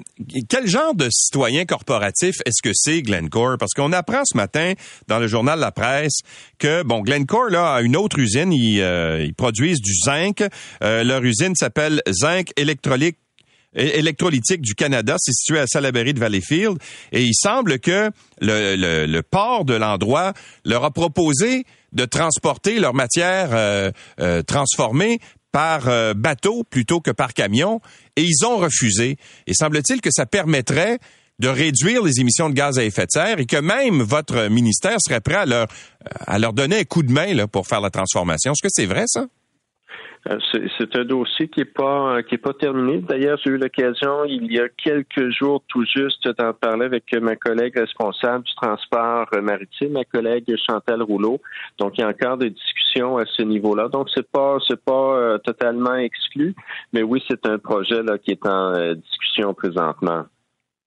quel 0.49 0.67
genre 0.67 0.95
de 0.95 1.09
citoyen 1.11 1.65
corporatif 1.65 2.37
est-ce 2.47 2.63
que 2.63 2.73
c'est 2.75 3.03
Glencore? 3.03 3.57
Parce 3.59 3.73
qu'on 3.75 3.93
apprend 3.93 4.23
ce 4.25 4.37
matin 4.37 4.75
dans 5.09 5.19
le 5.19 5.27
journal 5.27 5.59
La 5.59 5.73
Presse 5.73 6.21
que, 6.59 6.83
bon, 6.83 7.01
Glencore 7.01 7.51
là, 7.51 7.75
a 7.75 7.83
une 7.83 7.97
autre 7.97 8.19
usine, 8.19 8.53
ils, 8.53 9.35
produisent 9.37 9.81
du 9.81 9.95
zinc. 9.95 10.45
leur 10.81 11.23
usine 11.25 11.55
s'appelle 11.55 12.03
Zinc 12.09 12.51
Électrolyte 12.57 13.17
électrolytique 13.75 14.61
du 14.61 14.75
Canada. 14.75 15.17
C'est 15.19 15.33
situé 15.33 15.59
à 15.59 15.67
Salaberry 15.67 16.15
de 16.15 16.21
Valleyfield. 16.21 16.79
Et 17.13 17.23
il 17.23 17.35
semble 17.35 17.79
que 17.79 18.11
le, 18.41 19.21
port 19.23 19.65
de 19.65 19.75
l'endroit 19.75 20.33
leur 20.65 20.85
a 20.85 20.91
proposé 20.91 21.65
de 21.93 22.05
transporter 22.05 22.79
leur 22.79 22.95
matière 22.95 23.51
euh, 23.53 23.91
euh, 24.21 24.43
transformée 24.43 25.21
par 25.53 25.89
euh, 25.89 26.15
bateau 26.15 26.65
plutôt 26.65 27.01
que 27.01 27.11
par 27.11 27.35
camion 27.35 27.81
et 28.17 28.23
ils 28.23 28.47
ont 28.47 28.57
refusé. 28.57 29.17
Et 29.47 29.55
semble-t-il 29.55 30.01
que 30.01 30.11
ça 30.11 30.25
permettrait 30.25 30.99
de 31.39 31.49
réduire 31.49 32.03
les 32.03 32.21
émissions 32.21 32.49
de 32.49 32.55
gaz 32.55 32.79
à 32.79 32.85
effet 32.85 33.05
de 33.07 33.11
serre 33.11 33.41
et 33.41 33.47
que 33.47 33.57
même 33.57 34.03
votre 34.03 34.49
ministère 34.49 34.97
serait 35.07 35.21
prêt 35.21 35.35
à 35.35 35.47
leur, 35.47 35.67
à 36.27 36.39
leur 36.39 36.53
donner 36.53 36.81
un 36.81 36.85
coup 36.85 37.03
de 37.03 37.13
main 37.13 37.47
pour 37.47 37.67
faire 37.67 37.81
la 37.81 37.91
transformation. 37.91 38.53
Est-ce 38.53 38.63
que 38.63 38.73
c'est 38.73 38.87
vrai, 38.87 39.05
ça? 39.07 39.27
Euh, 40.31 40.39
c'est 40.79 40.97
un 40.97 41.05
dossier 41.05 41.49
qui 41.49 41.61
n'est 41.61 41.67
pas 41.67 42.23
qui 42.23 42.37
est 42.37 42.39
pas 42.39 42.53
terminé. 42.53 42.99
D'ailleurs, 42.99 43.39
j'ai 43.45 43.51
eu 43.51 43.57
l'occasion 43.57 44.25
il 44.25 44.53
y 44.53 44.61
a 44.61 44.69
quelques 44.69 45.31
jours 45.31 45.65
tout 45.67 45.85
juste 45.85 46.29
d'en 46.39 46.53
parler 46.53 46.87
avec 46.87 47.13
ma 47.21 47.35
collègue 47.35 47.77
responsable 47.77 48.45
du 48.45 48.55
transport 48.55 49.27
maritime, 49.43 49.93
ma 49.93 50.05
collègue 50.05 50.55
Chantal 50.65 51.03
Rouleau. 51.03 51.41
Donc, 51.79 51.95
il 51.99 52.03
y 52.03 52.05
a 52.05 52.09
encore 52.09 52.37
des 52.37 52.51
discussions 52.51 53.19
à 53.19 53.25
ce 53.27 53.43
niveau-là. 53.43 53.89
Donc, 53.89 54.09
c'est 54.15 54.29
pas 54.31 54.59
c'est 54.69 54.81
pas 54.81 55.17
euh, 55.17 55.39
totalement 55.39 55.97
exclu, 55.97 56.55
mais 56.93 57.03
oui, 57.03 57.21
c'est 57.29 57.45
un 57.47 57.59
projet 57.59 58.03
là 58.03 58.17
qui 58.19 58.31
est 58.31 58.47
en 58.47 58.75
euh, 58.75 58.95
discussion 58.95 59.55
présentement. 59.55 60.25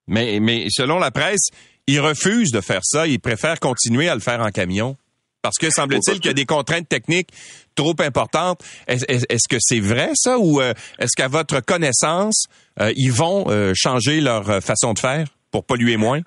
Mais 0.07 0.39
mais 0.39 0.67
selon 0.69 0.97
la 0.97 1.11
presse, 1.11 1.49
ils 1.87 1.99
refusent 1.99 2.51
de 2.51 2.61
faire 2.61 2.83
ça. 2.83 3.05
Ils 3.05 3.19
préfèrent 3.19 3.59
continuer 3.59 4.07
à 4.07 4.15
le 4.15 4.21
faire 4.21 4.39
en 4.39 4.49
camion. 4.49 4.95
Parce 5.41 5.59
que 5.59 5.69
semble-t-il 5.69 6.15
qu'il 6.15 6.25
y 6.25 6.29
a 6.29 6.33
des 6.33 6.47
contraintes 6.47 6.89
techniques 6.89 7.29
trop 7.75 7.95
importantes. 7.99 8.63
Est-ce 8.87 9.47
que 9.49 9.57
c'est 9.59 9.79
vrai 9.79 10.11
ça 10.15 10.39
ou 10.39 10.61
euh, 10.61 10.73
est-ce 10.99 11.15
qu'à 11.15 11.27
votre 11.27 11.59
connaissance, 11.59 12.45
euh, 12.79 12.91
ils 12.95 13.11
vont 13.11 13.45
euh, 13.49 13.73
changer 13.75 14.21
leur 14.21 14.63
façon 14.63 14.93
de 14.93 14.99
faire 14.99 15.27
pour 15.51 15.65
polluer 15.65 15.97
moins? 15.97 16.21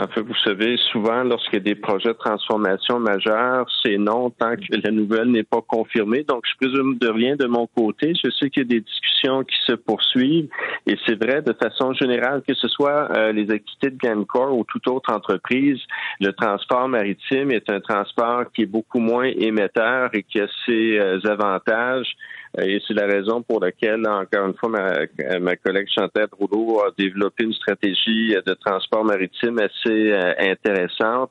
En 0.00 0.08
fait, 0.08 0.22
vous 0.22 0.34
savez, 0.42 0.78
souvent, 0.90 1.24
lorsqu'il 1.24 1.54
y 1.54 1.56
a 1.56 1.60
des 1.60 1.74
projets 1.74 2.08
de 2.08 2.14
transformation 2.14 2.98
majeurs, 2.98 3.66
c'est 3.82 3.98
non 3.98 4.30
tant 4.30 4.56
que 4.56 4.80
la 4.82 4.90
nouvelle 4.90 5.30
n'est 5.30 5.42
pas 5.42 5.60
confirmée. 5.60 6.24
Donc, 6.24 6.44
je 6.46 6.56
présume 6.56 6.96
de 6.96 7.08
rien 7.08 7.36
de 7.36 7.46
mon 7.46 7.66
côté. 7.66 8.14
Je 8.14 8.30
sais 8.30 8.48
qu'il 8.48 8.62
y 8.62 8.66
a 8.66 8.68
des 8.68 8.80
discussions 8.80 9.44
qui 9.44 9.56
se 9.66 9.72
poursuivent 9.72 10.48
et 10.86 10.96
c'est 11.06 11.22
vrai 11.22 11.42
de 11.42 11.52
façon 11.52 11.92
générale 11.92 12.42
que 12.46 12.54
ce 12.54 12.68
soit 12.68 13.10
euh, 13.10 13.32
les 13.32 13.50
activités 13.50 13.90
de 13.90 13.96
Glencore 13.96 14.56
ou 14.56 14.64
toute 14.64 14.86
autre 14.88 15.12
entreprise, 15.12 15.78
le 16.20 16.32
transport 16.32 16.88
maritime 16.88 17.50
est 17.50 17.68
un 17.70 17.80
transport 17.80 18.44
qui 18.54 18.62
est 18.62 18.66
beaucoup 18.66 19.00
moins 19.00 19.24
émetteur 19.24 20.10
et 20.14 20.22
qui 20.22 20.40
a 20.40 20.46
ses 20.64 20.98
euh, 20.98 21.20
avantages 21.24 22.16
et 22.58 22.80
c'est 22.86 22.94
la 22.94 23.06
raison 23.06 23.42
pour 23.42 23.60
laquelle, 23.60 24.06
encore 24.08 24.46
une 24.46 24.54
fois, 24.54 24.68
ma, 24.68 25.38
ma 25.38 25.56
collègue 25.56 25.86
Chantal 25.94 26.28
Rouleau 26.32 26.80
a 26.80 26.90
développé 26.98 27.44
une 27.44 27.54
stratégie 27.54 28.34
de 28.44 28.54
transport 28.54 29.04
maritime 29.04 29.58
assez 29.58 30.12
euh, 30.12 30.32
intéressante. 30.38 31.30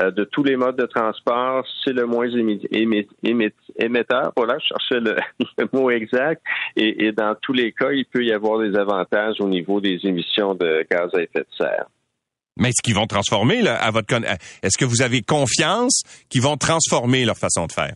Euh, 0.00 0.10
de 0.10 0.24
tous 0.24 0.42
les 0.42 0.56
modes 0.56 0.76
de 0.76 0.86
transport, 0.86 1.64
c'est 1.84 1.92
le 1.92 2.06
moins 2.06 2.26
émetteur. 3.78 4.32
Voilà, 4.36 4.56
je 4.58 4.66
cherchais 4.66 5.00
le, 5.58 5.68
mot 5.72 5.90
exact. 5.90 6.42
Et, 6.76 7.06
et, 7.06 7.12
dans 7.12 7.36
tous 7.40 7.52
les 7.52 7.70
cas, 7.72 7.92
il 7.92 8.04
peut 8.06 8.24
y 8.24 8.32
avoir 8.32 8.58
des 8.58 8.76
avantages 8.76 9.36
au 9.40 9.48
niveau 9.48 9.80
des 9.80 10.00
émissions 10.02 10.54
de 10.54 10.84
gaz 10.90 11.10
à 11.14 11.22
effet 11.22 11.40
de 11.40 11.56
serre. 11.56 11.86
Mais 12.56 12.70
est-ce 12.70 12.82
qu'ils 12.82 12.94
vont 12.94 13.06
transformer, 13.06 13.62
là, 13.62 13.76
à 13.76 13.90
votre 13.90 14.14
est-ce 14.62 14.78
que 14.78 14.84
vous 14.84 15.02
avez 15.02 15.22
confiance 15.22 16.02
qu'ils 16.28 16.42
vont 16.42 16.56
transformer 16.56 17.24
leur 17.24 17.36
façon 17.36 17.66
de 17.66 17.72
faire? 17.72 17.94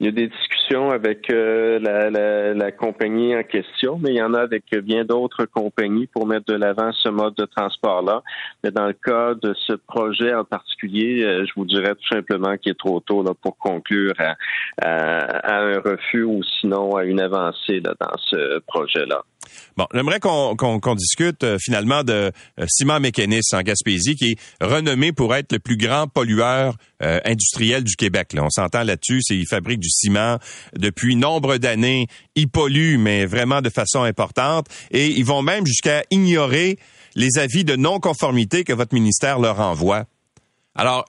Il 0.00 0.06
y 0.06 0.08
a 0.08 0.12
des 0.12 0.28
discussions 0.28 0.90
avec 0.90 1.28
euh, 1.28 1.80
la, 1.80 2.08
la, 2.08 2.54
la, 2.54 2.70
compagnie 2.70 3.34
en 3.34 3.42
question, 3.42 3.98
mais 3.98 4.10
il 4.10 4.16
y 4.16 4.22
en 4.22 4.32
a 4.32 4.42
avec 4.42 4.64
bien 4.84 5.04
d'autres 5.04 5.44
compagnies 5.44 6.06
pour 6.06 6.24
mettre 6.24 6.46
de 6.46 6.54
l'avant 6.54 6.92
ce 6.92 7.08
mode 7.08 7.34
de 7.34 7.46
transport-là. 7.46 8.22
Mais 8.62 8.70
dans 8.70 8.86
le 8.86 8.92
cas 8.92 9.34
de 9.34 9.54
ce 9.66 9.72
projet 9.72 10.32
en 10.32 10.44
particulier, 10.44 11.24
euh, 11.24 11.44
je 11.46 11.52
vous 11.56 11.64
dirais 11.64 11.96
tout 11.96 12.08
simplement 12.14 12.56
qu'il 12.56 12.72
est 12.72 12.78
trop 12.78 13.00
tôt 13.00 13.24
là, 13.24 13.32
pour 13.42 13.58
conclure 13.58 14.14
à, 14.18 14.36
à, 14.82 15.62
un 15.62 15.80
refus 15.80 16.22
ou 16.22 16.44
sinon 16.44 16.94
à 16.94 17.04
une 17.04 17.20
avancée 17.20 17.80
là, 17.80 17.94
dans 18.00 18.16
ce 18.18 18.60
projet-là. 18.68 19.24
Bon, 19.76 19.86
j'aimerais 19.94 20.18
qu'on 20.18 20.94
discute 20.96 21.44
euh, 21.44 21.56
finalement 21.60 22.02
de 22.02 22.32
euh, 22.58 22.66
Ciment 22.68 23.00
Mécanis 23.00 23.42
en 23.52 23.62
Gaspésie, 23.62 24.16
qui 24.16 24.32
est 24.32 24.36
renommé 24.60 25.12
pour 25.12 25.34
être 25.34 25.52
le 25.52 25.58
plus 25.58 25.76
grand 25.76 26.08
pollueur 26.08 26.76
euh, 27.02 27.20
industriel 27.24 27.84
du 27.84 27.94
Québec. 27.94 28.34
On 28.36 28.50
s'entend 28.50 28.82
là-dessus, 28.82 29.20
c'est 29.22 29.36
il 29.36 29.46
fabrique 29.46 29.78
du 29.78 29.88
ciment 29.88 30.38
depuis 30.74 31.14
nombre 31.14 31.58
d'années. 31.58 32.08
Il 32.34 32.48
pollue, 32.48 32.98
mais 32.98 33.24
vraiment 33.24 33.62
de 33.62 33.70
façon 33.70 34.02
importante. 34.02 34.66
Et 34.90 35.06
ils 35.06 35.24
vont 35.24 35.42
même 35.42 35.66
jusqu'à 35.66 36.02
ignorer 36.10 36.78
les 37.14 37.38
avis 37.38 37.64
de 37.64 37.76
non-conformité 37.76 38.64
que 38.64 38.72
votre 38.72 38.94
ministère 38.94 39.38
leur 39.38 39.60
envoie. 39.60 40.06
Alors, 40.74 41.04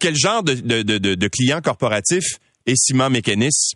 quel 0.00 0.16
genre 0.16 0.42
de, 0.42 0.54
de 0.54 1.28
client 1.28 1.60
corporatif 1.60 2.24
est 2.66 2.76
Ciment 2.76 3.10
Mécanis? 3.10 3.74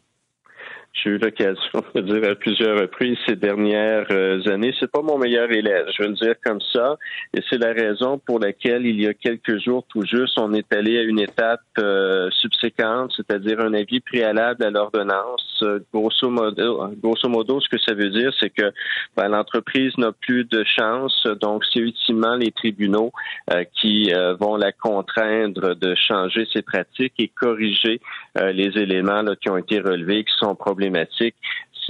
J'ai 1.06 1.12
eu 1.12 1.18
l'occasion 1.18 1.84
de 1.94 2.00
dire 2.00 2.30
à 2.30 2.34
plusieurs 2.34 2.80
reprises 2.80 3.16
ces 3.26 3.36
dernières 3.36 4.06
euh, 4.10 4.42
années. 4.50 4.74
C'est 4.80 4.90
pas 4.90 5.02
mon 5.02 5.18
meilleur 5.18 5.50
élève, 5.52 5.86
je 5.96 6.02
veux 6.02 6.08
le 6.08 6.14
dire 6.14 6.34
comme 6.44 6.60
ça, 6.72 6.96
et 7.32 7.40
c'est 7.48 7.58
la 7.58 7.72
raison 7.72 8.18
pour 8.18 8.40
laquelle 8.40 8.84
il 8.84 9.00
y 9.00 9.06
a 9.06 9.14
quelques 9.14 9.58
jours 9.60 9.84
tout 9.88 10.02
juste, 10.02 10.36
on 10.38 10.52
est 10.52 10.72
allé 10.72 10.98
à 10.98 11.02
une 11.02 11.20
étape 11.20 11.60
euh, 11.78 12.28
subséquente, 12.32 13.12
c'est-à-dire 13.16 13.60
un 13.60 13.72
avis 13.74 14.00
préalable 14.00 14.64
à 14.64 14.70
l'ordonnance. 14.70 15.64
grosso 15.92 16.28
modo, 16.28 16.90
grosso 17.00 17.28
modo, 17.28 17.60
ce 17.60 17.68
que 17.68 17.78
ça 17.78 17.94
veut 17.94 18.10
dire, 18.10 18.32
c'est 18.40 18.50
que 18.50 18.72
ben, 19.16 19.28
l'entreprise 19.28 19.96
n'a 19.98 20.10
plus 20.12 20.44
de 20.44 20.64
chance, 20.64 21.26
donc 21.40 21.62
c'est 21.72 21.80
ultimement 21.80 22.34
les 22.34 22.50
tribunaux 22.50 23.12
euh, 23.52 23.62
qui 23.80 24.10
vont 24.40 24.56
la 24.56 24.72
contraindre 24.72 25.76
de 25.76 25.94
changer 25.94 26.46
ses 26.52 26.62
pratiques 26.62 27.14
et 27.18 27.28
corriger 27.28 28.00
les 28.34 28.70
éléments 28.78 29.22
là, 29.22 29.36
qui 29.36 29.48
ont 29.50 29.56
été 29.56 29.80
relevés, 29.80 30.24
qui 30.24 30.32
sont 30.38 30.54
problématiques 30.54 30.95
c'est 31.18 31.34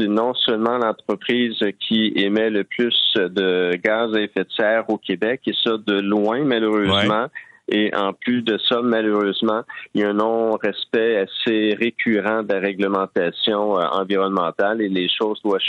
non 0.09 0.35
seulement 0.35 0.77
l'entreprise 0.79 1.59
qui 1.81 2.13
émet 2.17 2.51
le 2.51 2.65
plus 2.65 3.15
de 3.17 3.71
gaz 3.83 4.15
à 4.15 4.21
effet 4.21 4.45
de 4.45 4.51
serre 4.51 4.89
au 4.91 4.99
Québec, 4.99 5.41
et 5.47 5.55
ça 5.65 5.79
de 5.79 6.01
loin, 6.01 6.45
malheureusement. 6.45 7.29
Et 7.69 7.91
en 7.97 8.13
plus 8.13 8.43
de 8.43 8.59
ça, 8.69 8.81
malheureusement, 8.81 9.63
il 9.93 10.01
y 10.01 10.05
a 10.05 10.11
un 10.11 10.15
non-respect 10.15 11.17
assez 11.17 11.75
récurrent 11.75 12.45
de 12.45 12.55
la 12.55 12.61
réglementation 12.61 13.79
euh, 13.79 13.87
environnementale 13.93 14.83
et 14.83 14.89
les 14.89 15.09
choses 15.09 15.41
doivent, 15.43 15.61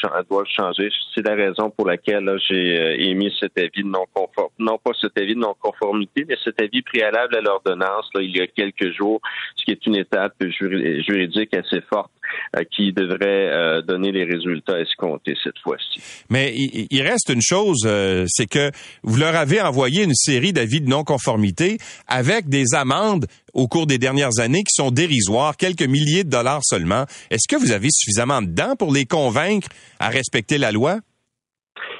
changer. 0.45 0.89
C'est 1.15 1.27
la 1.27 1.35
raison 1.35 1.71
pour 1.71 1.87
laquelle 1.87 2.29
j'ai 2.47 2.77
euh, 2.77 2.95
émis 2.99 3.33
cet 3.39 3.57
avis 3.57 3.83
de 3.83 3.87
non-conformité, 3.87 4.55
non 4.59 4.77
pas 4.77 4.91
cet 5.01 5.17
avis 5.17 5.33
de 5.33 5.39
non-conformité, 5.39 6.25
mais 6.27 6.35
cet 6.43 6.61
avis 6.61 6.83
préalable 6.83 7.35
à 7.35 7.41
l'ordonnance 7.41 8.09
il 8.19 8.35
y 8.35 8.41
a 8.41 8.47
quelques 8.47 8.95
jours, 8.95 9.19
ce 9.55 9.65
qui 9.65 9.71
est 9.71 9.85
une 9.85 9.95
étape 9.95 10.35
juridique 10.43 11.55
assez 11.55 11.81
forte 11.89 12.11
euh, 12.55 12.63
qui 12.75 12.93
devrait 12.93 13.81
donner 13.83 14.11
les 14.11 14.23
résultats 14.25 14.79
escomptés 14.79 15.35
cette 15.43 15.57
fois-ci. 15.63 15.99
Mais 16.29 16.53
il, 16.55 17.01
reste 17.01 17.29
une 17.29 17.41
chose, 17.41 17.87
c'est 18.27 18.47
que 18.47 18.71
vous 19.03 19.17
leur 19.17 19.35
avez 19.35 19.61
envoyé 19.61 20.03
une 20.03 20.13
série 20.13 20.53
d'avis 20.53 20.81
de 20.81 20.89
non-conformité 20.89 21.77
avec 22.07 22.49
des 22.49 22.73
amendes 22.73 23.27
au 23.53 23.67
cours 23.67 23.87
des 23.87 23.97
dernières 23.97 24.39
années 24.39 24.63
qui 24.63 24.73
sont 24.73 24.91
dérisoires, 24.91 25.57
quelques 25.57 25.83
milliers 25.83 26.23
de 26.23 26.29
dollars 26.29 26.61
seulement. 26.63 27.05
Est-ce 27.29 27.47
que 27.47 27.59
vous 27.59 27.71
avez 27.71 27.89
suffisamment 27.91 28.41
de 28.41 28.47
dents 28.47 28.75
pour 28.75 28.93
les 28.93 29.05
convaincre 29.05 29.69
à 29.99 30.09
respecter 30.09 30.57
la 30.57 30.71
loi? 30.71 30.99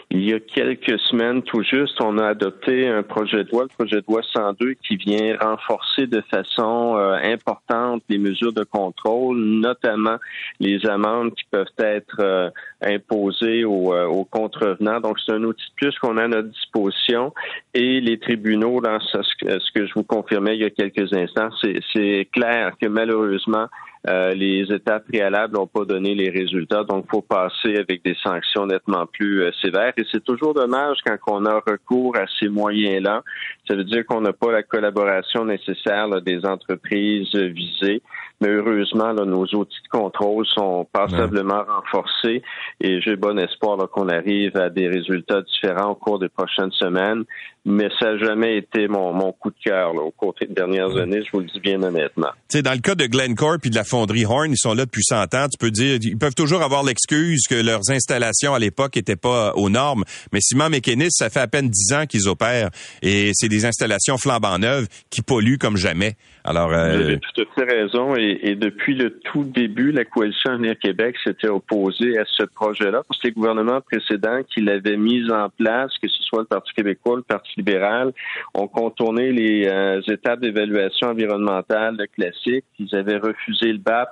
Il 0.09 0.23
y 0.23 0.33
a 0.33 0.39
quelques 0.39 0.97
semaines, 1.01 1.43
tout 1.43 1.63
juste, 1.63 1.99
on 2.01 2.17
a 2.17 2.27
adopté 2.27 2.87
un 2.87 3.03
projet 3.03 3.43
de 3.43 3.51
loi, 3.51 3.63
le 3.63 3.67
projet 3.67 3.97
de 3.97 4.05
loi 4.07 4.21
102, 4.23 4.75
qui 4.75 4.95
vient 4.95 5.35
renforcer 5.37 6.07
de 6.07 6.21
façon 6.31 6.95
euh, 6.95 7.15
importante 7.21 8.03
les 8.07 8.17
mesures 8.17 8.53
de 8.53 8.63
contrôle, 8.63 9.37
notamment 9.37 10.15
les 10.61 10.85
amendes 10.85 11.33
qui 11.35 11.43
peuvent 11.51 11.67
être 11.77 12.21
euh, 12.21 12.49
imposées 12.81 13.65
aux, 13.65 13.93
euh, 13.93 14.05
aux, 14.05 14.23
contrevenants. 14.23 15.01
Donc, 15.01 15.17
c'est 15.19 15.33
un 15.33 15.43
outil 15.43 15.65
de 15.71 15.75
plus 15.75 15.99
qu'on 15.99 16.15
a 16.15 16.23
à 16.23 16.27
notre 16.29 16.49
disposition. 16.51 17.33
Et 17.73 17.99
les 17.99 18.17
tribunaux, 18.17 18.79
dans 18.79 19.01
ce, 19.01 19.17
ce 19.21 19.71
que 19.73 19.85
je 19.85 19.93
vous 19.93 20.03
confirmais 20.03 20.55
il 20.55 20.61
y 20.61 20.65
a 20.65 20.69
quelques 20.69 21.11
instants, 21.11 21.49
c'est 21.93 22.29
clair 22.31 22.71
que 22.81 22.87
malheureusement, 22.87 23.67
euh, 24.07 24.33
les 24.33 24.63
étapes 24.73 25.07
préalables 25.07 25.55
n'ont 25.55 25.67
pas 25.67 25.85
donné 25.85 26.15
les 26.15 26.29
résultats, 26.29 26.83
donc 26.83 27.05
il 27.07 27.11
faut 27.11 27.21
passer 27.21 27.77
avec 27.77 28.03
des 28.03 28.15
sanctions 28.23 28.65
nettement 28.65 29.05
plus 29.05 29.43
euh, 29.43 29.51
sévères. 29.61 29.93
Et 29.97 30.03
c'est 30.11 30.23
toujours 30.23 30.53
dommage 30.53 30.97
quand 31.05 31.17
on 31.27 31.45
a 31.45 31.61
recours 31.65 32.15
à 32.17 32.25
ces 32.39 32.49
moyens-là. 32.49 33.23
Ça 33.67 33.75
veut 33.75 33.83
dire 33.83 34.05
qu'on 34.05 34.21
n'a 34.21 34.33
pas 34.33 34.51
la 34.51 34.63
collaboration 34.63 35.45
nécessaire 35.45 36.21
des 36.21 36.45
entreprises 36.45 37.33
visées. 37.35 38.01
Mais 38.39 38.49
heureusement, 38.49 39.13
nos 39.13 39.45
outils 39.55 39.81
de 39.83 39.89
contrôle 39.89 40.45
sont 40.45 40.85
passablement 40.91 41.63
renforcés 41.67 42.43
et 42.79 43.01
j'ai 43.01 43.15
bon 43.15 43.39
espoir 43.39 43.77
qu'on 43.89 44.09
arrive 44.09 44.55
à 44.57 44.69
des 44.69 44.87
résultats 44.87 45.41
différents 45.41 45.91
au 45.91 45.95
cours 45.95 46.19
des 46.19 46.29
prochaines 46.29 46.71
semaines. 46.71 47.23
Mais 47.65 47.89
ça 47.99 48.13
n'a 48.13 48.17
jamais 48.19 48.57
été 48.57 48.87
mon, 48.87 49.11
mon 49.11 49.31
coup 49.31 49.49
de 49.49 49.55
cœur 49.65 49.95
au 49.95 50.11
cours 50.11 50.35
des 50.39 50.47
dernières 50.47 50.95
années, 50.97 51.21
je 51.25 51.31
vous 51.33 51.39
le 51.39 51.47
dis 51.47 51.59
bien 51.59 51.81
honnêtement. 51.81 52.29
sais, 52.47 52.61
dans 52.61 52.71
le 52.71 52.79
cas 52.79 52.95
de 52.95 53.07
Glencore 53.07 53.57
puis 53.59 53.71
de 53.71 53.75
la 53.75 53.83
fonderie 53.87 54.25
Horn, 54.25 54.51
ils 54.51 54.57
sont 54.57 54.73
là 54.73 54.85
depuis 54.85 55.03
100 55.03 55.33
ans. 55.33 55.47
Tu 55.49 55.57
peux 55.57 55.71
dire, 55.71 55.97
ils 56.01 56.17
peuvent 56.17 56.35
toujours 56.35 56.61
avoir 56.61 56.83
l'excuse 56.83 57.43
que 57.49 57.55
leurs 57.55 57.89
installations 57.89 58.53
à 58.53 58.59
l'époque 58.59 58.95
n'étaient 58.95 59.15
pas 59.15 59.53
aux 59.55 59.69
normes. 59.69 60.03
Mais 60.31 60.39
Ciment 60.41 60.69
Mécanis, 60.69 61.11
ça 61.11 61.29
fait 61.29 61.39
à 61.39 61.47
peine 61.47 61.69
10 61.69 61.93
ans 61.93 62.05
qu'ils 62.05 62.27
opèrent 62.27 62.69
et 63.01 63.31
c'est 63.33 63.49
des 63.49 63.65
installations 63.65 64.17
flambant 64.17 64.59
neuves 64.59 64.87
qui 65.09 65.21
polluent 65.21 65.57
comme 65.57 65.77
jamais. 65.77 66.15
Alors, 66.47 66.71
euh, 66.71 66.87
Vous 66.87 67.03
avez 67.03 67.19
tout 67.19 67.41
à 67.41 67.45
fait 67.53 67.65
raison. 67.65 68.15
Et, 68.15 68.55
depuis 68.55 68.95
le 68.95 69.19
tout 69.19 69.43
début, 69.43 69.91
la 69.91 70.05
coalition 70.05 70.51
Avenir 70.51 70.79
Québec 70.79 71.17
s'était 71.21 71.49
opposée 71.49 72.17
à 72.17 72.23
ce 72.25 72.43
projet-là 72.43 73.03
parce 73.05 73.19
que 73.19 73.27
les 73.27 73.33
gouvernements 73.33 73.81
précédents 73.81 74.39
qui 74.43 74.61
l'avaient 74.61 74.95
mis 74.95 75.29
en 75.29 75.49
place, 75.49 75.91
que 76.01 76.07
ce 76.07 76.23
soit 76.23 76.39
le 76.39 76.45
Parti 76.45 76.73
québécois, 76.73 77.17
le 77.17 77.23
Parti 77.23 77.51
libéral, 77.57 78.13
ont 78.53 78.69
contourné 78.69 79.33
les 79.33 79.67
euh, 79.67 79.99
étapes 80.07 80.39
d'évaluation 80.39 81.09
environnementale 81.09 81.97
classiques. 82.15 82.63
Ils 82.79 82.95
avaient 82.95 83.17
refusé 83.17 83.73
le 83.73 83.79
BAP. 83.79 84.07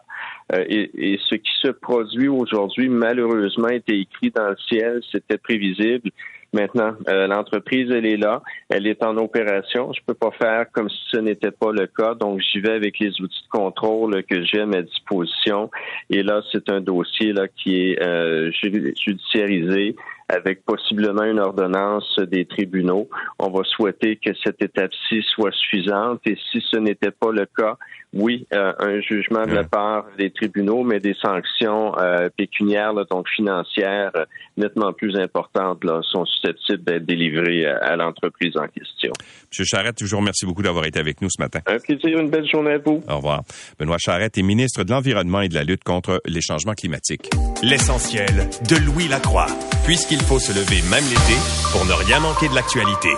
Euh, 0.53 0.65
et, 0.67 1.13
et, 1.13 1.19
ce 1.29 1.36
qui 1.36 1.51
se 1.61 1.69
produit 1.69 2.27
aujourd'hui, 2.27 2.89
malheureusement, 2.89 3.69
était 3.69 3.97
écrit 3.97 4.31
dans 4.31 4.49
le 4.49 4.57
ciel, 4.67 4.99
c'était 5.09 5.38
prévisible. 5.38 6.11
Maintenant, 6.56 6.93
euh, 7.10 7.28
l'entreprise, 7.28 7.91
elle 7.91 8.06
est 8.06 8.16
là, 8.16 8.41
elle 8.70 8.88
est 8.88 9.03
en 9.03 9.18
opération. 9.18 9.91
Je 9.91 9.99
peux 10.06 10.14
pas 10.14 10.32
faire 10.32 10.72
comme 10.72 10.89
si 10.89 11.01
ce 11.12 11.18
n'était 11.18 11.51
pas 11.51 11.74
le 11.74 11.86
cas, 11.86 12.14
donc 12.14 12.39
j'y 12.39 12.62
vais 12.62 12.72
avec 12.72 12.97
les 12.99 13.10
outils 13.20 13.43
de 13.43 13.49
contrôle 13.49 14.24
que 14.24 14.41
j'ai 14.45 14.62
à 14.62 14.66
ma 14.66 14.82
disposition. 14.82 15.70
Et 16.10 16.24
là, 16.24 16.41
c'est 16.53 16.70
un 16.70 16.80
dossier 16.80 17.34
là 17.34 17.49
qui 17.49 17.91
est 17.91 18.01
euh, 18.01 18.51
judiciarisé 18.53 19.97
avec 20.30 20.65
possiblement 20.65 21.23
une 21.23 21.39
ordonnance 21.39 22.19
des 22.19 22.45
tribunaux. 22.45 23.07
On 23.39 23.49
va 23.49 23.63
souhaiter 23.63 24.17
que 24.17 24.32
cette 24.43 24.61
étape-ci 24.61 25.23
soit 25.34 25.51
suffisante 25.51 26.21
et 26.26 26.38
si 26.51 26.63
ce 26.71 26.78
n'était 26.78 27.11
pas 27.11 27.32
le 27.32 27.45
cas, 27.45 27.78
oui, 28.15 28.47
euh, 28.53 28.71
un 28.80 29.01
jugement 29.01 29.45
de 29.45 29.53
la 29.53 29.65
part 29.65 30.05
des 30.17 30.32
tribunaux, 30.32 30.84
mais 30.84 31.01
des 31.01 31.15
sanctions 31.21 31.97
euh, 31.99 32.30
pécuniaires, 32.38 32.93
donc 33.11 33.28
financières, 33.36 34.11
euh, 34.15 34.23
nettement 34.55 34.93
plus 34.93 35.17
importantes, 35.17 35.84
là, 35.84 35.99
sont 36.01 36.23
susceptibles 36.26 36.84
d'être 36.84 37.05
délivrées 37.05 37.65
à, 37.65 37.97
l'entreprise 37.97 38.55
en 38.55 38.67
question. 38.67 39.11
Monsieur 39.51 39.65
Charrette, 39.65 39.97
je 39.99 40.09
vous 40.09 40.21
remercie 40.21 40.45
beaucoup 40.45 40.63
d'avoir 40.63 40.86
été 40.86 40.97
avec 40.97 41.21
nous 41.21 41.30
ce 41.30 41.41
matin. 41.41 41.59
Un 41.65 41.78
plaisir, 41.78 42.17
une 42.17 42.30
belle 42.30 42.47
journée 42.49 42.73
à 42.73 42.78
vous. 42.78 43.03
Au 43.09 43.17
revoir. 43.17 43.41
Benoît 43.78 43.97
Charrette 43.99 44.38
est 44.38 44.43
ministre 44.43 44.86
de 44.86 44.91
l'Environnement 44.91 45.41
et 45.41 45.49
de 45.49 45.55
la 45.55 45.63
lutte 45.63 45.84
contre 45.84 46.21
les 46.26 46.41
changements 46.41 46.73
climatiques. 46.73 47.30
L'essentiel 47.63 48.47
de 48.69 48.78
Louis 48.78 49.09
Lacroix, 49.09 49.47
puisqu'il 49.84 50.14
faut 50.22 50.39
se 50.39 50.51
lever 50.51 50.82
même 50.84 51.05
l'été 51.09 51.38
pour 51.72 51.86
ne 51.86 51.93
rien 51.93 52.20
manquer 52.20 52.47
de 52.47 52.55
l'actualité. 52.55 53.09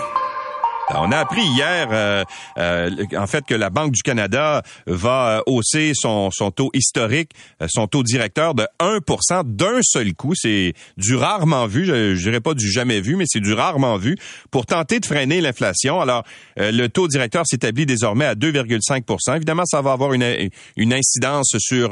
On 0.94 1.12
a 1.12 1.18
appris 1.18 1.42
hier, 1.42 1.88
euh, 1.92 2.24
euh, 2.58 2.90
en 3.16 3.26
fait, 3.26 3.44
que 3.44 3.54
la 3.54 3.68
Banque 3.68 3.92
du 3.92 4.02
Canada 4.02 4.62
va 4.86 5.38
euh, 5.38 5.42
hausser 5.46 5.92
son, 5.94 6.30
son 6.32 6.50
taux 6.50 6.70
historique, 6.72 7.32
son 7.68 7.86
taux 7.86 8.02
directeur 8.02 8.54
de 8.54 8.66
1% 8.80 9.42
d'un 9.44 9.80
seul 9.82 10.14
coup. 10.14 10.32
C'est 10.34 10.72
du 10.96 11.14
rarement 11.14 11.66
vu, 11.66 11.84
je, 11.84 12.14
je 12.14 12.22
dirais 12.22 12.40
pas 12.40 12.54
du 12.54 12.70
jamais 12.70 13.00
vu, 13.00 13.16
mais 13.16 13.24
c'est 13.26 13.40
du 13.40 13.52
rarement 13.52 13.96
vu 13.96 14.16
pour 14.50 14.64
tenter 14.64 15.00
de 15.00 15.06
freiner 15.06 15.40
l'inflation. 15.40 16.00
Alors, 16.00 16.24
le 16.56 16.86
taux 16.88 17.08
directeur 17.08 17.44
s'établit 17.46 17.86
désormais 17.86 18.24
à 18.24 18.34
2,5% 18.34 19.36
Évidemment, 19.36 19.64
ça 19.66 19.82
va 19.82 19.92
avoir 19.92 20.14
une, 20.14 20.50
une 20.76 20.92
incidence 20.94 21.54
sur 21.58 21.90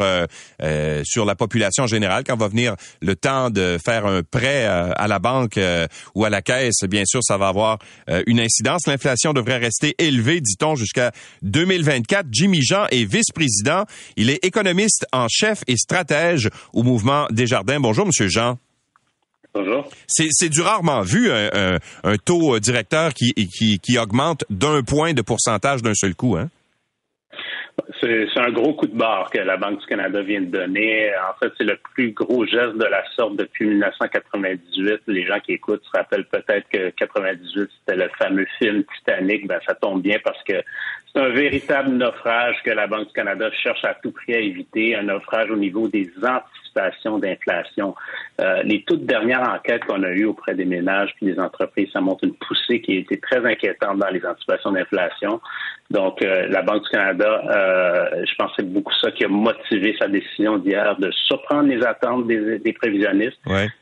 sur 1.05 1.25
la 1.25 1.35
population 1.35 1.87
générale 1.87 2.25
quand 2.27 2.37
va 2.37 2.49
venir 2.49 2.77
le 3.03 3.15
temps 3.15 3.51
de 3.51 3.79
faire 3.85 4.07
un 4.07 4.23
prêt 4.23 4.65
à 4.65 5.07
la 5.07 5.19
banque 5.19 5.59
ou 6.15 6.25
à 6.25 6.31
la 6.31 6.43
caisse. 6.43 6.85
Bien 6.89 7.05
sûr, 7.05 7.21
ça 7.23 7.37
va 7.37 7.49
avoir 7.49 7.79
une 8.27 8.41
incidence 8.41 8.86
l'inflation 8.87 9.33
devrait 9.33 9.59
rester 9.59 9.95
élevée, 9.99 10.41
dit-on, 10.41 10.75
jusqu'à 10.75 11.13
2024. 11.43 12.27
Jimmy 12.31 12.63
Jean 12.63 12.87
est 12.91 13.05
vice-président. 13.05 13.85
Il 14.17 14.31
est 14.31 14.45
économiste 14.45 15.07
en 15.13 15.27
chef 15.29 15.63
et 15.67 15.77
stratège 15.77 16.51
au 16.73 16.83
mouvement 16.83 17.27
Desjardins. 17.31 17.81
Bonjour, 17.81 18.07
Monsieur 18.07 18.29
Jean. 18.29 18.59
Bonjour. 19.55 19.89
C'est 20.07 20.49
du 20.51 20.61
rarement 20.61 21.01
vu, 21.01 21.31
un, 21.31 21.79
taux 22.25 22.59
directeur 22.59 23.15
qui, 23.15 23.33
qui, 23.33 23.79
qui 23.79 23.99
augmente 23.99 24.45
d'un 24.51 24.83
point 24.83 25.15
de 25.15 25.23
pourcentage 25.23 25.81
d'un 25.83 25.95
seul 25.95 26.15
coup. 26.15 26.37
Hein? 26.37 26.51
C'est 28.01 28.39
un 28.39 28.51
gros 28.51 28.75
coup 28.75 28.87
de 28.87 28.97
barre 28.97 29.31
que 29.31 29.39
la 29.39 29.57
Banque 29.57 29.81
du 29.81 29.87
Canada 29.87 30.23
vient 30.23 30.41
de 30.41 30.47
donner. 30.47 31.11
En 31.31 31.39
fait, 31.39 31.53
c'est 31.59 31.65
le 31.65 31.79
plus 31.95 32.13
gros 32.13 32.47
geste 32.47 32.77
de 32.77 32.85
la 32.85 33.05
sorte 33.15 33.37
depuis 33.37 33.67
1998. 33.67 35.03
Les 35.07 35.27
gens 35.27 35.41
qui 35.41 35.53
écoutent 35.53 35.85
se 35.85 35.91
rappellent 35.97 36.27
peut-être 36.27 36.69
que 36.71 36.91
98, 36.91 37.71
c'était 37.79 37.97
le 37.97 38.09
fameux 38.19 38.47
film 38.59 38.83
Titanic. 38.97 39.47
Ben, 39.47 39.61
ça 39.67 39.75
tombe 39.75 40.03
bien 40.03 40.19
parce 40.25 40.43
que 40.45 40.55
c'est 41.13 41.21
un 41.21 41.29
véritable 41.29 41.91
naufrage 41.91 42.57
que 42.65 42.71
la 42.71 42.87
Banque 42.87 43.09
du 43.09 43.13
Canada 43.13 43.51
cherche 43.53 43.85
à 43.85 43.95
tout 43.95 44.13
prix 44.13 44.35
à 44.35 44.39
éviter, 44.39 44.97
un 44.97 45.05
naufrage 45.05 45.51
au 45.51 45.57
niveau 45.57 45.89
des 45.89 46.11
d'inflation. 47.19 47.95
Euh, 48.41 48.63
les 48.63 48.83
toutes 48.83 49.05
dernières 49.07 49.49
enquêtes 49.49 49.85
qu'on 49.85 50.03
a 50.03 50.11
eues 50.11 50.27
auprès 50.27 50.55
des 50.55 50.65
ménages 50.65 51.11
puis 51.17 51.27
des 51.27 51.39
entreprises, 51.39 51.89
ça 51.93 52.01
montre 52.01 52.25
une 52.25 52.35
poussée 52.35 52.81
qui 52.81 52.93
a 52.93 53.01
été 53.01 53.19
très 53.19 53.45
inquiétante 53.45 53.99
dans 53.99 54.09
les 54.09 54.25
anticipations 54.25 54.73
d'inflation. 54.73 55.41
Donc, 55.91 56.23
euh, 56.23 56.47
la 56.49 56.63
Banque 56.63 56.83
du 56.83 56.91
Canada, 56.91 57.43
euh, 57.49 58.25
je 58.25 58.35
pense 58.37 58.51
que 58.51 58.57
c'est 58.59 58.73
beaucoup 58.73 58.93
ça 59.01 59.11
qui 59.13 59.25
a 59.25 59.29
motivé 59.29 59.97
sa 59.99 60.09
décision 60.09 60.59
d'hier 60.59 60.97
de 60.99 61.11
surprendre 61.27 61.69
les 61.69 61.83
attentes 61.85 62.27
des, 62.27 62.73
prévisionnistes. 62.73 63.39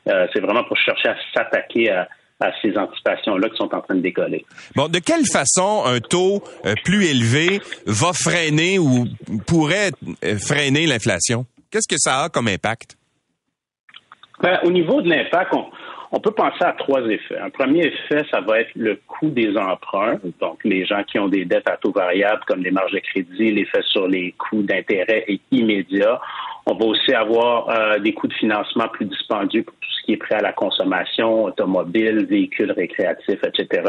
c'est 0.06 0.40
vraiment 0.40 0.64
pour 0.64 0.76
chercher 0.76 1.08
à 1.08 1.16
s'attaquer 1.34 1.90
à 1.90 2.08
à 2.40 2.50
ces 2.60 2.76
anticipations-là 2.76 3.48
qui 3.48 3.56
sont 3.56 3.74
en 3.74 3.80
train 3.80 3.94
de 3.94 4.00
décoller. 4.00 4.44
Bon, 4.74 4.88
de 4.88 4.98
quelle 4.98 5.24
façon 5.24 5.84
un 5.86 6.00
taux 6.00 6.42
euh, 6.66 6.74
plus 6.84 7.06
élevé 7.06 7.60
va 7.86 8.12
freiner 8.12 8.78
ou 8.78 9.06
pourrait 9.46 9.92
freiner 10.38 10.86
l'inflation? 10.86 11.46
Qu'est-ce 11.74 11.88
que 11.88 11.98
ça 11.98 12.22
a 12.22 12.28
comme 12.28 12.46
impact? 12.46 12.96
Ben, 14.40 14.60
au 14.62 14.70
niveau 14.70 15.02
de 15.02 15.08
l'impact, 15.08 15.52
on, 16.12 16.20
peut 16.20 16.30
penser 16.30 16.62
à 16.62 16.70
trois 16.70 17.00
effets. 17.08 17.36
Un 17.36 17.50
premier 17.50 17.86
effet, 17.86 18.24
ça 18.30 18.40
va 18.42 18.60
être 18.60 18.70
le 18.76 19.00
coût 19.08 19.28
des 19.28 19.56
emprunts. 19.56 20.20
Donc, 20.40 20.62
les 20.62 20.86
gens 20.86 21.02
qui 21.02 21.18
ont 21.18 21.26
des 21.26 21.44
dettes 21.44 21.68
à 21.68 21.76
taux 21.76 21.90
variable, 21.90 22.42
comme 22.46 22.62
les 22.62 22.70
marges 22.70 22.92
de 22.92 23.00
crédit, 23.00 23.50
l'effet 23.50 23.82
sur 23.90 24.06
les 24.06 24.36
coûts 24.38 24.62
d'intérêt 24.62 25.24
est 25.26 25.40
immédiat. 25.50 26.20
On 26.66 26.76
va 26.76 26.84
aussi 26.84 27.12
avoir 27.12 27.68
euh, 27.70 27.98
des 27.98 28.14
coûts 28.14 28.28
de 28.28 28.34
financement 28.34 28.86
plus 28.86 29.06
dispendieux 29.06 29.64
pour 29.64 29.74
tout 29.74 29.90
ce 29.98 30.06
qui 30.06 30.12
est 30.12 30.16
prêt 30.16 30.36
à 30.36 30.42
la 30.42 30.52
consommation, 30.52 31.42
automobile, 31.42 32.24
véhicules 32.26 32.70
récréatifs, 32.70 33.42
etc. 33.42 33.82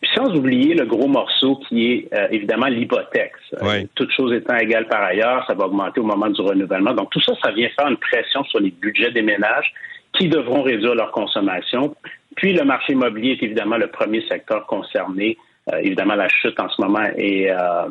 Puis 0.00 0.10
sans 0.14 0.34
oublier 0.34 0.74
le 0.74 0.84
gros 0.84 1.08
morceau 1.08 1.56
qui 1.68 1.92
est 1.92 2.14
euh, 2.14 2.28
évidemment 2.30 2.66
l'hypothèque. 2.66 3.32
Oui. 3.62 3.88
Toutes 3.94 4.12
choses 4.12 4.32
étant 4.34 4.56
égales 4.56 4.88
par 4.88 5.02
ailleurs, 5.02 5.44
ça 5.46 5.54
va 5.54 5.66
augmenter 5.66 6.00
au 6.00 6.04
moment 6.04 6.28
du 6.28 6.40
renouvellement. 6.40 6.92
Donc 6.92 7.10
tout 7.10 7.20
ça, 7.20 7.32
ça 7.42 7.50
vient 7.52 7.68
faire 7.78 7.88
une 7.88 7.96
pression 7.96 8.44
sur 8.44 8.60
les 8.60 8.70
budgets 8.70 9.10
des 9.10 9.22
ménages 9.22 9.72
qui 10.12 10.28
devront 10.28 10.62
réduire 10.62 10.94
leur 10.94 11.10
consommation. 11.12 11.94
Puis 12.36 12.52
le 12.52 12.64
marché 12.64 12.92
immobilier 12.92 13.32
est 13.32 13.42
évidemment 13.42 13.78
le 13.78 13.86
premier 13.86 14.22
secteur 14.28 14.66
concerné 14.66 15.38
euh, 15.72 15.78
évidemment, 15.82 16.14
la 16.14 16.28
chute 16.28 16.58
en 16.60 16.68
ce 16.68 16.80
moment 16.80 17.02
est, 17.16 17.50
euh, 17.50 17.88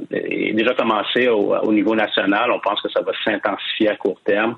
déjà 0.54 0.74
commencée 0.76 1.28
au, 1.28 1.74
niveau 1.74 1.94
national. 1.94 2.50
On 2.52 2.60
pense 2.60 2.82
que 2.82 2.90
ça 2.90 3.02
va 3.02 3.12
s'intensifier 3.26 3.90
à 3.90 3.96
court 3.98 4.20
terme. 4.24 4.56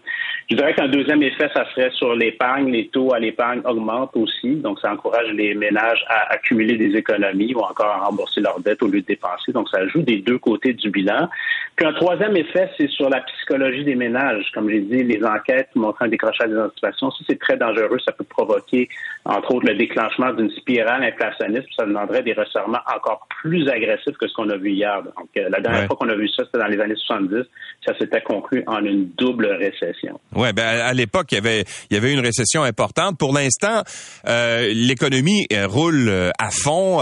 Je 0.50 0.56
dirais 0.56 0.76
qu'un 0.76 0.88
deuxième 0.88 1.24
effet, 1.24 1.50
ça 1.56 1.66
serait 1.72 1.90
sur 1.92 2.16
l'épargne. 2.16 2.72
Les 2.72 2.90
taux 2.90 3.14
à 3.14 3.20
l'épargne 3.20 3.62
augmentent 3.66 4.16
aussi, 4.16 4.56
donc 4.58 4.80
ça 4.80 4.92
encourage 4.94 5.30
les 5.34 5.56
ménages 5.56 6.06
à 6.08 6.32
accumuler 6.34 6.78
des 6.78 6.96
économies 6.96 7.56
ou 7.56 7.60
encore 7.60 7.88
à 7.88 8.06
rembourser 8.06 8.40
leurs 8.40 8.60
dettes 8.60 8.84
au 8.84 8.88
lieu 8.88 9.02
de 9.02 9.08
dépenser. 9.08 9.52
Donc 9.52 9.68
ça 9.70 9.88
joue 9.88 10.04
des 10.04 10.18
deux 10.18 10.38
côtés 10.38 10.74
du 10.74 10.92
bilan. 10.92 11.28
Puis 11.76 11.88
un 11.88 11.94
troisième 11.94 12.38
effet, 12.38 12.70
c'est 12.78 12.90
sur 12.90 13.10
la 13.10 13.22
psychologie 13.22 13.84
des 13.84 13.96
ménages. 13.96 14.46
Comme 14.54 14.70
j'ai 14.70 14.82
dit, 14.82 15.04
les 15.04 15.24
enquêtes 15.26 15.70
montrant 15.76 16.06
un 16.06 16.10
décrochage 16.10 16.50
des 16.50 16.60
anticipations, 16.60 17.10
ça 17.12 17.18
c'est 17.28 17.40
très 17.40 17.58
dangereux. 17.58 17.98
Ça 18.06 18.12
peut 18.12 18.24
provoquer, 18.24 18.90
entre 19.28 19.56
autres, 19.56 19.68
le 19.68 19.78
déclenchement 19.78 20.34
d'une 20.34 20.50
spirale 20.52 21.04
inflationniste. 21.04 21.68
Ça 21.78 21.86
demanderait 21.86 22.24
des 22.24 22.34
resserrements 22.34 22.80
encore 22.96 23.28
plus 23.42 23.68
agressif 23.68 24.16
que 24.18 24.28
ce 24.28 24.34
qu'on 24.34 24.50
a 24.50 24.58
vu 24.58 24.72
hier. 24.72 25.04
Donc, 25.04 25.30
euh, 25.36 25.50
la 25.50 25.60
dernière 25.60 25.86
fois 25.88 25.98
qu'on 25.98 26.10
a 26.10 26.16
vu 26.16 26.30
ça, 26.30 26.44
c'était 26.46 26.60
dans 26.60 26.68
les 26.68 26.80
années 26.80 26.96
70. 26.96 27.44
Ça 27.86 27.94
s'était 28.00 28.22
conclu 28.22 28.64
en 28.68 28.80
une 28.84 29.10
double 29.18 29.48
récession. 29.48 30.20
Oui, 30.36 30.54
ben 30.54 30.64
à 30.64 30.94
l'époque, 30.94 31.28
il 31.32 31.36
y 31.36 31.38
avait 31.40 31.64
il 31.90 31.96
y 31.96 31.98
avait 31.98 32.14
une 32.14 32.22
récession 32.22 32.64
importante. 32.64 33.18
Pour 33.18 33.34
l'instant, 33.34 33.84
euh, 34.28 34.72
l'économie 34.74 35.46
euh, 35.52 35.68
roule 35.68 36.10
à 36.10 36.50
fond. 36.50 37.00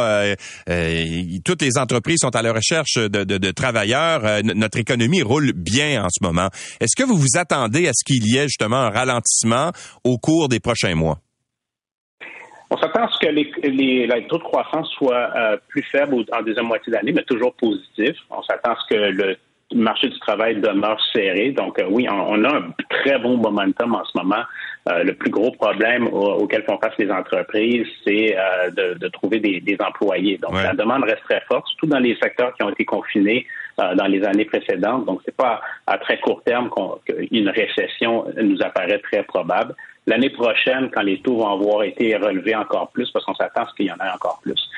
toutes 1.45 1.61
les 1.61 1.77
entreprises 1.77 2.19
sont 2.21 2.35
à 2.35 2.41
la 2.41 2.53
recherche 2.53 2.95
de, 2.95 3.23
de 3.23 3.51
travailleurs. 3.51 4.21
notre 4.43 4.79
économie 4.79 5.21
roule 5.21 5.53
bien 5.53 6.03
en 6.03 6.07
ce 6.09 6.23
moment. 6.25 6.49
Est-ce 6.79 6.95
que 6.95 7.07
vous 7.07 7.17
vous 7.17 7.37
attendez 7.37 7.87
à 7.87 7.91
ce 7.93 8.03
qu'il 8.03 8.25
y 8.25 8.37
ait 8.37 8.47
justement 8.47 8.77
un 8.77 8.89
ralentissement 8.89 9.71
au 10.03 10.17
cours 10.17 10.49
des 10.49 10.59
prochains 10.59 10.95
mois? 10.95 11.19
On 12.69 12.77
s'attend 12.77 13.05
à 13.05 13.09
ce 13.09 13.19
que 13.19 13.31
les, 13.31 13.51
les, 14.07 14.27
taux 14.27 14.37
de 14.37 14.43
croissance 14.43 14.89
soient 14.91 15.29
euh, 15.35 15.57
plus 15.67 15.83
faibles 15.83 16.25
en 16.31 16.41
deuxième 16.41 16.65
moitié 16.65 16.91
d'année, 16.91 17.11
mais 17.11 17.23
toujours 17.23 17.53
positifs. 17.53 18.17
On 18.29 18.41
s'attend 18.41 18.71
à 18.71 18.77
ce 18.87 18.95
que 18.95 18.99
le 18.99 19.37
marché 19.73 20.09
du 20.09 20.19
travail 20.19 20.55
demeure 20.55 20.99
serré. 21.13 21.51
Donc 21.51 21.77
euh, 21.79 21.85
oui, 21.89 22.07
on, 22.09 22.43
a 22.43 22.57
un 22.57 22.73
très 22.89 23.19
bon 23.19 23.37
momentum 23.37 23.93
en 23.93 24.03
ce 24.05 24.17
moment. 24.17 24.43
Euh, 24.89 25.03
le 25.03 25.13
plus 25.13 25.29
gros 25.29 25.51
problème 25.51 26.07
auquel 26.07 26.63
font 26.63 26.77
face 26.79 26.93
les 26.97 27.09
entreprises, 27.11 27.87
c'est 28.05 28.35
de, 28.75 29.07
trouver 29.09 29.39
des, 29.39 29.77
employés. 29.79 30.37
Donc 30.37 30.53
la 30.53 30.73
demande 30.73 31.03
reste 31.03 31.23
très 31.23 31.41
forte, 31.41 31.67
surtout 31.67 31.87
dans 31.87 31.99
les 31.99 32.15
secteurs 32.21 32.53
qui 32.55 32.63
ont 32.63 32.69
été 32.69 32.85
confinés 32.85 33.47
dans 33.77 34.05
les 34.05 34.23
années 34.23 34.45
précédentes. 34.45 35.05
Donc 35.05 35.21
c'est 35.25 35.35
pas 35.35 35.59
à 35.87 35.97
très 35.97 36.19
court 36.19 36.43
terme 36.43 36.69
qu'une 37.05 37.49
récession 37.49 38.25
nous 38.41 38.61
apparaît 38.61 38.99
très 38.99 39.23
probable 39.23 39.75
l'année 40.07 40.29
prochaine, 40.29 40.89
quand 40.91 41.01
les 41.01 41.19
taux 41.21 41.37
vont 41.37 41.49
avoir 41.49 41.83
été 41.83 42.15
relevés 42.15 42.55
encore 42.55 42.89
plus, 42.91 43.09
parce 43.11 43.25
qu'on 43.25 43.35
s'attend 43.35 43.63
à 43.63 43.67
ce 43.67 43.75
qu'il 43.75 43.85
y 43.87 43.91
en 43.91 43.95
ait 43.95 44.13
encore 44.13 44.39
plus. 44.41 44.69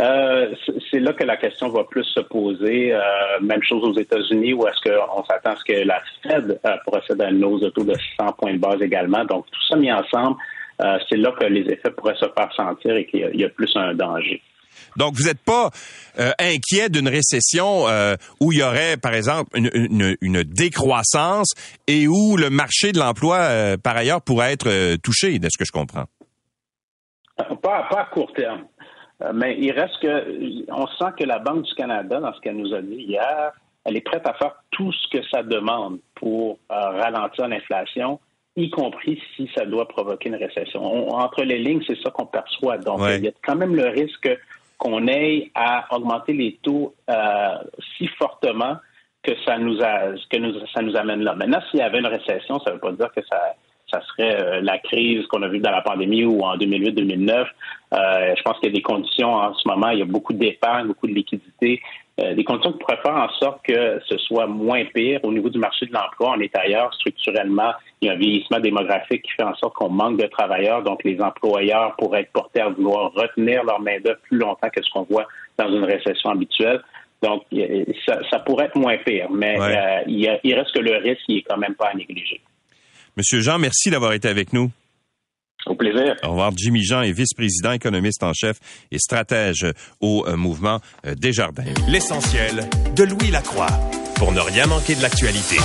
Euh, 0.00 0.54
c'est 0.90 1.00
là 1.00 1.12
que 1.12 1.24
la 1.24 1.36
question 1.36 1.68
va 1.68 1.84
plus 1.84 2.04
se 2.04 2.20
poser. 2.20 2.94
Euh, 2.94 3.00
même 3.42 3.62
chose 3.62 3.84
aux 3.84 3.98
États-Unis, 3.98 4.54
où 4.54 4.66
est-ce 4.66 4.80
qu'on 4.88 5.24
s'attend 5.24 5.50
à 5.50 5.56
ce 5.56 5.64
que 5.64 5.86
la 5.86 6.00
Fed 6.22 6.58
euh, 6.64 6.76
procède 6.86 7.20
à 7.20 7.30
une 7.30 7.44
hausse 7.44 7.60
de 7.60 7.68
taux 7.68 7.84
de 7.84 7.94
100 8.18 8.32
points 8.32 8.54
de 8.54 8.58
base 8.58 8.80
également. 8.80 9.24
Donc, 9.24 9.46
tout 9.50 9.62
ça 9.68 9.76
mis 9.76 9.92
ensemble, 9.92 10.36
c'est 11.08 11.16
là 11.16 11.32
que 11.38 11.44
les 11.44 11.60
effets 11.70 11.90
pourraient 11.90 12.16
se 12.16 12.26
faire 12.36 12.52
sentir 12.54 12.96
et 12.96 13.06
qu'il 13.06 13.20
y, 13.34 13.44
a 13.44 13.48
plus 13.48 13.70
un 13.76 13.94
danger. 13.94 14.42
Donc, 14.96 15.14
vous 15.14 15.24
n'êtes 15.24 15.42
pas 15.42 15.70
inquiet 16.38 16.88
d'une 16.88 17.08
récession 17.08 17.86
où 18.40 18.52
il 18.52 18.58
y 18.58 18.62
aurait, 18.62 18.96
par 18.96 19.14
exemple, 19.14 19.50
une, 19.54 20.42
décroissance 20.42 21.52
et 21.86 22.08
où 22.08 22.36
le 22.36 22.50
marché 22.50 22.92
de 22.92 22.98
l'emploi, 22.98 23.76
par 23.82 23.96
ailleurs, 23.96 24.22
pourrait 24.22 24.52
être 24.52 24.96
touché, 24.96 25.38
de 25.38 25.48
ce 25.50 25.58
que 25.58 25.64
je 25.64 25.72
comprends? 25.72 26.04
Pas, 27.36 27.88
pas 27.90 28.00
à 28.00 28.04
court 28.12 28.32
terme. 28.34 28.64
Euh, 29.22 29.32
mais 29.34 29.56
il 29.58 29.72
reste 29.72 29.98
que, 30.00 30.70
on 30.70 30.86
sent 30.86 31.12
que 31.18 31.24
la 31.24 31.38
Banque 31.38 31.62
du 31.62 31.74
Canada, 31.74 32.20
dans 32.20 32.32
ce 32.34 32.40
qu'elle 32.40 32.56
nous 32.56 32.74
a 32.74 32.80
dit 32.80 33.02
hier, 33.02 33.52
elle 33.84 33.96
est 33.96 34.02
prête 34.02 34.26
à 34.26 34.34
faire 34.34 34.54
tout 34.70 34.92
ce 34.92 35.16
que 35.16 35.24
ça 35.28 35.42
demande 35.42 35.98
pour 36.14 36.58
euh, 36.70 36.74
ralentir 36.74 37.48
l'inflation, 37.48 38.20
y 38.56 38.70
compris 38.70 39.20
si 39.36 39.48
ça 39.54 39.64
doit 39.64 39.88
provoquer 39.88 40.28
une 40.28 40.36
récession. 40.36 41.08
entre 41.14 41.42
les 41.42 41.58
lignes, 41.58 41.82
c'est 41.86 42.00
ça 42.02 42.10
qu'on 42.10 42.26
perçoit. 42.26 42.78
Donc, 42.78 43.00
il 43.08 43.24
y 43.24 43.28
a 43.28 43.32
quand 43.44 43.56
même 43.56 43.74
le 43.74 43.88
risque 43.88 44.28
qu'on 44.82 45.06
ait 45.06 45.52
à 45.54 45.86
augmenter 45.94 46.32
les 46.32 46.58
taux 46.60 46.92
euh, 47.08 47.56
si 47.96 48.08
fortement 48.18 48.78
que 49.22 49.30
ça 49.46 49.56
nous, 49.56 49.78
que 49.78 50.66
ça 50.74 50.82
nous 50.82 50.96
amène 50.96 51.22
là. 51.22 51.36
Maintenant, 51.36 51.60
s'il 51.70 51.78
y 51.78 51.82
avait 51.84 52.00
une 52.00 52.08
récession, 52.08 52.58
ça 52.58 52.70
ne 52.70 52.74
veut 52.74 52.80
pas 52.80 52.90
dire 52.90 53.12
que 53.14 53.20
ça 53.30 53.54
ça 53.92 54.00
serait 54.08 54.42
euh, 54.42 54.60
la 54.62 54.78
crise 54.78 55.26
qu'on 55.26 55.42
a 55.42 55.48
vue 55.48 55.60
dans 55.60 55.70
la 55.70 55.82
pandémie 55.82 56.24
ou 56.24 56.40
en 56.40 56.56
2008-2009. 56.56 57.46
Euh, 57.92 58.34
je 58.36 58.42
pense 58.42 58.58
qu'il 58.58 58.70
y 58.70 58.72
a 58.72 58.74
des 58.74 58.82
conditions 58.82 59.34
en 59.34 59.54
ce 59.54 59.68
moment, 59.68 59.90
il 59.90 59.98
y 59.98 60.02
a 60.02 60.06
beaucoup 60.06 60.32
d'épargne, 60.32 60.86
beaucoup 60.86 61.06
de 61.06 61.12
liquidités, 61.12 61.80
des 62.18 62.44
conditions 62.44 62.72
qui 62.72 62.78
pourraient 62.78 63.00
faire 63.02 63.16
en 63.16 63.28
sorte 63.40 63.60
que 63.66 64.00
ce 64.06 64.18
soit 64.18 64.46
moins 64.46 64.84
pire. 64.94 65.20
Au 65.22 65.32
niveau 65.32 65.48
du 65.48 65.58
marché 65.58 65.86
de 65.86 65.92
l'emploi, 65.92 66.34
on 66.36 66.40
est 66.40 66.54
ailleurs 66.56 66.92
structurellement. 66.94 67.72
Il 68.00 68.08
y 68.08 68.10
a 68.10 68.14
un 68.14 68.16
vieillissement 68.16 68.60
démographique 68.60 69.22
qui 69.22 69.32
fait 69.32 69.44
en 69.44 69.54
sorte 69.54 69.74
qu'on 69.74 69.88
manque 69.88 70.20
de 70.20 70.26
travailleurs, 70.26 70.82
donc 70.82 71.02
les 71.04 71.20
employeurs 71.20 71.96
pourraient 71.96 72.20
être 72.20 72.32
portés 72.32 72.60
à 72.60 72.68
vouloir 72.68 73.12
retenir 73.12 73.64
leur 73.64 73.80
main-d'œuvre 73.80 74.20
plus 74.28 74.38
longtemps 74.38 74.68
que 74.68 74.82
ce 74.82 74.90
qu'on 74.90 75.04
voit 75.04 75.26
dans 75.58 75.68
une 75.68 75.84
récession 75.84 76.30
habituelle. 76.30 76.82
Donc, 77.22 77.44
ça, 78.06 78.38
pourrait 78.40 78.66
être 78.66 78.76
moins 78.76 78.96
pire, 78.98 79.30
mais 79.30 79.56
il, 80.08 80.40
il, 80.42 80.54
reste 80.54 80.74
que 80.74 80.80
le 80.80 80.96
risque, 80.96 81.22
il 81.28 81.38
est 81.38 81.42
quand 81.42 81.56
même 81.56 81.74
pas 81.76 81.90
à 81.92 81.94
négliger. 81.94 82.40
Monsieur 83.16 83.40
Jean, 83.40 83.58
merci 83.58 83.90
d'avoir 83.90 84.12
été 84.12 84.28
avec 84.28 84.52
nous. 84.52 84.70
Au 85.66 85.74
plaisir. 85.74 86.16
Au 86.22 86.30
revoir. 86.30 86.52
Jimmy 86.56 86.82
Jean 86.84 87.02
est 87.02 87.12
vice-président, 87.12 87.72
économiste 87.72 88.22
en 88.22 88.32
chef 88.32 88.58
et 88.90 88.98
stratège 88.98 89.66
au 90.00 90.24
euh, 90.26 90.36
mouvement 90.36 90.80
euh, 91.06 91.14
Desjardins. 91.14 91.64
L'essentiel 91.88 92.68
de 92.96 93.04
Louis 93.04 93.30
Lacroix 93.30 93.68
pour 94.16 94.32
ne 94.32 94.40
rien 94.40 94.66
manquer 94.66 94.94
de 94.94 95.02
l'actualité. 95.02 95.56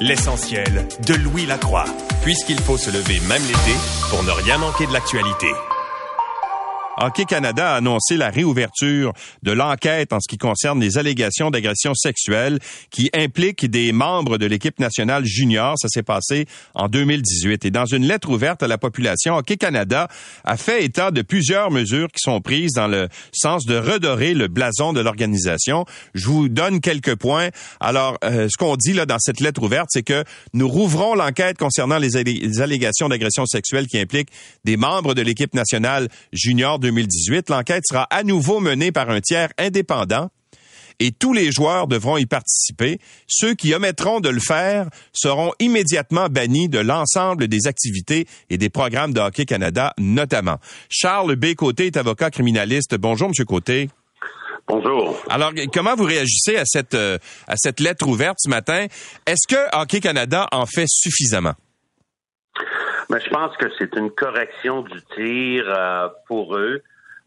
L'essentiel 0.00 0.88
de 1.06 1.14
Louis 1.14 1.46
Lacroix, 1.46 1.84
puisqu'il 2.22 2.58
faut 2.58 2.76
se 2.76 2.90
lever 2.90 3.20
même 3.28 3.42
l'été 3.42 3.76
pour 4.10 4.24
ne 4.24 4.30
rien 4.30 4.58
manquer 4.58 4.86
de 4.86 4.92
l'actualité. 4.92 5.46
Hockey 6.98 7.24
Canada 7.24 7.72
a 7.72 7.76
annoncé 7.76 8.16
la 8.16 8.28
réouverture 8.28 9.14
de 9.42 9.52
l'enquête 9.52 10.12
en 10.12 10.20
ce 10.20 10.28
qui 10.28 10.36
concerne 10.36 10.78
les 10.78 10.98
allégations 10.98 11.50
d'agression 11.50 11.94
sexuelle 11.94 12.58
qui 12.90 13.08
impliquent 13.14 13.64
des 13.70 13.92
membres 13.92 14.36
de 14.36 14.44
l'équipe 14.44 14.78
nationale 14.78 15.24
junior. 15.24 15.74
Ça 15.78 15.88
s'est 15.88 16.02
passé 16.02 16.46
en 16.74 16.88
2018. 16.88 17.64
Et 17.64 17.70
dans 17.70 17.86
une 17.86 18.06
lettre 18.06 18.28
ouverte 18.28 18.62
à 18.62 18.68
la 18.68 18.76
population, 18.76 19.36
Hockey 19.36 19.56
Canada 19.56 20.08
a 20.44 20.56
fait 20.58 20.84
état 20.84 21.10
de 21.10 21.22
plusieurs 21.22 21.70
mesures 21.70 22.08
qui 22.08 22.20
sont 22.20 22.40
prises 22.42 22.72
dans 22.74 22.88
le 22.88 23.08
sens 23.32 23.64
de 23.64 23.76
redorer 23.76 24.34
le 24.34 24.48
blason 24.48 24.92
de 24.92 25.00
l'organisation. 25.00 25.86
Je 26.14 26.26
vous 26.26 26.50
donne 26.50 26.80
quelques 26.80 27.16
points. 27.16 27.48
Alors, 27.80 28.18
euh, 28.22 28.48
ce 28.50 28.56
qu'on 28.58 28.76
dit 28.76 28.92
là 28.92 29.06
dans 29.06 29.18
cette 29.18 29.40
lettre 29.40 29.62
ouverte, 29.62 29.88
c'est 29.90 30.02
que 30.02 30.24
nous 30.52 30.68
rouvrons 30.68 31.14
l'enquête 31.14 31.56
concernant 31.56 31.96
les, 31.96 32.22
les 32.22 32.60
allégations 32.60 33.08
d'agression 33.08 33.46
sexuelle 33.46 33.86
qui 33.86 33.98
impliquent 33.98 34.30
des 34.64 34.76
membres 34.76 35.14
de 35.14 35.22
l'équipe 35.22 35.54
nationale 35.54 36.08
junior 36.32 36.78
2018. 36.82 37.48
L'enquête 37.48 37.84
sera 37.86 38.02
à 38.10 38.22
nouveau 38.22 38.60
menée 38.60 38.92
par 38.92 39.08
un 39.08 39.20
tiers 39.20 39.48
indépendant 39.58 40.28
et 41.00 41.10
tous 41.10 41.32
les 41.32 41.50
joueurs 41.50 41.88
devront 41.88 42.16
y 42.16 42.26
participer. 42.26 42.98
Ceux 43.26 43.54
qui 43.54 43.74
omettront 43.74 44.20
de 44.20 44.28
le 44.28 44.40
faire 44.40 44.88
seront 45.12 45.52
immédiatement 45.58 46.28
bannis 46.28 46.68
de 46.68 46.78
l'ensemble 46.78 47.48
des 47.48 47.66
activités 47.66 48.26
et 48.50 48.58
des 48.58 48.68
programmes 48.68 49.12
de 49.12 49.20
Hockey 49.20 49.44
Canada, 49.44 49.94
notamment. 49.98 50.58
Charles 50.88 51.36
B. 51.36 51.54
Côté 51.54 51.86
est 51.86 51.96
avocat 51.96 52.30
criminaliste. 52.30 52.94
Bonjour, 52.96 53.28
Monsieur 53.28 53.44
Côté. 53.44 53.88
Bonjour. 54.68 55.20
Alors, 55.28 55.52
comment 55.72 55.96
vous 55.96 56.04
réagissez 56.04 56.56
à 56.56 56.64
cette, 56.64 56.94
euh, 56.94 57.18
à 57.48 57.54
cette 57.56 57.80
lettre 57.80 58.06
ouverte 58.06 58.36
ce 58.38 58.48
matin? 58.48 58.86
Est-ce 59.26 59.48
que 59.48 59.76
Hockey 59.76 60.00
Canada 60.00 60.46
en 60.52 60.66
fait 60.66 60.86
suffisamment? 60.86 61.54
Mais 63.10 63.20
je 63.20 63.30
pense 63.30 63.56
que 63.56 63.66
c'est 63.78 63.94
une 63.96 64.10
correction 64.10 64.82
du 64.82 65.00
tir 65.14 65.64
euh, 65.66 66.08
pour 66.26 66.56
eux 66.56 66.82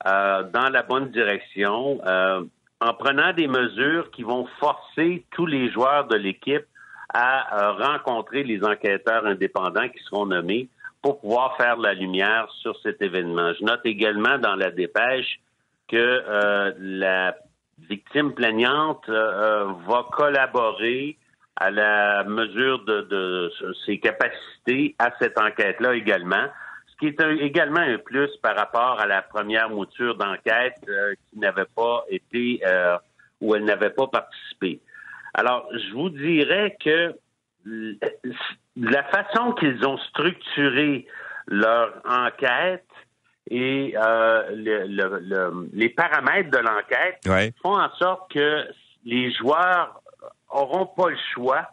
euh, 0.06 0.44
dans 0.54 0.70
la 0.70 0.84
bonne 0.84 1.10
direction, 1.12 2.00
euh, 2.06 2.44
en 2.82 2.94
prenant 2.94 3.34
des 3.34 3.48
mesures 3.48 4.12
qui 4.12 4.24
vont 4.24 4.48
forcer 4.60 5.26
tous 5.32 5.46
les 5.46 5.72
joueurs 5.72 6.08
de 6.08 6.16
l'équipe 6.16 6.66
à 7.14 7.72
rencontrer 7.72 8.44
les 8.44 8.62
enquêteurs 8.64 9.26
indépendants 9.26 9.88
qui 9.88 10.04
seront 10.04 10.26
nommés 10.26 10.68
pour 11.02 11.22
pouvoir 11.22 11.56
faire 11.56 11.78
la 11.78 11.94
lumière 11.94 12.48
sur 12.60 12.78
cet 12.82 13.02
événement. 13.02 13.54
Je 13.58 13.64
note 13.64 13.80
également 13.86 14.38
dans 14.38 14.56
la 14.56 14.70
dépêche 14.70 15.40
que 15.88 16.74
la 16.78 17.38
victime 17.88 18.34
plaignante 18.34 19.08
va 19.08 20.06
collaborer 20.12 21.18
à 21.56 21.72
la 21.72 22.24
mesure 22.24 22.84
de, 22.84 23.52
ses 23.86 24.00
capacités 24.00 24.96
à 25.00 25.12
cette 25.20 25.40
enquête-là 25.40 25.96
également. 25.96 26.48
Ce 26.88 26.98
qui 26.98 27.08
est 27.08 27.22
également 27.42 27.82
un 27.82 27.98
plus 27.98 28.30
par 28.42 28.56
rapport 28.56 29.00
à 29.00 29.06
la 29.06 29.22
première 29.22 29.70
mouture 29.70 30.16
d'enquête 30.16 30.78
euh, 30.88 31.14
qui 31.30 31.40
n'avait 31.40 31.68
pas 31.76 32.06
été 32.10 32.62
euh, 32.66 32.98
où 33.42 33.56
elle 33.56 33.66
n'avait 33.66 33.90
pas 33.90 34.08
participé. 34.08 34.80
Alors, 35.34 35.68
je 35.74 35.94
vous 35.94 36.10
dirais 36.10 36.78
que 36.84 37.16
la 38.78 39.04
façon 39.04 39.52
qu'ils 39.54 39.86
ont 39.86 39.98
structuré 39.98 41.06
leur 41.48 42.02
enquête 42.06 42.86
et 43.50 43.94
euh, 43.98 44.50
les 45.74 45.90
paramètres 45.90 46.50
de 46.50 46.58
l'enquête 46.58 47.54
font 47.62 47.78
en 47.78 47.90
sorte 47.96 48.32
que 48.32 48.66
les 49.04 49.32
joueurs 49.34 50.02
auront 50.56 50.86
pas 50.86 51.10
le 51.10 51.18
choix 51.34 51.70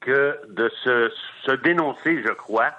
que 0.00 0.40
de 0.48 0.70
se, 0.82 1.12
se 1.44 1.52
dénoncer, 1.52 2.22
je 2.22 2.32
crois, 2.32 2.72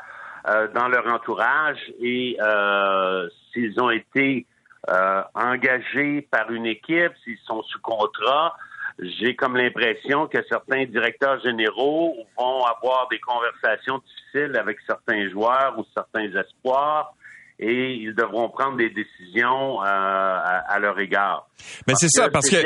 euh, 0.47 0.67
dans 0.73 0.87
leur 0.87 1.07
entourage 1.07 1.79
et 1.99 2.37
euh, 2.39 3.27
s'ils 3.51 3.79
ont 3.81 3.89
été 3.89 4.45
euh, 4.89 5.23
engagés 5.33 6.21
par 6.29 6.51
une 6.51 6.65
équipe, 6.65 7.13
s'ils 7.23 7.39
sont 7.45 7.63
sous 7.63 7.79
contrat, 7.81 8.55
j'ai 8.99 9.35
comme 9.35 9.57
l'impression 9.57 10.27
que 10.27 10.37
certains 10.47 10.85
directeurs 10.85 11.39
généraux 11.41 12.15
vont 12.37 12.63
avoir 12.65 13.07
des 13.09 13.19
conversations 13.19 13.99
difficiles 13.99 14.55
avec 14.57 14.77
certains 14.87 15.29
joueurs 15.29 15.77
ou 15.77 15.85
certains 15.93 16.31
espoirs 16.33 17.13
et 17.59 17.93
ils 18.01 18.13
devront 18.13 18.49
prendre 18.49 18.77
des 18.77 18.89
décisions 18.89 19.81
euh, 19.81 19.85
à, 19.85 20.77
leur 20.79 20.99
égard. 20.99 21.47
Mais 21.87 21.93
c'est 21.95 22.09
ça, 22.09 22.29
parce 22.29 22.49
que 22.49 22.57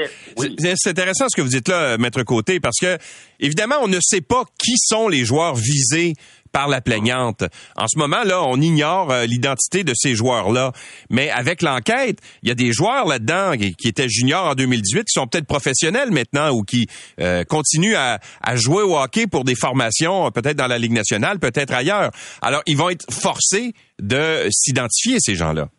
c'est 0.58 0.90
intéressant 0.90 1.26
ce 1.30 1.38
que 1.38 1.42
vous 1.42 1.50
dites 1.50 1.68
là, 1.68 1.98
Maître 1.98 2.24
Côté, 2.24 2.60
parce 2.60 2.78
que 2.80 2.98
évidemment, 3.40 3.78
on 3.82 3.88
ne 3.88 4.00
sait 4.02 4.22
pas 4.22 4.44
qui 4.58 4.74
sont 4.78 5.08
les 5.08 5.26
joueurs 5.26 5.56
visés 5.56 6.14
par 6.52 6.68
la 6.68 6.82
plaignante. 6.82 7.44
En 7.76 7.88
ce 7.88 7.98
moment 7.98 8.24
là, 8.24 8.44
on 8.44 8.60
ignore 8.60 9.12
euh, 9.12 9.26
l'identité 9.26 9.84
de 9.84 9.94
ces 9.96 10.16
joueurs-là, 10.16 10.72
mais 11.10 11.30
avec 11.30 11.62
l'enquête, 11.62 12.20
il 12.44 12.50
y 12.50 12.52
a 12.52 12.56
des 12.56 12.72
joueurs 12.72 13.06
là-dedans 13.06 13.54
qui, 13.58 13.88
étaient 13.88 14.10
juniors 14.10 14.48
en 14.48 14.56
2018 14.56 15.06
qui 15.06 15.14
sont 15.14 15.28
peut-être 15.28 15.48
professionnels 15.48 16.12
maintenant 16.12 16.52
ou 16.52 16.64
qui 16.64 16.88
euh, 17.20 17.44
continuent 17.44 17.96
à, 17.96 18.20
jouer 18.56 18.84
au 18.84 18.98
hockey 18.98 19.28
pour 19.28 19.44
des 19.44 19.56
formations 19.56 20.32
peut-être 20.32 20.58
dans 20.58 20.68
la 20.68 20.78
Ligue 20.78 20.92
nationale, 20.92 21.40
peut-être 21.40 21.74
ailleurs. 21.74 22.12
Alors, 22.42 22.62
ils 22.66 22.78
vont 22.78 22.90
être 22.90 23.06
forcés 23.12 23.74
de 24.00 24.48
s'identifier 24.52 25.18
ces 25.20 25.36
gens-là. 25.36 25.70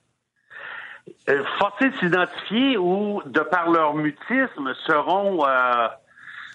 Euh, 1.29 1.43
forcés 1.59 1.91
de 1.91 1.97
s'identifier 1.97 2.77
ou 2.79 3.23
de 3.27 3.41
par 3.41 3.71
leur 3.71 3.95
mutisme 3.95 4.73
seront 4.87 5.45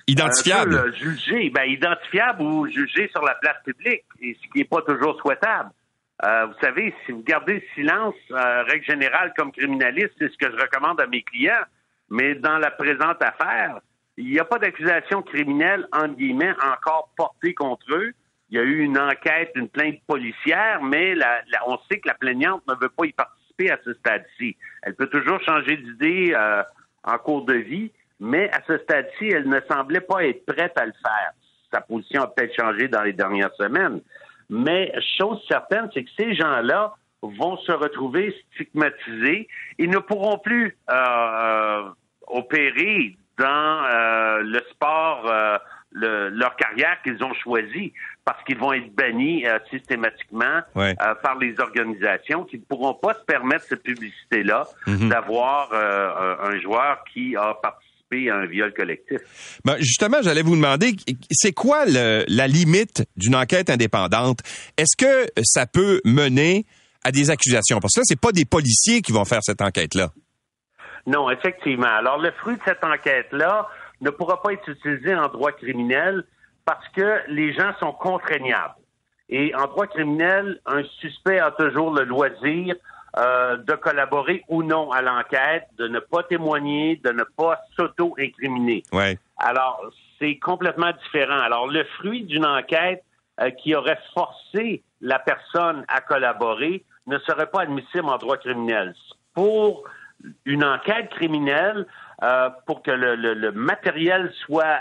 Identifiable. 0.08 0.76
Euh, 0.76 1.50
ben, 1.52 1.64
identifiable 1.64 2.42
ou 2.44 2.68
jugé 2.68 3.10
sur 3.10 3.24
la 3.24 3.36
place 3.36 3.58
publique, 3.64 4.04
et 4.22 4.38
ce 4.42 4.52
qui 4.52 4.60
n'est 4.60 4.66
pas 4.66 4.82
toujours 4.82 5.20
souhaitable. 5.20 5.72
Euh, 6.24 6.46
vous 6.46 6.54
savez, 6.62 6.94
si 7.06 7.12
vous 7.12 7.24
gardez 7.24 7.56
le 7.56 7.64
silence, 7.74 8.16
euh, 8.32 8.64
règle 8.64 8.86
générale, 8.86 9.34
comme 9.36 9.52
criminaliste, 9.52 10.12
c'est 10.18 10.32
ce 10.32 10.38
que 10.38 10.52
je 10.52 10.62
recommande 10.62 11.02
à 11.02 11.08
mes 11.08 11.24
clients. 11.24 11.64
Mais 12.10 12.36
dans 12.36 12.58
la 12.58 12.72
présente 12.72 13.22
affaire, 13.22 13.80
il 14.18 14.30
n'y 14.30 14.40
a 14.40 14.46
pas 14.46 14.60
d'accusation 14.60 15.22
criminelle, 15.24 15.88
entre 15.92 16.16
guillemets, 16.16 16.54
encore 16.72 17.10
portée 17.18 17.54
contre 17.54 17.86
eux. 17.94 18.14
Il 18.50 18.58
y 18.58 18.60
a 18.60 18.64
eu 18.64 18.80
une 18.80 18.98
enquête, 18.98 19.52
une 19.56 19.70
plainte 19.70 20.00
policière, 20.08 20.82
mais 20.82 21.16
on 21.66 21.78
sait 21.90 22.00
que 22.00 22.08
la 22.08 22.14
plaignante 22.14 22.62
ne 22.68 22.76
veut 22.80 22.90
pas 22.90 23.06
y 23.06 23.12
participer 23.12 23.72
à 23.72 23.80
ce 23.84 23.94
stade-ci. 23.96 24.56
Elle 24.84 24.96
peut 24.96 25.08
toujours 25.08 25.42
changer 25.42 25.78
d'idée 25.78 26.34
euh, 26.36 26.62
en 27.04 27.18
cours 27.18 27.44
de 27.44 27.56
vie, 27.56 27.92
mais 28.20 28.50
à 28.52 28.62
ce 28.68 28.78
stade-ci, 28.80 29.28
elle 29.28 29.48
ne 29.48 29.60
semblait 29.70 30.02
pas 30.02 30.24
être 30.26 30.46
prête 30.46 30.78
à 30.78 30.86
le 30.86 30.94
faire. 30.94 31.32
Sa 31.72 31.82
position 31.82 32.24
a 32.24 32.28
peut-être 32.28 32.56
changé 32.56 32.88
dans 32.88 33.04
les 33.04 33.14
dernières 33.14 33.54
semaines. 33.56 34.02
Mais 34.50 34.94
chose 35.18 35.44
certaine, 35.48 35.90
c'est 35.94 36.04
que 36.04 36.12
ces 36.18 36.36
gens-là 36.36 36.94
vont 37.22 37.58
se 37.58 37.72
retrouver 37.72 38.36
stigmatisés. 38.54 39.48
Ils 39.78 39.90
ne 39.90 39.98
pourront 39.98 40.38
plus 40.38 40.78
euh, 40.90 41.90
opérer 42.28 43.18
dans 43.38 43.84
euh, 43.84 44.40
le 44.44 44.62
sport, 44.72 45.26
euh, 45.28 45.58
leur 45.92 46.56
carrière 46.56 47.02
qu'ils 47.04 47.22
ont 47.24 47.34
choisi, 47.34 47.94
parce 48.24 48.42
qu'ils 48.44 48.58
vont 48.58 48.74
être 48.74 48.94
bannis 48.96 49.46
systématiquement 49.70 50.62
par 50.74 51.38
les 51.40 51.60
organisations 51.60 52.44
qui 52.44 52.58
ne 52.58 52.64
pourront 52.64 52.94
pas 52.94 53.14
se 53.14 53.24
permettre 53.24 53.66
cette 53.66 53.84
publicité-là 53.84 54.66
mhm. 54.88 55.10
d'avoir 55.10 55.72
un 55.74 56.60
joueur 56.60 57.04
qui 57.14 57.38
a 57.38 57.54
participé 57.54 57.85
à 58.14 58.36
un 58.36 58.46
viol 58.46 58.74
collectif. 58.74 59.20
Ben 59.66 59.78
justement, 59.80 60.18
j'allais 60.22 60.44
vous 60.44 60.56
demander, 60.56 60.96
c'est 61.32 61.54
quoi 61.54 61.86
la 61.86 62.48
limite 62.48 63.04
d'une 63.18 63.36
enquête 63.36 63.70
indépendante? 63.70 64.40
Est-ce 64.78 64.96
que 64.96 65.28
ça 65.44 65.66
peut 65.66 66.02
mener 66.06 66.66
à 67.04 67.12
des 67.12 67.30
accusations? 67.30 67.80
Parce 67.80 67.94
que 67.94 68.02
là, 68.02 68.04
c'est 68.06 68.20
pas 68.20 68.32
des 68.32 68.46
policiers 68.46 69.02
qui 69.02 69.12
vont 69.12 69.26
faire 69.26 69.42
cette 69.42 69.62
enquête-là. 69.62 70.12
Non, 71.08 71.30
effectivement. 71.30 71.88
Alors, 71.88 72.20
le 72.20 72.32
fruit 72.32 72.56
de 72.56 72.62
cette 72.66 72.84
enquête-là 72.84 73.68
ne 74.02 74.10
pourra 74.10 74.42
pas 74.42 74.54
être 74.54 74.70
utilisé 74.70 75.14
en 75.16 75.28
droit 75.28 75.52
criminel 75.52 76.24
parce 76.64 76.88
que 76.90 77.20
les 77.28 77.54
gens 77.54 77.74
sont 77.80 77.92
contraignables. 77.92 78.76
Et 79.30 79.54
en 79.56 79.66
droit 79.66 79.88
criminel, 79.88 80.60
un 80.66 80.84
suspect 81.00 81.40
a 81.40 81.52
toujours 81.52 81.94
le 81.94 82.06
loisir 82.06 82.76
euh, 83.18 83.56
de 83.56 83.74
collaborer 83.76 84.44
ou 84.50 84.62
non 84.62 84.92
à 84.92 85.02
l'enquête, 85.02 85.68
de 85.78 85.88
ne 85.88 86.00
pas 86.00 86.24
témoigner, 86.24 86.98
de 86.98 87.12
ne 87.12 87.24
pas 87.24 87.62
s'auto-incriminer. 87.78 88.84
Ouais. 88.92 89.18
Alors, 89.38 89.82
c'est 90.20 90.38
complètement 90.38 90.92
différent. 91.04 91.40
Alors, 91.40 91.68
le 91.68 91.86
fruit 91.98 92.24
d'une 92.24 92.46
enquête 92.46 93.06
euh, 93.40 93.52
qui 93.52 93.74
aurait 93.74 94.00
forcé 94.14 94.84
la 95.00 95.20
personne 95.20 95.86
à 95.88 96.02
collaborer 96.02 96.84
ne 97.08 97.18
serait 97.20 97.46
pas 97.46 97.62
admissible 97.62 98.10
en 98.10 98.18
droit 98.18 98.36
criminel. 98.36 98.94
Pour 99.34 99.86
une 100.44 100.66
enquête 100.66 101.10
criminelle, 101.12 101.88
euh, 102.22 102.50
pour 102.66 102.82
que 102.82 102.92
le, 102.92 103.52
matériel 103.52 104.34
soit 104.46 104.80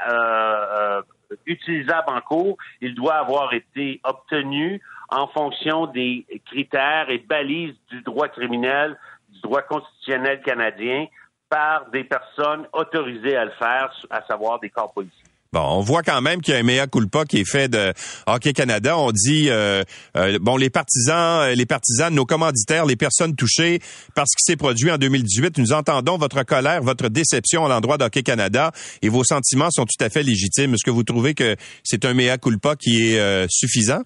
utilisable 1.47 2.09
en 2.09 2.21
cours, 2.21 2.57
il 2.81 2.97
doit 2.97 3.15
avoir 3.15 3.55
été 3.55 4.01
obtenu 4.03 4.81
en 5.15 5.29
fonction 5.29 5.87
des 5.87 6.27
critères 6.47 7.09
et 7.09 7.19
balises 7.19 7.77
du 7.91 8.03
droit 8.03 8.29
criminel, 8.29 8.99
du 9.29 9.41
droit 9.41 9.63
constitutionnel 9.63 10.43
canadien, 10.43 11.07
par 11.49 11.89
des 11.91 12.05
personnes 12.05 12.67
autorisées 12.73 13.37
à 13.37 13.45
le 13.45 13.53
faire, 13.53 13.93
à 14.11 14.23
savoir 14.23 14.59
des 14.59 14.71
corps 14.71 14.93
policiers. 14.93 15.23
Bon, 15.53 15.61
on 15.61 15.81
voit 15.83 16.03
quand 16.03 16.21
même 16.21 16.41
qu'il 16.41 16.53
y 16.53 16.57
a 16.57 16.59
un 16.59 16.65
mea 16.65 16.89
culpa 16.89 17.25
qui 17.25 17.39
est 17.39 17.49
fait 17.49 17.69
de 17.69 17.93
Hockey 18.27 18.53
Canada. 18.53 18.99
On 18.99 19.13
dit 19.13 19.51
euh, 19.51 19.85
euh, 20.17 20.37
bon 20.41 20.57
les 20.57 20.69
partisans, 20.69 21.43
euh, 21.43 21.55
les 21.55 21.65
partisans, 21.65 22.13
nos 22.13 22.27
commanditaires, 22.27 22.87
les 22.87 22.97
personnes 22.97 23.37
touchées 23.37 23.79
par 24.17 24.25
ce 24.27 24.35
qui 24.37 24.51
s'est 24.51 24.57
produit 24.57 24.91
en 24.91 24.99
2018. 24.99 25.59
Nous 25.59 25.73
entendons 25.73 26.19
votre 26.19 26.43
colère, 26.43 26.83
votre 26.83 27.09
déception 27.09 27.65
à 27.67 27.69
l'endroit 27.69 27.99
d'Hockey 27.99 28.25
Canada 28.25 28.73
et 29.01 29.09
vos 29.09 29.23
sentiments 29.23 29.71
sont 29.71 29.85
tout 29.85 30.05
à 30.05 30.11
fait 30.11 30.25
légitimes. 30.25 30.75
Est-ce 30.75 30.85
que 30.85 30.91
vous 30.91 31.05
trouvez 31.05 31.35
que 31.35 31.55
c'est 31.85 32.05
un 32.05 32.15
mea 32.15 32.37
culpa 32.37 32.75
qui 32.75 33.13
est 33.13 33.47
suffisant? 33.49 34.03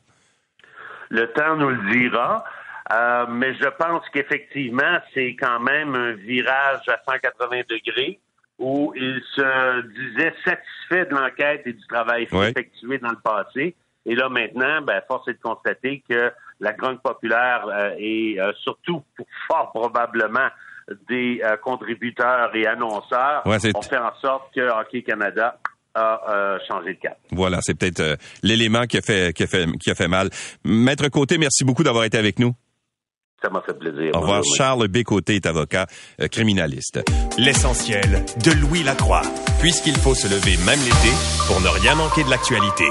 Le 1.10 1.26
temps 1.32 1.56
nous 1.56 1.70
le 1.70 1.90
dira. 1.92 2.44
mais 3.28 3.54
je 3.54 3.68
pense 3.78 4.02
qu'effectivement, 4.12 4.98
c'est 5.14 5.36
quand 5.36 5.60
même 5.60 5.94
un 5.94 6.12
virage 6.12 6.88
à 6.88 6.98
180 7.06 7.62
degrés 7.68 8.20
où 8.58 8.92
il 8.96 9.22
se 9.36 9.82
disait 9.82 10.34
satisfait 10.44 11.06
de 11.06 11.14
l'enquête 11.14 11.62
et 11.66 11.72
du 11.72 11.86
travail 11.86 12.24
effectué 12.24 12.98
dans 12.98 13.10
le 13.10 13.20
passé. 13.22 13.76
Et 14.04 14.14
là, 14.14 14.28
maintenant, 14.28 14.82
ben, 14.82 15.00
force 15.06 15.28
est 15.28 15.34
de 15.34 15.40
constater 15.40 16.02
que 16.08 16.32
la 16.60 16.72
Grande 16.72 17.00
Populaire 17.02 17.66
euh, 17.68 17.94
et 17.98 18.40
euh, 18.40 18.52
surtout, 18.62 19.02
fort 19.46 19.70
probablement, 19.72 20.48
des 21.08 21.42
euh, 21.44 21.56
contributeurs 21.58 22.54
et 22.56 22.66
annonceurs 22.66 23.42
ont 23.44 23.82
fait 23.82 23.98
en 23.98 24.14
sorte 24.20 24.54
que 24.54 24.60
Hockey 24.60 25.02
Canada 25.02 25.58
a 25.98 26.58
changé 26.66 26.94
de 26.94 27.00
cap. 27.00 27.18
Voilà, 27.32 27.58
c'est 27.62 27.74
peut-être 27.74 28.18
l'élément 28.42 28.86
qui 28.86 28.98
a 28.98 29.02
fait 29.02 29.32
qui 29.32 29.42
a 29.42 29.46
fait 29.46 29.66
qui 29.78 29.90
a 29.90 29.94
fait 29.94 30.08
mal. 30.08 30.30
Maître 30.64 31.08
Côté, 31.08 31.38
merci 31.38 31.64
beaucoup 31.64 31.82
d'avoir 31.82 32.04
été 32.04 32.18
avec 32.18 32.38
nous. 32.38 32.54
Ça 33.42 33.50
m'a 33.50 33.62
fait 33.62 33.78
plaisir. 33.78 34.10
Au 34.14 34.20
revoir. 34.20 34.42
Charles 34.56 34.88
Bécoté 34.88 35.36
est 35.36 35.46
avocat 35.46 35.86
euh, 36.20 36.26
criminaliste. 36.26 37.00
L'essentiel 37.38 38.24
de 38.44 38.50
Louis 38.50 38.82
Lacroix. 38.82 39.22
Puisqu'il 39.60 39.96
faut 39.96 40.14
se 40.14 40.26
lever 40.26 40.56
même 40.66 40.80
l'été 40.80 41.14
pour 41.46 41.60
ne 41.60 41.68
rien 41.68 41.94
manquer 41.94 42.24
de 42.24 42.30
l'actualité. 42.30 42.86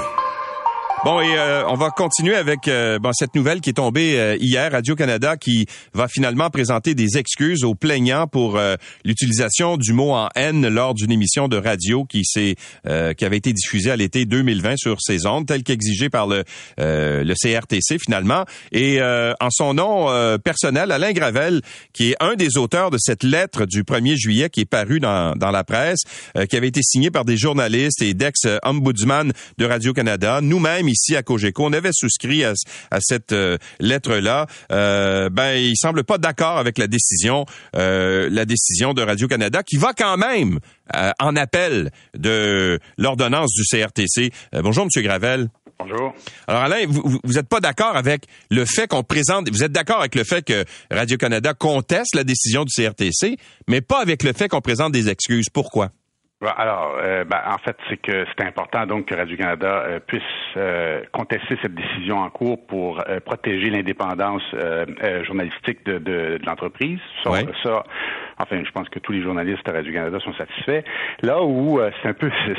Bon, 1.04 1.20
et 1.20 1.38
euh, 1.38 1.64
on 1.68 1.74
va 1.74 1.90
continuer 1.90 2.34
avec 2.34 2.66
euh, 2.66 2.98
bon, 2.98 3.12
cette 3.12 3.36
nouvelle 3.36 3.60
qui 3.60 3.70
est 3.70 3.74
tombée 3.74 4.18
euh, 4.18 4.36
hier, 4.40 4.72
Radio-Canada, 4.72 5.36
qui 5.36 5.66
va 5.94 6.08
finalement 6.08 6.50
présenter 6.50 6.96
des 6.96 7.18
excuses 7.18 7.62
aux 7.62 7.76
plaignants 7.76 8.26
pour 8.26 8.58
l'utilisation 9.04 9.76
du 9.76 9.92
mot 9.92 10.12
en 10.12 10.28
haine 10.34 10.66
lors 10.68 10.94
d'une 10.94 11.12
émission 11.12 11.46
de 11.46 11.56
radio 11.56 12.04
qui 12.04 12.24
s'est 12.24 12.56
qui 12.84 13.24
avait 13.24 13.36
été 13.36 13.52
diffusée 13.52 13.90
à 13.90 13.96
l'été 13.96 14.24
2020 14.24 14.76
sur 14.76 15.00
ces 15.00 15.26
ondes, 15.26 15.46
telle 15.46 15.62
qu'exigée 15.62 16.08
par 16.10 16.26
le 16.26 16.44
le 16.78 17.34
CRTC 17.34 17.98
finalement. 17.98 18.44
Et 18.72 19.00
en 19.02 19.50
son 19.50 19.74
nom 19.74 20.08
personnel, 20.38 20.92
Alain 20.92 21.12
Gravel, 21.12 21.62
qui 21.92 22.10
est 22.10 22.16
un 22.20 22.34
des 22.34 22.56
auteurs 22.56 22.90
de 22.90 22.98
cette 22.98 23.22
lettre 23.22 23.66
du 23.66 23.82
1er 23.82 24.16
juillet 24.16 24.50
qui 24.50 24.60
est 24.60 24.70
parue 24.70 25.00
dans, 25.00 25.34
dans 25.36 25.50
la 25.50 25.64
presse, 25.64 26.00
qui 26.48 26.56
avait 26.56 26.68
été 26.68 26.80
signée 26.82 27.10
par 27.10 27.24
des 27.24 27.36
journalistes 27.36 28.02
et 28.02 28.14
d'ex-ombudsman 28.14 29.32
de 29.58 29.64
Radio-Canada, 29.64 30.40
nous-mêmes 30.42 30.87
ici 30.90 31.16
à 31.16 31.22
Cogeco, 31.22 31.64
on 31.64 31.72
avait 31.72 31.92
souscrit 31.92 32.44
à, 32.44 32.54
cette 33.00 33.32
euh, 33.32 33.58
lettre-là. 33.80 34.46
Euh, 34.72 35.28
ben, 35.30 35.54
il 35.54 35.76
semble 35.76 36.04
pas 36.04 36.18
d'accord 36.18 36.58
avec 36.58 36.78
la 36.78 36.86
décision, 36.86 37.46
euh, 37.76 38.28
la 38.30 38.44
décision 38.44 38.94
de 38.94 39.02
Radio 39.02 39.28
Canada, 39.28 39.62
qui 39.62 39.76
va 39.76 39.92
quand 39.92 40.16
même 40.16 40.58
euh, 40.96 41.10
en 41.20 41.36
appel 41.36 41.90
de 42.16 42.78
l'ordonnance 42.96 43.52
du 43.52 43.62
CRTC. 43.64 44.32
bonjour, 44.62 44.84
Monsieur 44.84 45.02
Gravel. 45.02 45.48
Bonjour. 45.78 46.12
Alors 46.48 46.62
Alain, 46.62 46.86
vous 46.88 47.20
n'êtes 47.24 47.48
pas 47.48 47.60
d'accord 47.60 47.96
avec 47.96 48.24
le 48.50 48.64
fait 48.64 48.88
qu'on 48.88 49.04
présente, 49.04 49.48
vous 49.48 49.62
êtes 49.62 49.70
d'accord 49.70 50.00
avec 50.00 50.16
le 50.16 50.24
fait 50.24 50.42
que 50.42 50.64
Radio-Canada 50.90 51.54
conteste 51.54 52.16
la 52.16 52.24
décision 52.24 52.64
du 52.64 52.72
CRTC, 52.74 53.36
mais 53.68 53.80
pas 53.80 54.00
avec 54.00 54.24
le 54.24 54.32
fait 54.32 54.48
qu'on 54.48 54.60
présente 54.60 54.92
des 54.92 55.08
excuses. 55.08 55.46
Pourquoi? 55.52 55.92
Alors, 56.40 56.96
euh, 57.02 57.24
ben, 57.24 57.40
en 57.46 57.58
fait, 57.58 57.76
c'est 57.88 57.96
que 57.96 58.24
c'est 58.26 58.46
important 58.46 58.86
donc 58.86 59.06
que 59.06 59.14
Radio-Canada 59.16 59.82
euh, 59.86 59.98
puisse 59.98 60.22
euh, 60.56 61.02
contester 61.10 61.58
cette 61.60 61.74
décision 61.74 62.18
en 62.18 62.30
cours 62.30 62.64
pour 62.64 63.02
protéger 63.24 63.70
l'indépendance 63.70 64.42
journalistique 65.24 65.84
de, 65.84 65.98
de, 65.98 66.38
l'entreprise. 66.46 67.00
Ça, 67.24 67.32
ça, 67.64 67.82
enfin, 68.38 68.62
je 68.64 68.70
pense 68.70 68.88
que 68.88 69.00
tous 69.00 69.10
les 69.10 69.22
journalistes 69.22 69.68
à 69.68 69.72
Radio-Canada 69.72 70.20
sont 70.20 70.34
satisfaits. 70.34 70.84
Là 71.22 71.42
où 71.42 71.80
c'est 72.02 72.08
un 72.08 72.14
peu, 72.14 72.30
c'est, 72.46 72.54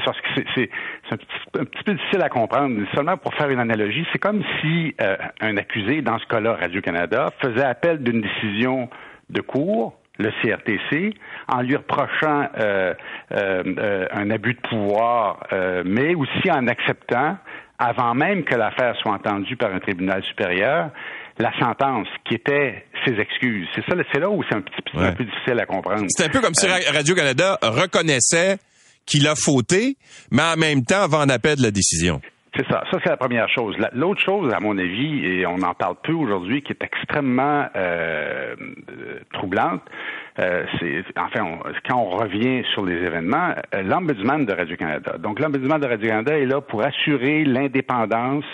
c'est, 0.56 0.70
un, 1.12 1.18
petit, 1.18 1.28
un 1.58 1.64
petit 1.64 1.84
peu 1.84 1.94
difficile 1.94 2.22
à 2.22 2.30
comprendre. 2.30 2.76
Seulement 2.94 3.16
pour 3.16 3.34
faire 3.36 3.50
une 3.50 3.60
analogie, 3.60 4.06
c'est 4.12 4.20
comme 4.20 4.44
si 4.60 4.94
un 5.40 5.56
accusé, 5.56 6.02
dans 6.02 6.20
ce 6.20 6.26
cas-là, 6.26 6.56
Radio-Canada, 6.60 7.32
faisait 7.42 7.64
appel 7.64 8.04
d'une 8.04 8.22
décision 8.22 8.90
de 9.30 9.40
cour 9.40 10.00
le 10.18 10.32
CRTC 10.42 11.16
en 11.50 11.62
lui 11.62 11.76
reprochant 11.76 12.47
euh, 12.58 12.93
euh, 13.32 13.64
euh, 13.78 14.06
un 14.12 14.30
abus 14.30 14.54
de 14.54 14.62
pouvoir, 14.62 15.47
mais 15.86 16.16
aussi 16.16 16.52
en 16.52 16.68
acceptant, 16.68 17.38
avant 17.78 18.14
même 18.14 18.43
que 18.43 18.56
l'affaire 18.56 18.95
soit 19.02 19.14
entendue 19.14 19.56
par 19.56 19.74
un 19.74 19.80
tribunal 19.80 20.24
supérieur, 20.24 20.89
la 21.38 21.58
sentence 21.58 22.08
qui 22.28 22.36
était 22.36 22.86
ses 23.06 23.14
excuses. 23.14 23.68
C'est 23.74 23.86
ça, 23.86 23.95
c'est 24.12 24.20
là 24.20 24.30
où 24.30 24.43
c'est 24.50 24.56
un 24.56 24.62
petit 24.62 24.82
peu, 24.91 25.00
peu 25.14 25.24
difficile 25.24 25.60
à 25.60 25.66
comprendre. 25.66 26.06
C'est 26.10 26.26
un 26.26 26.30
peu 26.30 26.41
comme 26.41 26.54
si 26.54 26.68
Radio-Canada 26.68 27.58
reconnaissait 27.62 28.58
qu'il 29.06 29.28
a 29.28 29.36
fauté, 29.36 29.95
mais 30.32 30.43
en 30.43 30.58
même 30.58 30.84
temps 30.84 31.04
avant 31.04 31.22
en 31.22 31.30
appel 31.30 31.58
de 31.58 31.64
la 31.64 31.72
décision. 31.72 32.22
C'est 32.56 32.68
ça. 32.68 32.84
Ça, 32.91 32.97
c'est 33.04 33.10
la 33.10 33.18
première 33.18 33.47
chose. 33.50 33.76
L'autre 33.93 34.22
chose, 34.22 34.52
à 34.54 34.60
mon 34.60 34.78
avis, 34.78 35.26
et 35.26 35.45
on 35.45 35.62
en 35.62 35.74
parle 35.76 35.95
peu 36.04 36.14
aujourd'hui, 36.14 36.64
qui 36.64 36.74
est 36.74 36.84
extrêmement 36.84 37.68
euh, 37.76 38.56
troublante, 39.34 39.82
euh, 40.40 40.66
c'est 40.80 41.04
enfin 41.18 41.60
quand 41.88 41.98
on 41.98 42.10
revient 42.10 42.64
sur 42.74 42.86
les 42.86 42.96
événements, 42.96 43.54
euh, 43.74 43.82
l'ombudsman 43.82 44.46
de 44.46 44.54
Radio-Canada. 44.54 45.18
Donc 45.18 45.40
l'ombudsman 45.40 45.80
de 45.80 45.88
Radio-Canada 45.88 46.38
est 46.38 46.46
là 46.46 46.62
pour 46.62 46.84
assurer 46.84 47.44
l'indépendance 47.44 48.46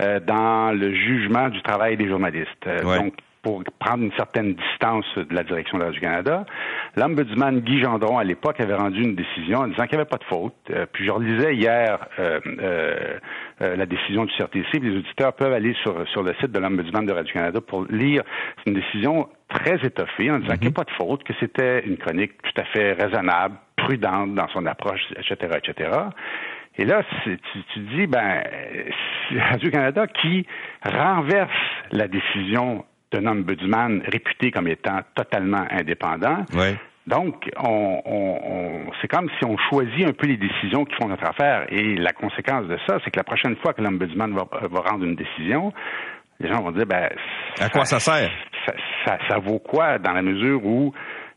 euh, 0.00 0.20
dans 0.20 0.76
le 0.76 0.94
jugement 0.94 1.48
du 1.48 1.62
travail 1.62 1.96
des 1.96 2.08
journalistes. 2.08 2.68
Donc 2.82 3.14
pour 3.44 3.62
prendre 3.78 4.02
une 4.02 4.12
certaine 4.16 4.54
distance 4.54 5.04
de 5.16 5.34
la 5.34 5.44
direction 5.44 5.78
de 5.78 5.84
Radio-Canada. 5.84 6.46
L'ombudsman 6.96 7.60
Guy 7.60 7.80
Gendron, 7.80 8.18
à 8.18 8.24
l'époque, 8.24 8.58
avait 8.58 8.74
rendu 8.74 9.02
une 9.02 9.14
décision 9.14 9.60
en 9.60 9.68
disant 9.68 9.84
qu'il 9.84 9.98
n'y 9.98 10.00
avait 10.00 10.08
pas 10.08 10.16
de 10.16 10.24
faute. 10.24 10.54
Euh, 10.70 10.86
puis 10.90 11.04
je 11.04 11.10
relisais 11.10 11.54
hier 11.54 11.98
euh, 12.18 12.40
euh, 12.60 13.18
la 13.60 13.86
décision 13.86 14.24
du 14.24 14.32
CRTC. 14.32 14.80
Les 14.80 14.96
auditeurs 14.96 15.34
peuvent 15.34 15.52
aller 15.52 15.74
sur, 15.82 16.08
sur 16.08 16.22
le 16.22 16.34
site 16.40 16.52
de 16.52 16.58
l'ombudsman 16.58 17.04
de 17.04 17.12
Radio-Canada 17.12 17.60
pour 17.60 17.84
lire. 17.84 18.22
C'est 18.58 18.70
une 18.70 18.80
décision 18.80 19.28
très 19.48 19.76
étoffée 19.84 20.30
en 20.30 20.38
disant 20.38 20.54
qu'il 20.54 20.62
n'y 20.62 20.66
a 20.66 20.70
mhm. 20.70 20.74
pas 20.74 20.84
de 20.84 20.90
faute, 20.90 21.24
que 21.24 21.32
c'était 21.40 21.84
une 21.86 21.96
chronique 21.96 22.32
tout 22.42 22.60
à 22.60 22.64
fait 22.64 22.92
raisonnable, 22.92 23.56
prudente 23.76 24.34
dans 24.34 24.48
son 24.48 24.66
approche, 24.66 25.02
etc., 25.16 25.58
etc. 25.62 25.90
Et 26.76 26.84
là, 26.84 27.02
tu, 27.22 27.38
tu 27.72 27.80
dis, 27.80 28.06
ben, 28.06 28.42
Radio-Canada 29.50 30.06
qui 30.08 30.46
renverse 30.84 31.50
la 31.92 32.08
décision 32.08 32.84
d'un 33.12 33.26
ombudsman 33.26 34.02
réputé 34.06 34.50
comme 34.50 34.66
étant 34.66 35.00
totalement 35.14 35.64
indépendant. 35.70 36.44
Donc, 37.06 37.50
on, 37.58 38.00
on, 38.06 38.92
c'est 39.00 39.08
comme 39.08 39.28
si 39.38 39.44
on 39.44 39.56
choisit 39.70 40.06
un 40.06 40.12
peu 40.12 40.26
les 40.26 40.38
décisions 40.38 40.84
qui 40.84 40.94
font 40.96 41.08
notre 41.08 41.28
affaire. 41.28 41.66
Et 41.68 41.96
la 41.96 42.12
conséquence 42.12 42.66
de 42.66 42.78
ça, 42.86 42.98
c'est 43.04 43.10
que 43.10 43.18
la 43.18 43.24
prochaine 43.24 43.56
fois 43.56 43.74
que 43.74 43.82
l'ombudsman 43.82 44.34
va, 44.34 44.48
va, 44.50 44.80
rendre 44.80 45.04
une 45.04 45.14
décision, 45.14 45.72
les 46.44 46.52
gens 46.52 46.62
vont 46.62 46.72
dire, 46.72 46.86
ben, 46.86 47.08
à 47.60 47.68
quoi 47.68 47.84
ça 47.84 47.98
sert? 47.98 48.30
Ça, 49.04 49.18
ça, 49.28 49.38
vaut 49.38 49.58
quoi 49.58 49.98
dans 49.98 50.12
la 50.12 50.22
mesure 50.22 50.64
où 50.64 50.92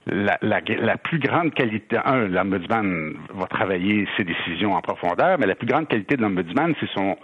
la, 0.05 0.37
la, 0.41 0.61
la, 0.61 0.97
plus 0.97 1.19
grande 1.19 1.53
qualité, 1.53 1.97
un, 2.03 2.27
l'ombudsman 2.27 3.13
va 3.33 3.45
travailler 3.47 4.07
ses 4.15 4.23
décisions 4.23 4.73
en 4.73 4.81
profondeur, 4.81 5.37
mais 5.37 5.45
la 5.45 5.55
plus 5.55 5.67
grande 5.67 5.87
qualité 5.87 6.15
de 6.15 6.21
l'ombudsman, 6.21 6.73
c'est 6.79 6.89
son 6.95 7.17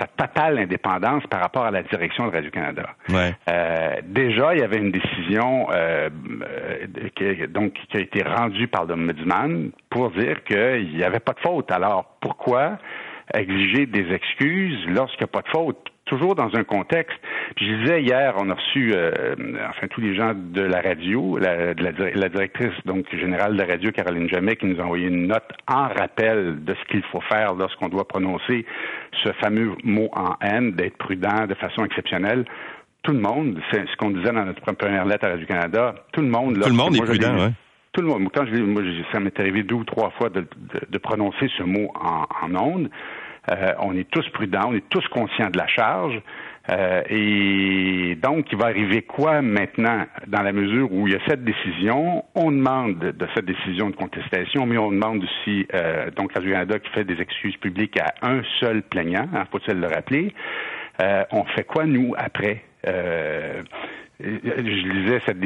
sa 0.00 0.06
totale 0.06 0.58
indépendance 0.58 1.22
par 1.30 1.40
rapport 1.40 1.64
à 1.64 1.70
la 1.70 1.82
direction 1.82 2.26
de 2.26 2.32
Radio-Canada. 2.32 2.90
Ouais. 3.08 3.34
Euh, 3.48 3.94
déjà, 4.04 4.52
il 4.54 4.60
y 4.60 4.64
avait 4.64 4.78
une 4.78 4.90
décision 4.90 5.68
euh, 5.70 6.10
qui, 7.14 7.46
donc, 7.48 7.74
qui 7.88 7.96
a 7.96 8.00
été 8.00 8.22
rendue 8.24 8.66
par 8.66 8.84
l'ombudsman 8.84 9.70
pour 9.88 10.10
dire 10.10 10.42
qu'il 10.42 10.96
n'y 10.96 11.04
avait 11.04 11.20
pas 11.20 11.34
de 11.34 11.40
faute. 11.40 11.70
Alors, 11.70 12.16
pourquoi 12.20 12.78
exiger 13.32 13.86
des 13.86 14.12
excuses 14.12 14.86
lorsqu'il 14.88 15.24
n'y 15.24 15.30
a 15.30 15.40
pas 15.40 15.42
de 15.42 15.48
faute? 15.48 15.88
Toujours 16.06 16.34
dans 16.34 16.54
un 16.54 16.64
contexte. 16.64 17.18
Puis 17.54 17.68
je 17.68 17.74
disais 17.76 18.02
hier, 18.02 18.34
on 18.38 18.48
a 18.48 18.54
reçu, 18.54 18.92
euh, 18.94 19.34
enfin 19.68 19.86
tous 19.88 20.00
les 20.00 20.14
gens 20.14 20.32
de 20.34 20.62
la 20.62 20.80
radio, 20.80 21.36
la, 21.38 21.74
de 21.74 21.82
la, 21.82 22.28
directrice 22.28 22.72
donc 22.84 23.04
générale 23.14 23.54
de 23.54 23.58
la 23.58 23.66
radio, 23.66 23.90
Caroline 23.92 24.28
Jamet, 24.28 24.56
qui 24.56 24.66
nous 24.66 24.80
a 24.80 24.84
envoyé 24.84 25.08
une 25.08 25.26
note 25.26 25.48
en 25.68 25.88
rappel 25.88 26.64
de 26.64 26.74
ce 26.74 26.90
qu'il 26.90 27.02
faut 27.04 27.20
faire 27.22 27.54
lorsqu'on 27.54 27.88
doit 27.88 28.06
prononcer 28.06 28.64
ce 29.22 29.32
fameux 29.40 29.72
mot 29.84 30.08
en 30.12 30.34
haine, 30.40 30.72
d'être 30.72 30.96
prudent 30.96 31.46
de 31.46 31.54
façon 31.54 31.84
exceptionnelle. 31.84 32.44
Tout 33.02 33.12
le 33.12 33.20
monde, 33.20 33.60
c'est 33.70 33.86
ce 33.88 33.96
qu'on 33.96 34.10
disait 34.10 34.32
dans 34.32 34.44
notre 34.44 34.60
première 34.60 35.04
lettre 35.04 35.26
à 35.26 35.30
Radio-Canada, 35.30 35.94
tout 36.12 36.22
le 36.22 36.28
monde... 36.28 36.60
Tout 36.60 36.68
le 36.68 36.74
monde 36.74 36.96
est 36.96 37.02
prudent, 37.02 37.34
oui. 37.36 37.52
Tout 37.92 38.02
le 38.02 38.08
monde. 38.08 38.28
Quand 38.34 38.44
je, 38.44 38.60
moi, 38.60 38.82
ça 39.10 39.20
m'est 39.20 39.38
arrivé 39.40 39.62
deux 39.62 39.76
ou 39.76 39.84
trois 39.84 40.10
fois 40.18 40.28
de, 40.28 40.44
de, 40.90 40.98
prononcer 40.98 41.48
ce 41.56 41.62
mot 41.62 41.90
en, 41.94 42.26
en 42.42 42.54
ondes. 42.54 42.90
Euh, 43.50 43.72
on 43.80 43.96
est 43.96 44.08
tous 44.10 44.28
prudents, 44.30 44.68
on 44.68 44.74
est 44.74 44.88
tous 44.88 45.06
conscients 45.08 45.50
de 45.50 45.58
la 45.58 45.66
charge. 45.66 46.20
Euh, 46.68 47.02
et 47.08 48.16
donc, 48.16 48.46
il 48.50 48.58
va 48.58 48.66
arriver 48.66 49.02
quoi 49.02 49.40
maintenant 49.40 50.04
dans 50.26 50.42
la 50.42 50.52
mesure 50.52 50.92
où 50.92 51.06
il 51.06 51.14
y 51.14 51.16
a 51.16 51.20
cette 51.28 51.44
décision? 51.44 52.24
On 52.34 52.50
demande 52.50 52.98
de 52.98 53.26
cette 53.34 53.44
décision 53.44 53.90
de 53.90 53.96
contestation, 53.96 54.66
mais 54.66 54.76
on 54.76 54.90
demande 54.90 55.22
aussi, 55.22 55.66
euh, 55.74 56.10
donc 56.10 56.32
Radio-Canada 56.32 56.78
qui 56.80 56.90
fait 56.90 57.04
des 57.04 57.20
excuses 57.20 57.56
publiques 57.58 57.98
à 58.00 58.14
un 58.22 58.42
seul 58.60 58.82
plaignant, 58.82 59.28
hein, 59.32 59.44
faut-il 59.52 59.78
le 59.78 59.86
rappeler. 59.86 60.34
Euh, 61.00 61.22
on 61.30 61.44
fait 61.44 61.64
quoi, 61.64 61.84
nous, 61.86 62.14
après? 62.16 62.62
Euh, 64.24 64.38
je 64.44 64.88
lisais 64.88 65.20
cette, 65.26 65.36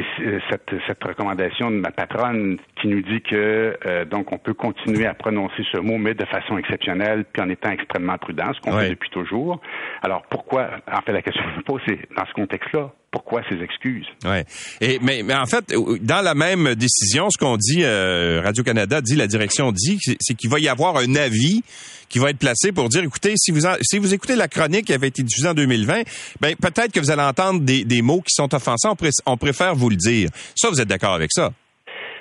cette, 0.48 0.70
cette, 0.86 1.02
recommandation 1.02 1.70
de 1.70 1.76
ma 1.76 1.90
patronne 1.90 2.56
qui 2.80 2.86
nous 2.86 3.02
dit 3.02 3.20
que 3.20 3.76
euh, 3.84 4.04
donc 4.04 4.30
on 4.32 4.38
peut 4.38 4.54
continuer 4.54 5.06
à 5.06 5.14
prononcer 5.14 5.64
ce 5.72 5.78
mot, 5.78 5.98
mais 5.98 6.14
de 6.14 6.24
façon 6.24 6.56
exceptionnelle, 6.56 7.24
puis 7.32 7.42
en 7.42 7.48
étant 7.48 7.70
extrêmement 7.70 8.16
prudent, 8.18 8.52
ce 8.54 8.60
qu'on 8.60 8.78
fait 8.78 8.90
depuis 8.90 9.10
toujours. 9.10 9.60
Alors 10.02 10.22
pourquoi 10.30 10.68
En 10.90 11.00
fait, 11.00 11.12
la 11.12 11.22
question 11.22 11.42
que 11.42 11.50
je 11.50 11.56
me 11.56 11.62
pose, 11.62 11.80
c'est 11.86 11.98
dans 12.16 12.26
ce 12.26 12.32
contexte-là, 12.34 12.92
pourquoi 13.10 13.42
ces 13.48 13.60
excuses? 13.62 14.06
Ouais. 14.24 14.44
Et 14.80 14.98
mais, 15.00 15.22
mais 15.22 15.34
en 15.34 15.46
fait, 15.46 15.74
dans 16.00 16.22
la 16.22 16.34
même 16.34 16.74
décision, 16.74 17.28
ce 17.30 17.38
qu'on 17.38 17.56
dit, 17.56 17.82
euh, 17.82 18.40
Radio 18.44 18.62
Canada 18.62 19.00
dit, 19.00 19.16
la 19.16 19.26
direction 19.26 19.72
dit, 19.72 19.98
c'est 20.20 20.34
qu'il 20.34 20.48
va 20.48 20.60
y 20.60 20.68
avoir 20.68 20.96
un 20.96 21.14
avis 21.16 21.62
qui 22.08 22.18
va 22.18 22.30
être 22.30 22.38
placé 22.38 22.72
pour 22.72 22.88
dire, 22.88 23.02
écoutez, 23.02 23.34
si 23.36 23.50
vous 23.50 23.62
si 23.82 23.98
vous 23.98 24.14
écoutez 24.14 24.36
la 24.36 24.48
chronique 24.48 24.86
qui 24.86 24.92
avait 24.92 25.08
été 25.08 25.22
diffusée 25.22 25.48
en 25.48 25.54
2020, 25.54 26.02
ben 26.40 26.54
peut-être 26.56 26.92
que 26.92 27.00
vous 27.00 27.10
allez 27.10 27.22
entendre 27.22 27.60
des, 27.60 27.84
des 27.84 28.02
mots 28.02 28.20
qui 28.20 28.34
sont 28.34 28.52
offensants. 28.54 28.96
On 29.26 29.36
préfère 29.36 29.74
vous 29.74 29.90
le 29.90 29.96
dire. 29.96 30.28
Ça, 30.54 30.70
vous 30.70 30.80
êtes 30.80 30.88
d'accord 30.88 31.14
avec 31.14 31.30
ça? 31.32 31.52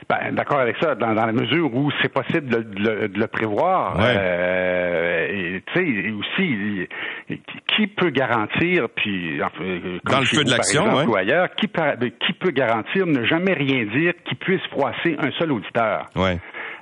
Ben, 0.09 0.33
d'accord 0.33 0.59
avec 0.59 0.75
ça, 0.81 0.95
dans, 0.95 1.13
la 1.13 1.31
mesure 1.31 1.71
où 1.71 1.91
c'est 2.01 2.11
possible 2.11 2.49
de, 2.49 3.07
de, 3.07 3.19
le 3.19 3.27
prévoir. 3.27 3.95
Euh, 3.99 5.59
tu 5.71 5.79
sais, 5.79 6.11
aussi, 6.11 6.87
qui 7.75 7.85
peut 7.85 8.09
garantir, 8.09 8.87
puis 8.95 9.37
dans 9.37 10.19
le 10.19 10.25
feu 10.25 10.43
de 10.43 10.49
l'action, 10.49 11.05
ou 11.07 11.15
ailleurs, 11.15 11.49
qui, 11.55 11.67
qui 11.67 12.33
peut 12.33 12.49
garantir 12.49 13.05
ne 13.05 13.23
jamais 13.23 13.53
rien 13.53 13.85
dire 13.85 14.13
qui 14.27 14.33
puisse 14.33 14.65
froisser 14.71 15.15
un 15.19 15.29
seul 15.37 15.51
auditeur? 15.51 16.07
Ouais. 16.15 16.39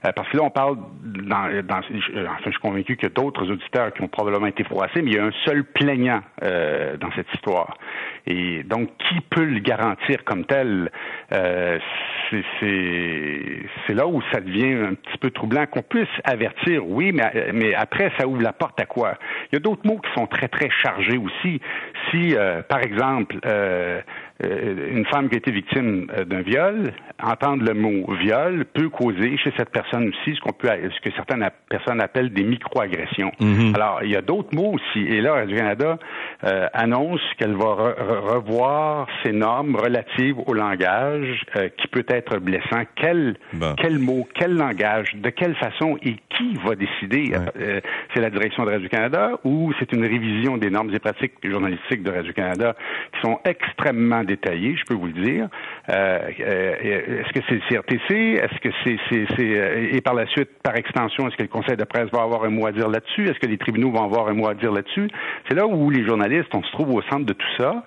Euh, 0.07 0.11
parce 0.15 0.29
que 0.29 0.37
là, 0.37 0.43
on 0.43 0.49
parle, 0.49 0.77
dans, 1.03 1.49
dans, 1.63 1.77
enfin, 1.77 2.41
je 2.45 2.49
suis 2.49 2.59
convaincu 2.59 2.95
qu'il 2.95 3.09
y 3.09 3.11
a 3.11 3.15
d'autres 3.15 3.49
auditeurs 3.49 3.93
qui 3.93 4.01
ont 4.01 4.07
probablement 4.07 4.47
été 4.47 4.63
froissés, 4.63 5.01
mais 5.01 5.11
il 5.11 5.15
y 5.15 5.19
a 5.19 5.25
un 5.25 5.31
seul 5.45 5.63
plaignant 5.63 6.21
euh, 6.43 6.97
dans 6.97 7.11
cette 7.15 7.31
histoire. 7.33 7.77
Et 8.25 8.63
donc, 8.63 8.89
qui 8.97 9.19
peut 9.21 9.45
le 9.45 9.59
garantir 9.59 10.23
comme 10.23 10.45
tel? 10.45 10.91
Euh, 11.33 11.79
c'est 12.59 13.93
là 13.93 14.05
où 14.07 14.21
ça 14.33 14.41
devient 14.41 14.73
un 14.73 14.93
petit 14.95 15.17
peu 15.17 15.31
troublant 15.31 15.65
qu'on 15.65 15.81
puisse 15.81 16.07
avertir, 16.23 16.85
oui, 16.85 17.11
mais, 17.13 17.51
mais 17.53 17.73
après, 17.73 18.11
ça 18.17 18.27
ouvre 18.27 18.41
la 18.41 18.53
porte 18.53 18.79
à 18.81 18.85
quoi? 18.85 19.13
Il 19.51 19.55
y 19.55 19.57
a 19.57 19.59
d'autres 19.59 19.85
mots 19.85 19.99
qui 19.99 20.11
sont 20.13 20.27
très, 20.27 20.47
très 20.47 20.69
chargés 20.69 21.17
aussi. 21.17 21.61
Si, 22.11 22.35
euh, 22.35 22.61
par 22.63 22.79
exemple, 22.79 23.37
euh, 23.45 23.57
euh, 23.87 24.01
une 24.43 25.05
femme 25.07 25.29
qui 25.29 25.35
a 25.35 25.37
été 25.39 25.51
victime 25.51 26.07
euh, 26.15 26.23
d'un 26.23 26.41
viol, 26.41 26.93
entendre 27.21 27.63
le 27.63 27.73
mot 27.73 28.05
viol 28.21 28.65
peut 28.65 28.89
causer 28.89 29.37
chez 29.37 29.51
cette 29.57 29.71
personne 29.71 30.09
aussi 30.09 30.35
ce 30.35 30.41
qu'on 30.41 30.53
peut, 30.53 30.67
ce 30.67 31.01
que 31.01 31.13
certaines 31.15 31.49
personnes 31.69 32.01
appellent 32.01 32.31
des 32.31 32.43
microagressions. 32.43 33.31
Mhm. 33.39 33.73
Alors, 33.75 33.99
il 34.03 34.11
y 34.11 34.15
a 34.15 34.21
d'autres 34.21 34.53
mots 34.53 34.73
aussi. 34.73 35.05
Et 35.07 35.21
là, 35.21 35.33
Radio-Canada 35.33 35.97
euh, 36.43 36.67
annonce 36.73 37.21
qu'elle 37.39 37.55
va 37.55 37.95
revoir 38.33 39.07
ses 39.23 39.31
normes 39.31 39.75
relatives 39.75 40.37
au 40.45 40.53
langage 40.53 41.43
qui 41.77 41.87
peut 41.87 42.05
être 42.07 42.37
blessant. 42.37 42.83
Quel, 42.95 43.37
quel 43.77 43.97
mot, 43.99 44.27
quel 44.35 44.55
langage, 44.55 45.15
de 45.15 45.29
quelle 45.29 45.55
façon 45.55 45.97
et 46.03 46.15
qui 46.37 46.53
va 46.65 46.75
décider? 46.75 47.33
c'est 48.13 48.21
la 48.21 48.29
direction 48.29 48.65
de 48.65 48.71
Radio-Canada 48.71 49.39
ou 49.43 49.73
c'est 49.79 49.91
une 49.93 50.03
révision 50.03 50.57
des 50.57 50.69
normes 50.69 50.93
et 50.93 50.99
pratiques 50.99 51.33
journalistiques 51.43 52.03
de 52.03 52.11
Radio-Canada 52.11 52.75
qui 53.13 53.21
sont 53.21 53.39
extrêmement 53.45 54.23
détaillé, 54.27 54.75
je 54.77 54.83
peux 54.85 54.93
vous 54.93 55.07
le 55.07 55.13
dire. 55.13 55.47
Euh, 55.89 56.19
euh, 56.39 57.21
est-ce 57.21 57.33
que 57.33 57.39
c'est 57.47 57.55
le 57.55 57.61
CRTC? 57.69 58.39
Est-ce 58.43 58.59
que 58.59 58.69
c'est, 58.83 59.39
euh, 59.39 59.89
et 59.91 60.01
par 60.01 60.13
la 60.13 60.27
suite, 60.27 60.49
par 60.61 60.75
extension, 60.75 61.27
est-ce 61.27 61.35
que 61.37 61.43
le 61.43 61.47
Conseil 61.47 61.77
de 61.77 61.83
presse 61.85 62.09
va 62.11 62.21
avoir 62.21 62.43
un 62.43 62.49
mot 62.49 62.67
à 62.67 62.71
dire 62.71 62.89
là-dessus? 62.89 63.23
Est-ce 63.23 63.39
que 63.39 63.47
les 63.47 63.57
tribunaux 63.57 63.91
vont 63.91 64.03
avoir 64.03 64.27
un 64.27 64.33
mot 64.33 64.47
à 64.47 64.53
dire 64.53 64.71
là-dessus? 64.71 65.07
C'est 65.47 65.55
là 65.55 65.65
où 65.65 65.89
les 65.89 66.05
journalistes, 66.05 66.53
on 66.53 66.61
se 66.61 66.71
trouve 66.73 66.93
au 66.93 67.01
centre 67.03 67.25
de 67.25 67.33
tout 67.33 67.53
ça. 67.57 67.83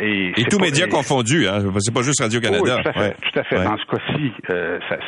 et, 0.00 0.32
tous 0.48 0.60
médias 0.60 0.86
confondus, 0.86 1.46
hein? 1.46 1.58
C'est 1.80 1.94
pas 1.94 2.02
juste 2.02 2.22
Radio-Canada. 2.22 2.82
tout 2.84 3.38
à 3.38 3.44
fait. 3.44 3.62
Dans 3.62 3.76
ce 3.76 3.86
cas-ci, 3.86 4.32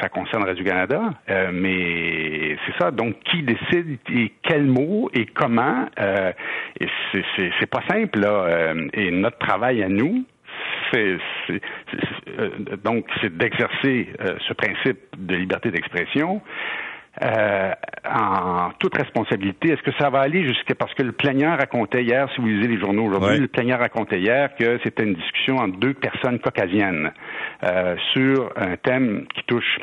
ça, 0.01 0.09
concerne 0.09 0.45
Radio-Canada, 0.45 1.01
mais 1.53 2.57
c'est 2.67 2.79
ça. 2.79 2.91
Donc, 2.91 3.15
qui 3.31 3.43
décide 3.43 3.99
et 4.13 4.33
quel 4.43 4.67
mot 4.67 5.11
et 5.15 5.27
comment? 5.27 5.87
et 6.81 6.87
c'est 7.37 7.71
pas 7.71 7.83
simple, 7.89 8.19
là. 8.19 8.75
et 8.95 9.11
notre 9.11 9.39
travail 9.39 9.83
à 9.83 9.89
nous, 9.89 10.25
c'est, 10.93 11.17
euh, 12.39 12.51
donc 12.83 13.07
c'est 13.21 13.37
d'exercer 13.37 14.09
euh, 14.21 14.37
ce 14.47 14.53
principe 14.55 14.99
de 15.17 15.37
liberté 15.37 15.71
d'expression. 15.71 16.41
Euh, 17.23 17.73
en 18.09 18.71
toute 18.79 18.97
responsabilité. 18.97 19.71
Est-ce 19.71 19.83
que 19.83 19.93
ça 19.99 20.11
va 20.11 20.21
aller 20.21 20.47
jusqu'à 20.47 20.77
parce 20.77 20.95
que 20.95 21.03
le 21.03 21.11
plaignant 21.11 21.57
racontait 21.57 22.05
hier, 22.05 22.29
si 22.33 22.41
vous 22.41 22.47
lisez 22.47 22.69
les 22.69 22.79
journaux 22.79 23.07
aujourd'hui, 23.07 23.41
le 23.41 23.49
plaignant 23.49 23.79
racontait 23.79 24.21
hier 24.21 24.55
que 24.55 24.79
c'était 24.85 25.03
une 25.03 25.15
discussion 25.15 25.57
entre 25.57 25.77
deux 25.79 25.93
personnes 25.93 26.39
caucasiennes 26.39 27.11
sur 28.13 28.53
un 28.57 28.77
thème 28.77 29.27
qui 29.35 29.43
touche 29.43 29.81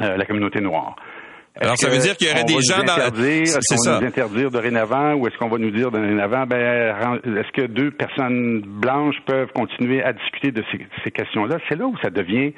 la 0.00 0.24
communauté 0.26 0.60
noire. 0.60 0.96
Alors, 1.60 1.76
ça 1.78 1.88
veut 1.88 1.98
dire 1.98 2.16
qu'il 2.16 2.26
y 2.28 2.30
aurait 2.32 2.44
des 2.44 2.60
gens 2.60 2.82
dans 2.82 2.96
la... 2.96 3.06
Est-ce 3.06 3.74
qu'on 3.76 3.90
va 3.90 4.00
nous 4.00 4.06
interdire 4.06 4.50
dorénavant 4.50 5.14
ou 5.14 5.28
est-ce 5.28 5.38
qu'on 5.38 5.48
va 5.48 5.58
nous 5.58 5.70
dire 5.70 5.90
dorénavant, 5.90 6.46
ben, 6.46 7.20
est-ce 7.24 7.52
que 7.52 7.66
deux 7.66 7.92
personnes 7.92 8.60
blanches 8.60 9.16
peuvent 9.24 9.52
continuer 9.54 10.02
à 10.02 10.12
discuter 10.12 10.50
de 10.50 10.64
ces, 11.04 11.10
questions-là? 11.12 11.58
C'est 11.68 11.76
là 11.76 11.86
où 11.86 11.96
ça 12.02 12.10
devient 12.10 12.52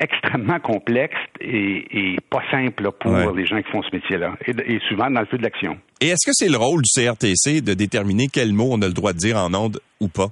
extrêmement 0.00 0.58
complexe 0.58 1.14
et, 1.40 2.16
pas 2.28 2.42
simple 2.50 2.90
pour 3.00 3.12
les 3.32 3.46
gens 3.46 3.62
qui 3.62 3.70
font 3.70 3.82
ce 3.82 3.94
métier-là, 3.94 4.34
et, 4.46 4.80
souvent 4.88 5.08
dans 5.08 5.20
le 5.20 5.26
feu 5.26 5.38
de 5.38 5.44
l'action. 5.44 5.78
Et 6.00 6.08
est-ce 6.08 6.26
que 6.26 6.32
c'est 6.32 6.48
le 6.48 6.56
rôle 6.56 6.82
du 6.82 6.90
CRTC 6.90 7.60
de 7.60 7.74
déterminer 7.74 8.26
quel 8.32 8.52
mot 8.52 8.70
on 8.72 8.82
a 8.82 8.88
le 8.88 8.92
droit 8.92 9.12
de 9.12 9.18
dire 9.18 9.36
en 9.36 9.54
ondes 9.54 9.78
ou 10.00 10.08
pas? 10.08 10.30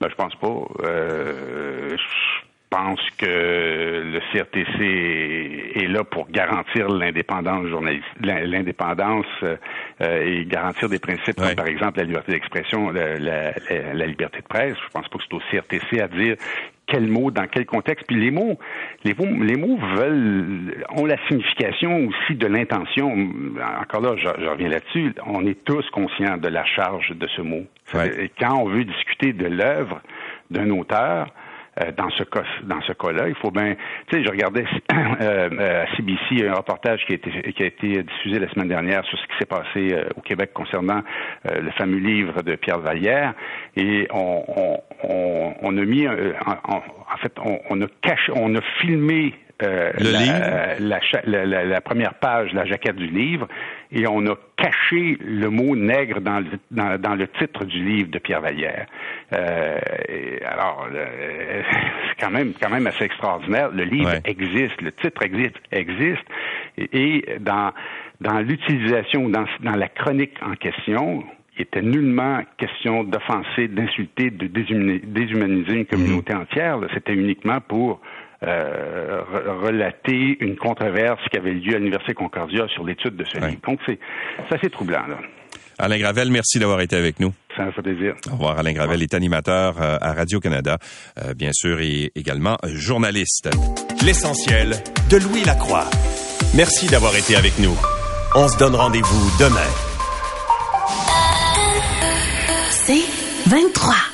Ben, 0.00 0.08
je 0.10 0.16
pense 0.16 0.34
pas. 0.34 0.88
Euh, 0.88 1.90
pense 2.72 3.00
que 3.18 3.26
le 3.26 4.20
CRTC 4.32 5.74
est 5.74 5.88
là 5.88 6.04
pour 6.04 6.30
garantir 6.30 6.88
l'indépendance 6.88 7.66
journaliste, 7.66 8.06
l'indépendance 8.22 9.26
euh, 9.42 9.56
et 10.00 10.46
garantir 10.46 10.88
des 10.88 10.98
principes 10.98 11.36
comme 11.36 11.54
par 11.54 11.66
exemple 11.66 11.98
la 11.98 12.04
liberté 12.04 12.32
d'expression, 12.32 12.90
la, 12.90 13.18
la, 13.18 14.06
liberté 14.06 14.38
de 14.38 14.46
presse. 14.48 14.74
Je 14.86 14.90
pense 14.90 15.06
pas 15.06 15.18
que 15.18 15.24
c'est 15.28 15.36
au 15.36 15.60
CRTC 15.60 16.00
à 16.00 16.08
dire 16.08 16.36
quels 16.86 17.08
mots, 17.08 17.30
dans 17.30 17.46
quel 17.46 17.66
contexte. 17.66 18.06
Puis 18.06 18.16
les 18.16 18.30
mots, 18.30 18.58
les 19.04 19.12
mots, 19.12 19.44
les 19.44 19.56
mots 19.56 19.78
veulent, 19.96 20.84
ont 20.96 21.04
la 21.04 21.18
signification 21.28 22.06
aussi 22.06 22.36
de 22.36 22.46
l'intention. 22.46 23.12
Encore 23.82 24.00
là, 24.00 24.16
je, 24.16 24.28
je 24.42 24.48
reviens 24.48 24.70
là-dessus. 24.70 25.14
On 25.26 25.44
est 25.46 25.62
tous 25.64 25.88
conscients 25.90 26.38
de 26.38 26.48
la 26.48 26.64
charge 26.64 27.10
de 27.10 27.28
ce 27.36 27.42
mot. 27.42 27.66
Et 27.94 28.30
quand 28.38 28.56
on 28.56 28.68
veut 28.70 28.84
discuter 28.84 29.34
de 29.34 29.46
l'œuvre 29.46 30.00
d'un 30.50 30.70
auteur, 30.70 31.26
dans 31.96 32.10
ce 32.10 32.22
cas 32.24 32.42
dans 32.64 32.80
ce 32.82 32.92
cas-là. 32.92 33.28
Il 33.28 33.34
faut 33.36 33.50
bien, 33.50 33.74
tu 34.08 34.16
sais, 34.16 34.24
je 34.24 34.30
regardais 34.30 34.64
euh, 34.92 35.48
euh, 35.52 35.84
à 35.84 35.96
CBC 35.96 36.46
un 36.46 36.54
reportage 36.54 37.04
qui 37.06 37.12
a 37.12 37.14
été 37.16 37.52
qui 37.52 37.62
a 37.62 37.66
été 37.66 38.02
diffusé 38.02 38.38
la 38.38 38.50
semaine 38.50 38.68
dernière 38.68 39.04
sur 39.06 39.18
ce 39.18 39.24
qui 39.24 39.38
s'est 39.38 39.46
passé 39.46 39.96
au 40.16 40.20
Québec 40.20 40.52
concernant 40.52 41.02
le 41.44 41.70
fameux 41.72 41.98
livre 41.98 42.42
de 42.42 42.56
Pierre 42.56 42.78
Vallière 42.78 43.34
et 43.76 44.06
on 44.12 44.44
on, 45.04 45.54
on, 45.62 45.78
a 45.78 45.84
mis 45.84 46.06
en, 46.06 46.12
en, 46.64 47.16
fait 47.20 47.32
on, 47.44 47.58
on 47.70 47.80
a 47.82 47.86
caché 48.02 48.32
on 48.34 48.54
a 48.54 48.60
filmé 48.80 49.34
euh, 49.62 49.92
la, 49.98 51.00
la, 51.24 51.64
la, 51.64 51.80
première 51.80 52.14
page, 52.14 52.52
la 52.52 52.64
jaquette 52.64 52.96
du 52.96 53.06
livre, 53.06 53.46
et 53.92 54.06
on 54.06 54.26
a 54.26 54.34
caché 54.56 55.16
le 55.20 55.48
mot 55.50 55.76
nègre 55.76 56.20
dans 56.20 56.40
le, 56.40 56.46
dans, 56.70 57.00
dans 57.00 57.14
le 57.14 57.28
titre 57.28 57.64
du 57.64 57.84
livre 57.84 58.10
de 58.10 58.18
Pierre 58.18 58.40
Vallière. 58.40 58.86
Euh, 59.32 59.78
alors, 60.44 60.88
euh, 60.92 61.62
c'est 62.08 62.24
quand 62.24 62.30
même, 62.30 62.52
quand 62.60 62.70
même 62.70 62.86
assez 62.86 63.04
extraordinaire. 63.04 63.70
Le 63.70 63.84
livre 63.84 64.14
existe, 64.24 64.80
le 64.80 64.92
titre 64.92 65.22
existe, 65.22 65.56
existe, 65.70 66.24
et, 66.76 67.24
dans, 67.40 67.72
dans 68.20 68.40
l'utilisation, 68.40 69.28
dans, 69.28 69.44
dans 69.60 69.76
la 69.76 69.88
chronique 69.88 70.34
en 70.42 70.54
question, 70.54 71.24
il 71.56 71.62
était 71.62 71.82
nullement 71.82 72.40
question 72.56 73.04
d'offenser, 73.04 73.68
d'insulter, 73.68 74.30
de 74.30 74.46
déshumaniser 74.46 75.74
une 75.74 75.86
communauté 75.86 76.34
mhm. 76.34 76.40
entière. 76.40 76.78
C'était 76.94 77.14
uniquement 77.14 77.60
pour 77.60 78.00
euh, 78.42 79.22
relater 79.62 80.36
une 80.40 80.56
controverse 80.56 81.20
qui 81.30 81.38
avait 81.38 81.52
lieu 81.52 81.74
à 81.74 81.78
l'Université 81.78 82.14
Concordia 82.14 82.66
sur 82.68 82.84
l'étude 82.84 83.16
de 83.16 83.24
ce 83.24 83.38
livre. 83.38 83.60
Donc, 83.66 83.78
c'est 83.86 83.98
assez 84.50 84.70
troublant. 84.70 85.06
Là. 85.06 85.18
Alain 85.78 85.98
Gravel, 85.98 86.30
merci 86.30 86.58
d'avoir 86.58 86.80
été 86.80 86.96
avec 86.96 87.18
nous. 87.20 87.32
Ça 87.56 87.64
me 87.64 87.72
fait 87.72 87.82
plaisir. 87.82 88.14
Au 88.28 88.32
revoir. 88.32 88.58
Alain 88.58 88.72
Gravel 88.72 89.02
est 89.02 89.14
animateur 89.14 89.80
euh, 89.80 89.98
à 90.00 90.12
Radio-Canada, 90.12 90.78
euh, 91.18 91.34
bien 91.34 91.50
sûr, 91.52 91.80
et 91.80 92.12
également 92.14 92.56
journaliste. 92.64 93.50
L'essentiel 94.04 94.74
de 95.10 95.16
Louis 95.16 95.44
Lacroix. 95.44 95.88
Merci 96.54 96.86
d'avoir 96.88 97.16
été 97.16 97.36
avec 97.36 97.58
nous. 97.58 97.76
On 98.34 98.48
se 98.48 98.58
donne 98.58 98.74
rendez-vous 98.74 99.30
demain. 99.38 99.60
C'est 102.70 103.04
23. 103.48 104.11